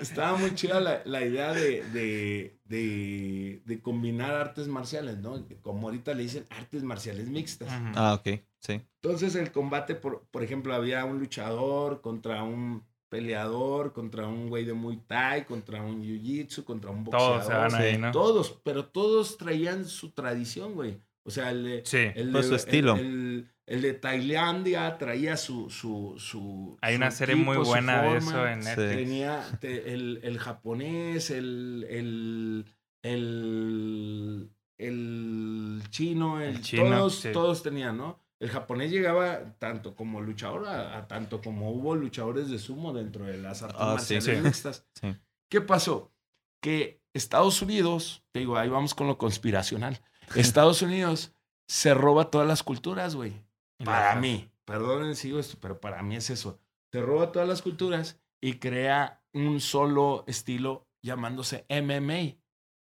estaba 0.00 0.36
muy 0.38 0.54
chida 0.54 0.80
la, 0.80 1.02
la 1.04 1.24
idea 1.24 1.52
de, 1.52 1.82
de, 1.92 2.58
de, 2.64 3.62
de, 3.64 3.82
combinar 3.82 4.32
artes 4.32 4.68
marciales, 4.68 5.18
¿no? 5.18 5.44
Como 5.62 5.88
ahorita 5.88 6.14
le 6.14 6.22
dicen 6.22 6.46
artes 6.50 6.82
marciales 6.82 7.28
mixtas. 7.28 7.68
Ah, 7.94 8.14
ok, 8.14 8.40
sí. 8.60 8.80
Entonces 9.02 9.34
el 9.34 9.50
combate, 9.50 9.94
por, 9.94 10.26
por 10.30 10.42
ejemplo, 10.42 10.74
había 10.74 11.04
un 11.04 11.18
luchador 11.18 12.00
contra 12.00 12.42
un 12.44 12.84
peleador, 13.08 13.92
contra 13.92 14.26
un 14.26 14.48
güey 14.48 14.64
de 14.64 14.72
Muay 14.72 14.98
Thai, 15.06 15.44
contra 15.44 15.82
un 15.82 16.02
Jiu-Jitsu, 16.02 16.64
contra 16.64 16.90
un 16.90 17.04
boxeador. 17.04 17.42
Todos 17.42 17.46
se 17.46 17.52
van 17.52 17.74
ahí, 17.74 17.98
¿no? 17.98 18.10
Todos, 18.12 18.60
pero 18.64 18.86
todos 18.86 19.36
traían 19.36 19.84
su 19.84 20.10
tradición, 20.12 20.74
güey. 20.74 21.00
O 21.24 21.30
sea, 21.30 21.50
el 21.50 21.64
de, 21.64 21.82
sí, 21.84 22.06
el 22.14 22.30
pues 22.30 22.46
su 22.46 22.54
estilo. 22.54 22.96
El, 22.96 23.48
de 23.66 23.94
Tailandia 23.94 24.98
traía 24.98 25.38
su, 25.38 25.70
su, 25.70 26.16
su 26.18 26.76
Hay 26.82 26.96
una 26.96 27.10
serie 27.10 27.34
muy 27.34 27.56
buena 27.56 28.02
de 28.02 28.18
eso 28.18 28.46
en 28.46 28.60
Netflix. 28.60 28.94
Tenía 28.94 29.58
el, 29.62 30.20
el, 30.22 30.38
japonés, 30.38 31.30
el, 31.30 31.86
el, 31.88 32.66
el, 33.02 34.50
el 34.76 35.82
chino, 35.88 36.42
el, 36.42 36.60
chino, 36.60 36.90
todos, 36.90 37.26
todos 37.32 37.62
tenían, 37.62 37.96
¿no? 37.96 38.20
El 38.38 38.50
japonés 38.50 38.90
llegaba 38.90 39.56
tanto 39.58 39.94
como 39.94 40.20
luchador, 40.20 40.66
a, 40.68 41.06
tanto 41.08 41.40
como 41.40 41.70
hubo 41.70 41.94
luchadores 41.94 42.50
de 42.50 42.58
sumo 42.58 42.92
dentro 42.92 43.24
de 43.24 43.38
las 43.38 43.62
artes 43.62 43.80
ah, 43.80 43.94
marciales 43.94 44.84
¿Qué 45.48 45.60
pasó? 45.62 46.12
Que 46.60 47.00
Estados 47.14 47.62
Unidos, 47.62 48.22
te 48.32 48.40
digo, 48.40 48.58
ahí 48.58 48.68
vamos 48.68 48.92
con 48.94 49.06
lo 49.06 49.16
conspiracional. 49.16 50.02
Estados 50.34 50.82
Unidos 50.82 51.32
se 51.66 51.94
roba 51.94 52.30
todas 52.30 52.46
las 52.46 52.62
culturas, 52.62 53.14
güey. 53.14 53.32
Para 53.84 54.14
mí, 54.16 54.50
perdonen 54.64 55.16
sigo 55.16 55.38
esto, 55.38 55.56
pero 55.60 55.80
para 55.80 56.02
mí 56.02 56.16
es 56.16 56.30
eso. 56.30 56.58
Se 56.92 57.00
roba 57.00 57.32
todas 57.32 57.48
las 57.48 57.62
culturas 57.62 58.20
y 58.40 58.54
crea 58.54 59.22
un 59.32 59.60
solo 59.60 60.24
estilo 60.26 60.86
llamándose 61.02 61.66
MMA. 61.68 62.36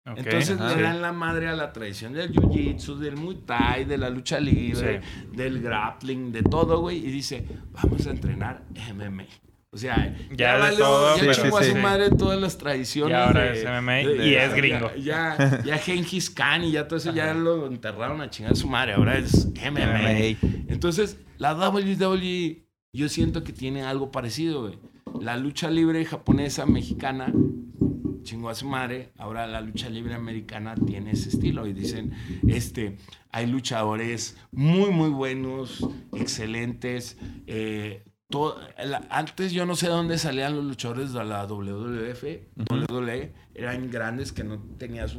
Entonces 0.05 0.59
le 0.59 0.83
dan 0.83 1.01
la 1.01 1.13
madre 1.13 1.49
a 1.49 1.55
la 1.55 1.73
tradición 1.73 2.13
del 2.13 2.33
jiu-jitsu, 2.33 2.97
del 2.97 3.17
muay 3.17 3.37
thai, 3.47 3.85
de 3.85 3.97
la 3.97 4.11
lucha 4.11 4.41
libre, 4.41 5.01
del 5.31 5.63
grappling, 5.63 6.33
de 6.33 6.43
todo, 6.43 6.81
güey. 6.81 6.99
Y 6.99 7.11
dice, 7.11 7.47
vamos 7.71 8.07
a 8.07 8.11
entrenar 8.11 8.65
MMA. 8.95 9.27
O 9.75 9.79
sea, 9.79 10.15
ya, 10.31 10.71
ya, 10.71 10.77
todo, 10.77 11.17
ya 11.17 11.33
chingó 11.33 11.57
a 11.57 11.65
su 11.65 11.77
madre 11.77 12.11
todas 12.11 12.39
las 12.39 12.59
tradiciones. 12.59 13.11
Y 13.11 13.15
ahora 13.15 13.55
es 13.55 13.65
MMA 13.65 14.03
y 14.23 14.35
es 14.35 14.55
gringo. 14.55 14.95
Ya, 14.97 15.63
ya, 15.65 15.79
Genghis 15.79 16.29
Khan 16.29 16.65
y 16.65 16.73
ya 16.73 16.87
todo 16.87 16.99
eso 16.99 17.11
ya 17.15 17.33
lo 17.33 17.67
enterraron 17.69 18.21
a 18.21 18.29
chingar 18.29 18.53
a 18.53 18.55
su 18.55 18.69
madre. 18.69 18.93
Ahora 18.93 19.17
es 19.17 19.47
MMA. 19.47 20.39
Entonces, 20.69 21.17
la 21.39 21.55
WWE 21.55 22.67
yo 22.93 23.09
siento 23.09 23.43
que 23.45 23.55
tiene 23.55 23.83
algo 23.83 24.11
parecido, 24.11 24.61
güey. 24.61 24.79
La 25.19 25.39
lucha 25.39 25.71
libre 25.71 26.05
japonesa, 26.05 26.67
mexicana, 26.67 27.33
chingó 28.25 28.51
a 28.51 28.55
su 28.55 28.69
madre. 28.69 29.13
Ahora 29.17 29.47
la 29.47 29.63
lucha 29.63 29.89
libre 29.89 30.13
americana 30.13 30.75
tiene 30.75 31.13
ese 31.13 31.31
estilo. 31.31 31.67
Y 31.67 31.73
dicen, 31.73 32.13
este, 32.47 32.99
hay 33.31 33.47
luchadores 33.47 34.37
muy, 34.51 34.91
muy 34.91 35.09
buenos, 35.09 35.89
excelentes. 36.13 37.17
Eh, 37.47 38.05
antes 39.11 39.53
yo 39.53 39.67
no 39.67 39.77
sé 39.77 39.89
dónde 39.89 40.19
salían 40.19 40.57
los 40.57 40.65
luchadores 40.65 41.13
de 41.13 41.25
la 41.25 41.47
WWF, 41.47 42.25
WWE, 42.71 43.33
eran 43.55 43.91
grandes 43.91 44.33
que 44.33 44.45
no 44.45 44.59
tenías 44.79 45.17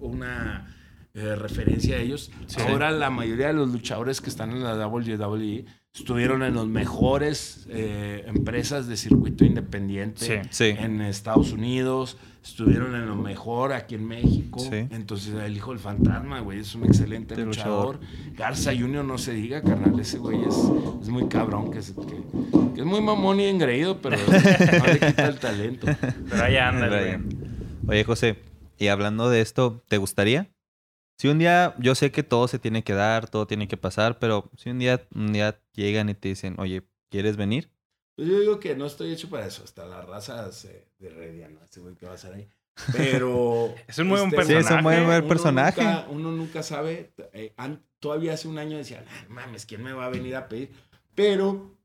una 0.00 0.74
eh, 1.14 1.34
referencia 1.34 1.96
a 1.96 1.98
ellos. 2.00 2.30
Ahora 2.68 2.90
la 2.90 3.10
mayoría 3.10 3.48
de 3.48 3.54
los 3.54 3.70
luchadores 3.70 4.20
que 4.20 4.30
están 4.30 4.52
en 4.52 4.62
la 4.62 4.86
WWE 4.86 5.64
estuvieron 5.98 6.42
en 6.42 6.54
las 6.54 6.66
mejores 6.66 7.66
eh, 7.68 8.24
empresas 8.26 8.86
de 8.86 8.96
circuito 8.96 9.44
independiente 9.44 10.42
en 10.60 11.00
Estados 11.00 11.52
Unidos, 11.52 12.16
estuvieron 12.42 12.94
en 12.94 13.06
lo 13.06 13.16
mejor 13.16 13.72
aquí 13.72 13.96
en 13.96 14.06
México. 14.06 14.60
Entonces, 14.70 15.34
el 15.34 15.56
hijo 15.56 15.70
del 15.70 15.80
fantasma, 15.80 16.40
güey, 16.40 16.60
es 16.60 16.74
un 16.74 16.84
excelente 16.84 17.36
luchador. 17.36 18.00
Garza 18.36 18.72
Junior, 18.72 19.04
no 19.04 19.18
se 19.18 19.32
diga, 19.32 19.62
carnal, 19.62 19.98
ese 19.98 20.18
güey 20.18 20.38
es, 20.44 21.08
muy 21.08 21.28
cabrón, 21.28 21.70
que 21.70 21.78
es, 21.78 21.92
que, 21.92 22.80
es 22.80 22.86
muy 22.86 23.00
mamón 23.00 23.40
y 23.40 23.44
engreído, 23.44 24.00
pero 24.00 24.16
no 24.78 24.86
le 24.86 25.00
quita 25.00 25.26
el 25.26 25.38
talento. 25.38 25.86
Pero 26.30 26.42
ahí 26.42 26.56
anda, 26.56 26.88
güey. 26.88 27.18
Oye, 27.86 28.04
José, 28.04 28.38
y 28.78 28.88
hablando 28.88 29.30
de 29.30 29.40
esto, 29.40 29.82
¿te 29.88 29.96
gustaría? 29.96 30.48
Si 31.18 31.26
un 31.26 31.38
día, 31.38 31.74
yo 31.78 31.96
sé 31.96 32.12
que 32.12 32.22
todo 32.22 32.46
se 32.46 32.60
tiene 32.60 32.84
que 32.84 32.94
dar, 32.94 33.28
todo 33.28 33.46
tiene 33.48 33.66
que 33.66 33.76
pasar, 33.76 34.20
pero 34.20 34.50
si 34.56 34.70
un 34.70 34.78
día, 34.78 35.04
un 35.12 35.32
día 35.32 35.60
llegan 35.74 36.08
y 36.08 36.14
te 36.14 36.28
dicen, 36.28 36.54
oye, 36.58 36.84
¿quieres 37.10 37.36
venir? 37.36 37.72
Pues 38.14 38.28
yo 38.28 38.38
digo 38.38 38.60
que 38.60 38.76
no 38.76 38.86
estoy 38.86 39.12
hecho 39.12 39.28
para 39.28 39.44
eso. 39.46 39.64
Hasta 39.64 39.84
la 39.84 40.02
raza 40.02 40.48
de 40.98 41.08
Redia, 41.08 41.48
¿no? 41.48 41.62
Este 41.64 41.80
güey 41.80 41.96
que 41.96 42.06
va 42.06 42.14
a 42.14 42.18
ser 42.18 42.34
ahí. 42.34 42.48
Pero. 42.92 43.74
es 43.88 43.98
un 43.98 44.06
muy 44.06 44.20
buen 44.20 44.30
personaje. 44.30 44.62
Sí, 44.62 44.68
es 44.68 44.76
un 44.76 44.82
muy 44.82 45.04
buen 45.04 45.28
personaje. 45.28 45.82
Uno 46.10 46.30
nunca, 46.30 46.62
sabe. 46.62 47.12
Eh, 47.32 47.52
todavía 47.98 48.34
hace 48.34 48.46
un 48.46 48.58
año 48.58 48.76
decía, 48.76 49.04
mames, 49.28 49.66
¿quién 49.66 49.82
me 49.82 49.92
va 49.92 50.06
a 50.06 50.10
venir 50.10 50.36
a 50.36 50.48
pedir? 50.48 50.70
Pero, 51.16 51.76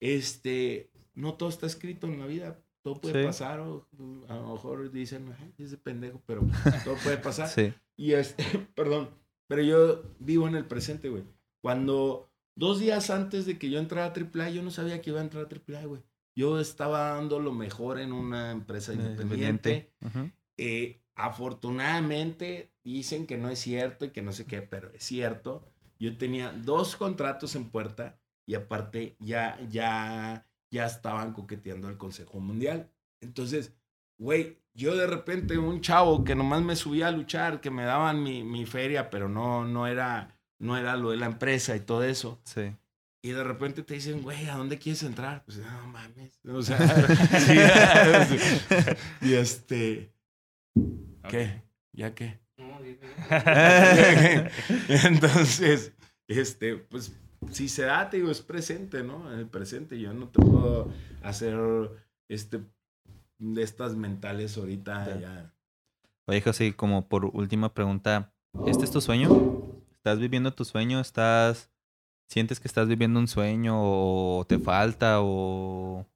este, 0.00 0.90
no 1.14 1.34
todo 1.34 1.50
está 1.50 1.66
escrito 1.66 2.06
en 2.06 2.20
la 2.20 2.26
vida. 2.26 2.58
Todo 2.82 3.00
puede 3.00 3.24
pasar. 3.24 3.60
O, 3.60 3.86
a 4.28 4.34
lo 4.34 4.52
mejor 4.54 4.90
dicen, 4.90 5.34
ese 5.58 5.76
pendejo, 5.76 6.22
pero 6.26 6.46
todo 6.84 6.96
puede 7.02 7.18
pasar. 7.18 7.48
sí. 7.54 7.72
Y 7.98 8.12
este, 8.12 8.44
perdón, 8.74 9.10
pero 9.48 9.62
yo 9.62 10.02
vivo 10.20 10.48
en 10.48 10.54
el 10.54 10.64
presente, 10.64 11.10
güey. 11.10 11.24
Cuando 11.60 12.30
dos 12.54 12.78
días 12.78 13.10
antes 13.10 13.44
de 13.44 13.58
que 13.58 13.68
yo 13.68 13.78
entrara 13.78 14.06
a 14.06 14.14
AAA, 14.14 14.50
yo 14.50 14.62
no 14.62 14.70
sabía 14.70 15.02
que 15.02 15.10
iba 15.10 15.20
a 15.20 15.24
entrar 15.24 15.44
a 15.44 15.48
AAA, 15.48 15.84
güey. 15.86 16.02
Yo 16.34 16.60
estaba 16.60 17.14
dando 17.14 17.40
lo 17.40 17.52
mejor 17.52 17.98
en 17.98 18.12
una 18.12 18.52
empresa 18.52 18.94
independiente. 18.94 19.92
Eh, 20.56 21.02
afortunadamente 21.16 22.72
dicen 22.84 23.26
que 23.26 23.36
no 23.36 23.48
es 23.50 23.58
cierto 23.58 24.04
y 24.04 24.10
que 24.10 24.22
no 24.22 24.32
sé 24.32 24.46
qué, 24.46 24.62
pero 24.62 24.92
es 24.92 25.02
cierto. 25.02 25.68
Yo 25.98 26.16
tenía 26.16 26.52
dos 26.52 26.94
contratos 26.94 27.56
en 27.56 27.70
puerta 27.70 28.20
y 28.46 28.54
aparte 28.54 29.16
ya, 29.18 29.58
ya, 29.68 30.46
ya 30.70 30.86
estaban 30.86 31.32
coqueteando 31.32 31.88
el 31.88 31.98
Consejo 31.98 32.38
Mundial. 32.38 32.92
Entonces, 33.20 33.74
güey, 34.16 34.58
yo 34.78 34.94
de 34.94 35.08
repente 35.08 35.58
un 35.58 35.80
chavo 35.80 36.22
que 36.22 36.36
nomás 36.36 36.62
me 36.62 36.76
subía 36.76 37.08
a 37.08 37.10
luchar, 37.10 37.60
que 37.60 37.68
me 37.68 37.82
daban 37.82 38.22
mi, 38.22 38.44
mi 38.44 38.64
feria, 38.64 39.10
pero 39.10 39.28
no, 39.28 39.64
no, 39.64 39.88
era, 39.88 40.38
no 40.60 40.76
era 40.76 40.96
lo 40.96 41.10
de 41.10 41.16
la 41.16 41.26
empresa 41.26 41.74
y 41.74 41.80
todo 41.80 42.04
eso. 42.04 42.40
Sí. 42.44 42.76
Y 43.20 43.30
de 43.30 43.42
repente 43.42 43.82
te 43.82 43.94
dicen, 43.94 44.22
güey, 44.22 44.48
¿a 44.48 44.54
dónde 44.54 44.78
quieres 44.78 45.02
entrar? 45.02 45.44
Pues 45.44 45.58
no 45.58 45.88
mames. 45.88 46.38
O 46.48 46.62
sea, 46.62 46.78
y 49.20 49.32
este. 49.32 50.12
¿Qué? 51.28 51.60
¿Ya 51.92 52.14
qué? 52.14 52.38
Entonces, 54.88 55.92
este, 56.28 56.76
pues, 56.76 57.16
si 57.50 57.68
se 57.68 57.82
da, 57.82 58.08
te 58.08 58.18
digo, 58.18 58.30
es 58.30 58.42
presente, 58.42 59.02
¿no? 59.02 59.32
En 59.32 59.40
el 59.40 59.48
presente. 59.48 59.98
Yo 59.98 60.14
no 60.14 60.28
te 60.28 60.40
puedo 60.40 60.92
hacer 61.22 61.58
este 62.28 62.60
de 63.38 63.62
estas 63.62 63.96
mentales 63.96 64.56
ahorita 64.56 65.18
ya. 65.18 65.54
Oye, 66.26 66.40
José, 66.42 66.74
como 66.76 67.08
por 67.08 67.24
última 67.24 67.72
pregunta, 67.72 68.32
¿este 68.66 68.84
es 68.84 68.90
tu 68.90 69.00
sueño? 69.00 69.28
¿Estás 69.92 70.18
viviendo 70.18 70.52
tu 70.52 70.64
sueño? 70.64 71.00
¿Estás 71.00 71.70
sientes 72.28 72.60
que 72.60 72.68
estás 72.68 72.86
viviendo 72.88 73.18
un 73.18 73.28
sueño 73.28 73.74
o 73.78 74.44
te 74.46 74.58
falta 74.58 75.20
o 75.22 76.06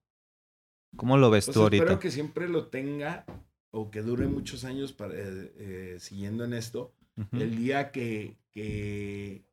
cómo 0.96 1.16
lo 1.16 1.30
ves 1.30 1.46
pues 1.46 1.54
tú 1.54 1.62
ahorita? 1.62 1.84
Espero 1.84 2.00
que 2.00 2.10
siempre 2.10 2.48
lo 2.48 2.66
tenga 2.66 3.24
o 3.70 3.90
que 3.90 4.02
dure 4.02 4.26
muchos 4.28 4.64
años 4.64 4.92
para, 4.92 5.14
eh, 5.14 5.52
eh, 5.56 5.96
siguiendo 5.98 6.44
en 6.44 6.52
esto. 6.52 6.94
El 7.32 7.56
día 7.56 7.90
que, 7.90 8.38
que, 8.50 9.44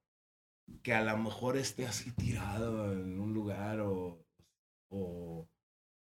que 0.81 0.93
a 0.93 1.03
lo 1.03 1.17
mejor 1.17 1.57
esté 1.57 1.85
así 1.85 2.11
tirado 2.11 2.93
en 2.93 3.19
un 3.19 3.33
lugar 3.33 3.81
o, 3.81 4.25
o 4.89 5.45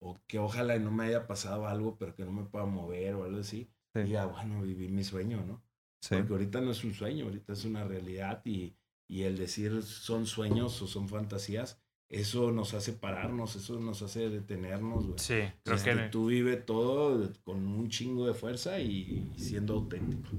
o 0.02 0.20
que 0.28 0.40
ojalá 0.40 0.78
no 0.80 0.92
me 0.92 1.06
haya 1.06 1.28
pasado 1.28 1.68
algo, 1.68 1.96
pero 1.98 2.16
que 2.16 2.26
no 2.26 2.32
me 2.32 2.44
pueda 2.44 2.66
mover 2.66 3.16
o 3.16 3.24
algo 3.24 3.40
así. 3.40 3.70
Y 3.96 4.10
ya, 4.10 4.26
bueno, 4.26 4.62
viví 4.62 4.88
mi 4.88 5.04
sueño, 5.04 5.46
¿no? 5.46 5.62
Porque 6.10 6.34
ahorita 6.34 6.62
no 6.62 6.72
es 6.72 6.84
un 6.84 6.94
sueño, 6.94 7.26
ahorita 7.26 7.54
es 7.54 7.66
una 7.66 7.84
realidad 7.84 8.42
y, 8.44 8.76
y 9.08 9.24
el 9.24 9.38
decir 9.38 9.84
son 9.84 10.26
sueños 10.26 10.82
o 10.82 10.88
son 10.88 11.08
fantasías, 11.08 11.80
eso 12.10 12.52
nos 12.52 12.74
hace 12.74 12.94
pararnos, 12.94 13.56
eso 13.56 13.80
nos 13.80 14.02
hace 14.02 14.30
detenernos, 14.30 15.06
güey. 15.06 15.20
Sí, 15.20 15.44
creo 15.64 15.84
que... 15.84 16.10
Tú 16.10 16.26
vive 16.28 16.58
todo 16.58 17.32
con 17.44 17.68
un 17.68 17.88
chingo 17.90 18.28
de 18.28 18.34
fuerza 18.34 18.80
y, 18.80 19.32
siendo 19.38 19.76
auténtico. 19.76 20.30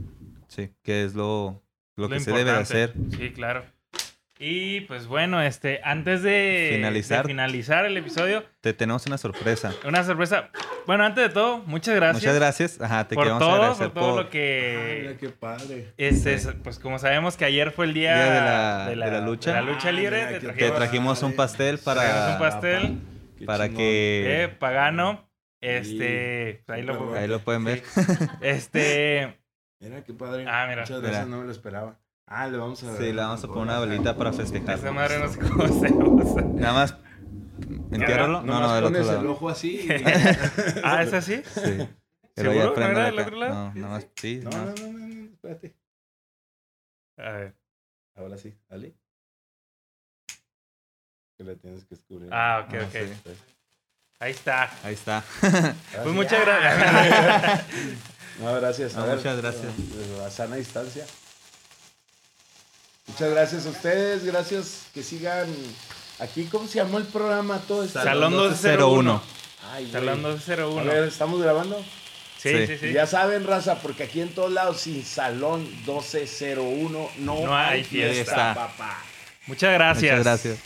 Sí, 0.49 0.71
que 0.83 1.05
es 1.05 1.15
lo, 1.15 1.63
lo, 1.97 2.09
que 2.09 2.21
se 2.21 2.33
debe 2.33 2.51
hacer. 2.51 2.95
Sí, 3.17 3.33
claro. 3.33 3.65
Y 4.45 4.81
pues 4.83 5.07
bueno, 5.07 5.41
este, 5.41 5.81
antes 5.85 6.25
de 6.25 6.71
finalizar, 6.75 7.23
de 7.23 7.29
finalizar 7.29 7.85
el 7.87 7.97
episodio, 7.97 8.43
te 8.61 8.73
tenemos 8.75 9.07
una 9.07 9.17
sorpresa. 9.17 9.73
Una 9.87 10.03
sorpresa. 10.03 10.51
Bueno, 10.85 11.05
antes 11.05 11.29
de 11.29 11.33
todo, 11.33 11.59
muchas 11.59 11.95
gracias. 11.95 12.23
Muchas 12.25 12.35
gracias. 12.35 12.81
Ajá, 12.81 13.07
te 13.07 13.15
por 13.15 13.23
queremos 13.23 13.41
todo, 13.41 13.53
agradecer 13.53 13.91
por 13.91 14.03
todo 14.03 14.15
por 14.17 14.25
lo 14.25 14.31
que. 14.31 15.07
Ay, 15.11 15.17
qué 15.21 15.29
padre. 15.29 15.93
Es, 15.97 16.27
es, 16.27 16.49
pues 16.65 16.81
como 16.81 16.99
sabemos 16.99 17.37
que 17.37 17.45
ayer 17.45 17.71
fue 17.71 17.85
el 17.87 17.95
día, 17.95 18.15
Día 18.17 18.25
de 18.35 18.41
la- 18.41 18.87
de 18.89 18.97
la 19.13 19.21
lucha. 19.21 19.51
de 19.55 19.63
la 19.63 19.63
lucha 19.73 19.93
libre. 19.93 20.27
mira, 20.41 20.55
te 20.55 20.71
trajimos, 20.73 21.23
un 21.23 21.37
pastel 21.37 21.79
Trajimos 21.79 22.33
un 22.33 22.39
para, 22.39 22.51
pastel. 22.51 22.99
Qué 23.39 23.45
para 23.45 23.65
chingón. 23.67 23.77
que 23.79 24.43
eh, 24.45 24.49
pagano. 24.49 25.31
Este. 25.61 26.65
ahí 26.67 26.83
lo 26.83 26.99
Perdón. 26.99 27.17
ahí 27.17 27.29
lo 27.29 27.39
pueden 27.39 27.63
ver. 27.65 27.85
Este. 28.41 29.39
Mira 29.79 30.03
qué 30.03 30.13
padre. 30.13 30.45
Ah, 30.49 30.67
mira. 30.69 30.83
Muchas 30.83 31.01
gracias, 31.01 31.27
Mira. 31.27 31.37
no 31.37 31.41
me 31.43 31.47
lo 31.47 31.53
esperaba. 31.53 32.01
Ah, 32.35 32.49
le 32.49 32.57
vamos 32.57 32.83
a 32.83 32.97
Sí, 32.97 33.13
le 33.13 33.21
vamos 33.21 33.45
a 33.45 33.47
poner 33.47 33.63
una 33.65 33.79
velita 33.81 34.17
para 34.17 34.33
festejar. 34.33 34.79
Esa 34.79 34.91
madre 34.93 35.19
no 35.19 35.29
sé 35.29 35.39
cómo 35.39 35.67
se 35.69 35.93
usa. 35.93 36.43
Nada 36.43 36.73
más 36.73 36.97
entiérralo. 37.91 38.43
No, 38.43 38.61
no, 38.61 38.75
del 38.75 38.85
otro 38.85 38.97
pones 38.99 39.09
el 39.09 39.15
lado. 39.17 39.31
ojo 39.33 39.49
así. 39.51 39.87
Ah, 40.85 41.03
¿es 41.03 41.13
así? 41.13 41.43
Sí. 41.55 41.61
Pero 42.35 42.53
¿Seguro? 42.53 42.55
ya 42.55 42.65
¿No 42.65 42.75
prende 42.75 42.93
era 42.93 43.01
la 43.03 43.11
del 43.11 43.19
otro 43.21 43.37
lado? 43.37 43.55
No, 43.55 43.75
nada 43.75 43.89
más. 43.95 44.07
Sí, 44.17 44.41
No, 44.43 44.51
no. 44.51 44.65
no, 44.65 44.73
no, 44.99 45.25
espérate. 45.33 45.75
A 47.19 47.31
ver. 47.33 47.55
Ahora 48.17 48.39
sí, 48.39 48.55
dale. 48.71 48.95
Que 51.37 51.45
le 51.45 51.57
tienes 51.57 51.85
que 51.85 51.95
descubrir. 51.95 52.31
Ah, 52.33 52.65
ok, 52.67 52.75
Ah, 52.75 52.87
ok. 52.89 53.37
Ahí 54.21 54.31
está. 54.31 54.71
Ahí 54.85 54.95
está. 54.95 55.23
Pues 55.41 56.15
muchas 56.15 56.41
gracias. 56.47 57.65
No, 58.41 58.55
gracias. 58.55 58.97
A 58.97 59.05
muchas 59.05 59.37
gracias. 59.43 59.71
la 60.19 60.31
sana 60.31 60.57
distancia. 60.57 61.05
Muchas 63.07 63.31
gracias 63.31 63.67
a 63.67 63.71
ustedes. 63.71 64.25
Gracias 64.25 64.85
que 64.95 65.03
sigan 65.03 65.49
aquí. 66.19 66.45
¿Cómo 66.45 66.67
se 66.69 66.79
llamó 66.79 66.99
el 66.99 67.05
programa? 67.05 67.59
Todo 67.67 67.85
esto? 67.85 68.03
Salón 68.03 68.33
1201. 68.33 69.23
Ay. 69.73 69.91
Salón 69.91 70.25
A 70.25 70.29
201. 70.29 70.85
ver, 70.85 71.05
¿estamos 71.05 71.41
grabando? 71.43 71.85
Sí, 72.39 72.67
sí, 72.67 72.77
Sí. 72.79 72.93
Ya 72.93 73.07
saben, 73.07 73.47
raza, 73.47 73.77
porque 73.81 74.03
aquí 74.05 74.21
en 74.21 74.35
todos 74.35 74.51
lados, 74.51 74.81
sin 74.81 75.05
Salón 75.05 75.63
1201, 75.87 77.09
no, 77.19 77.41
No 77.47 77.57
hay 77.57 77.79
hay 77.79 77.85
fiesta. 77.85 78.15
fiesta, 78.15 78.55
papá. 78.55 78.99
Muchas 79.47 79.73
gracias. 79.75 80.19
Muchas 80.19 80.25
gracias. 80.25 80.59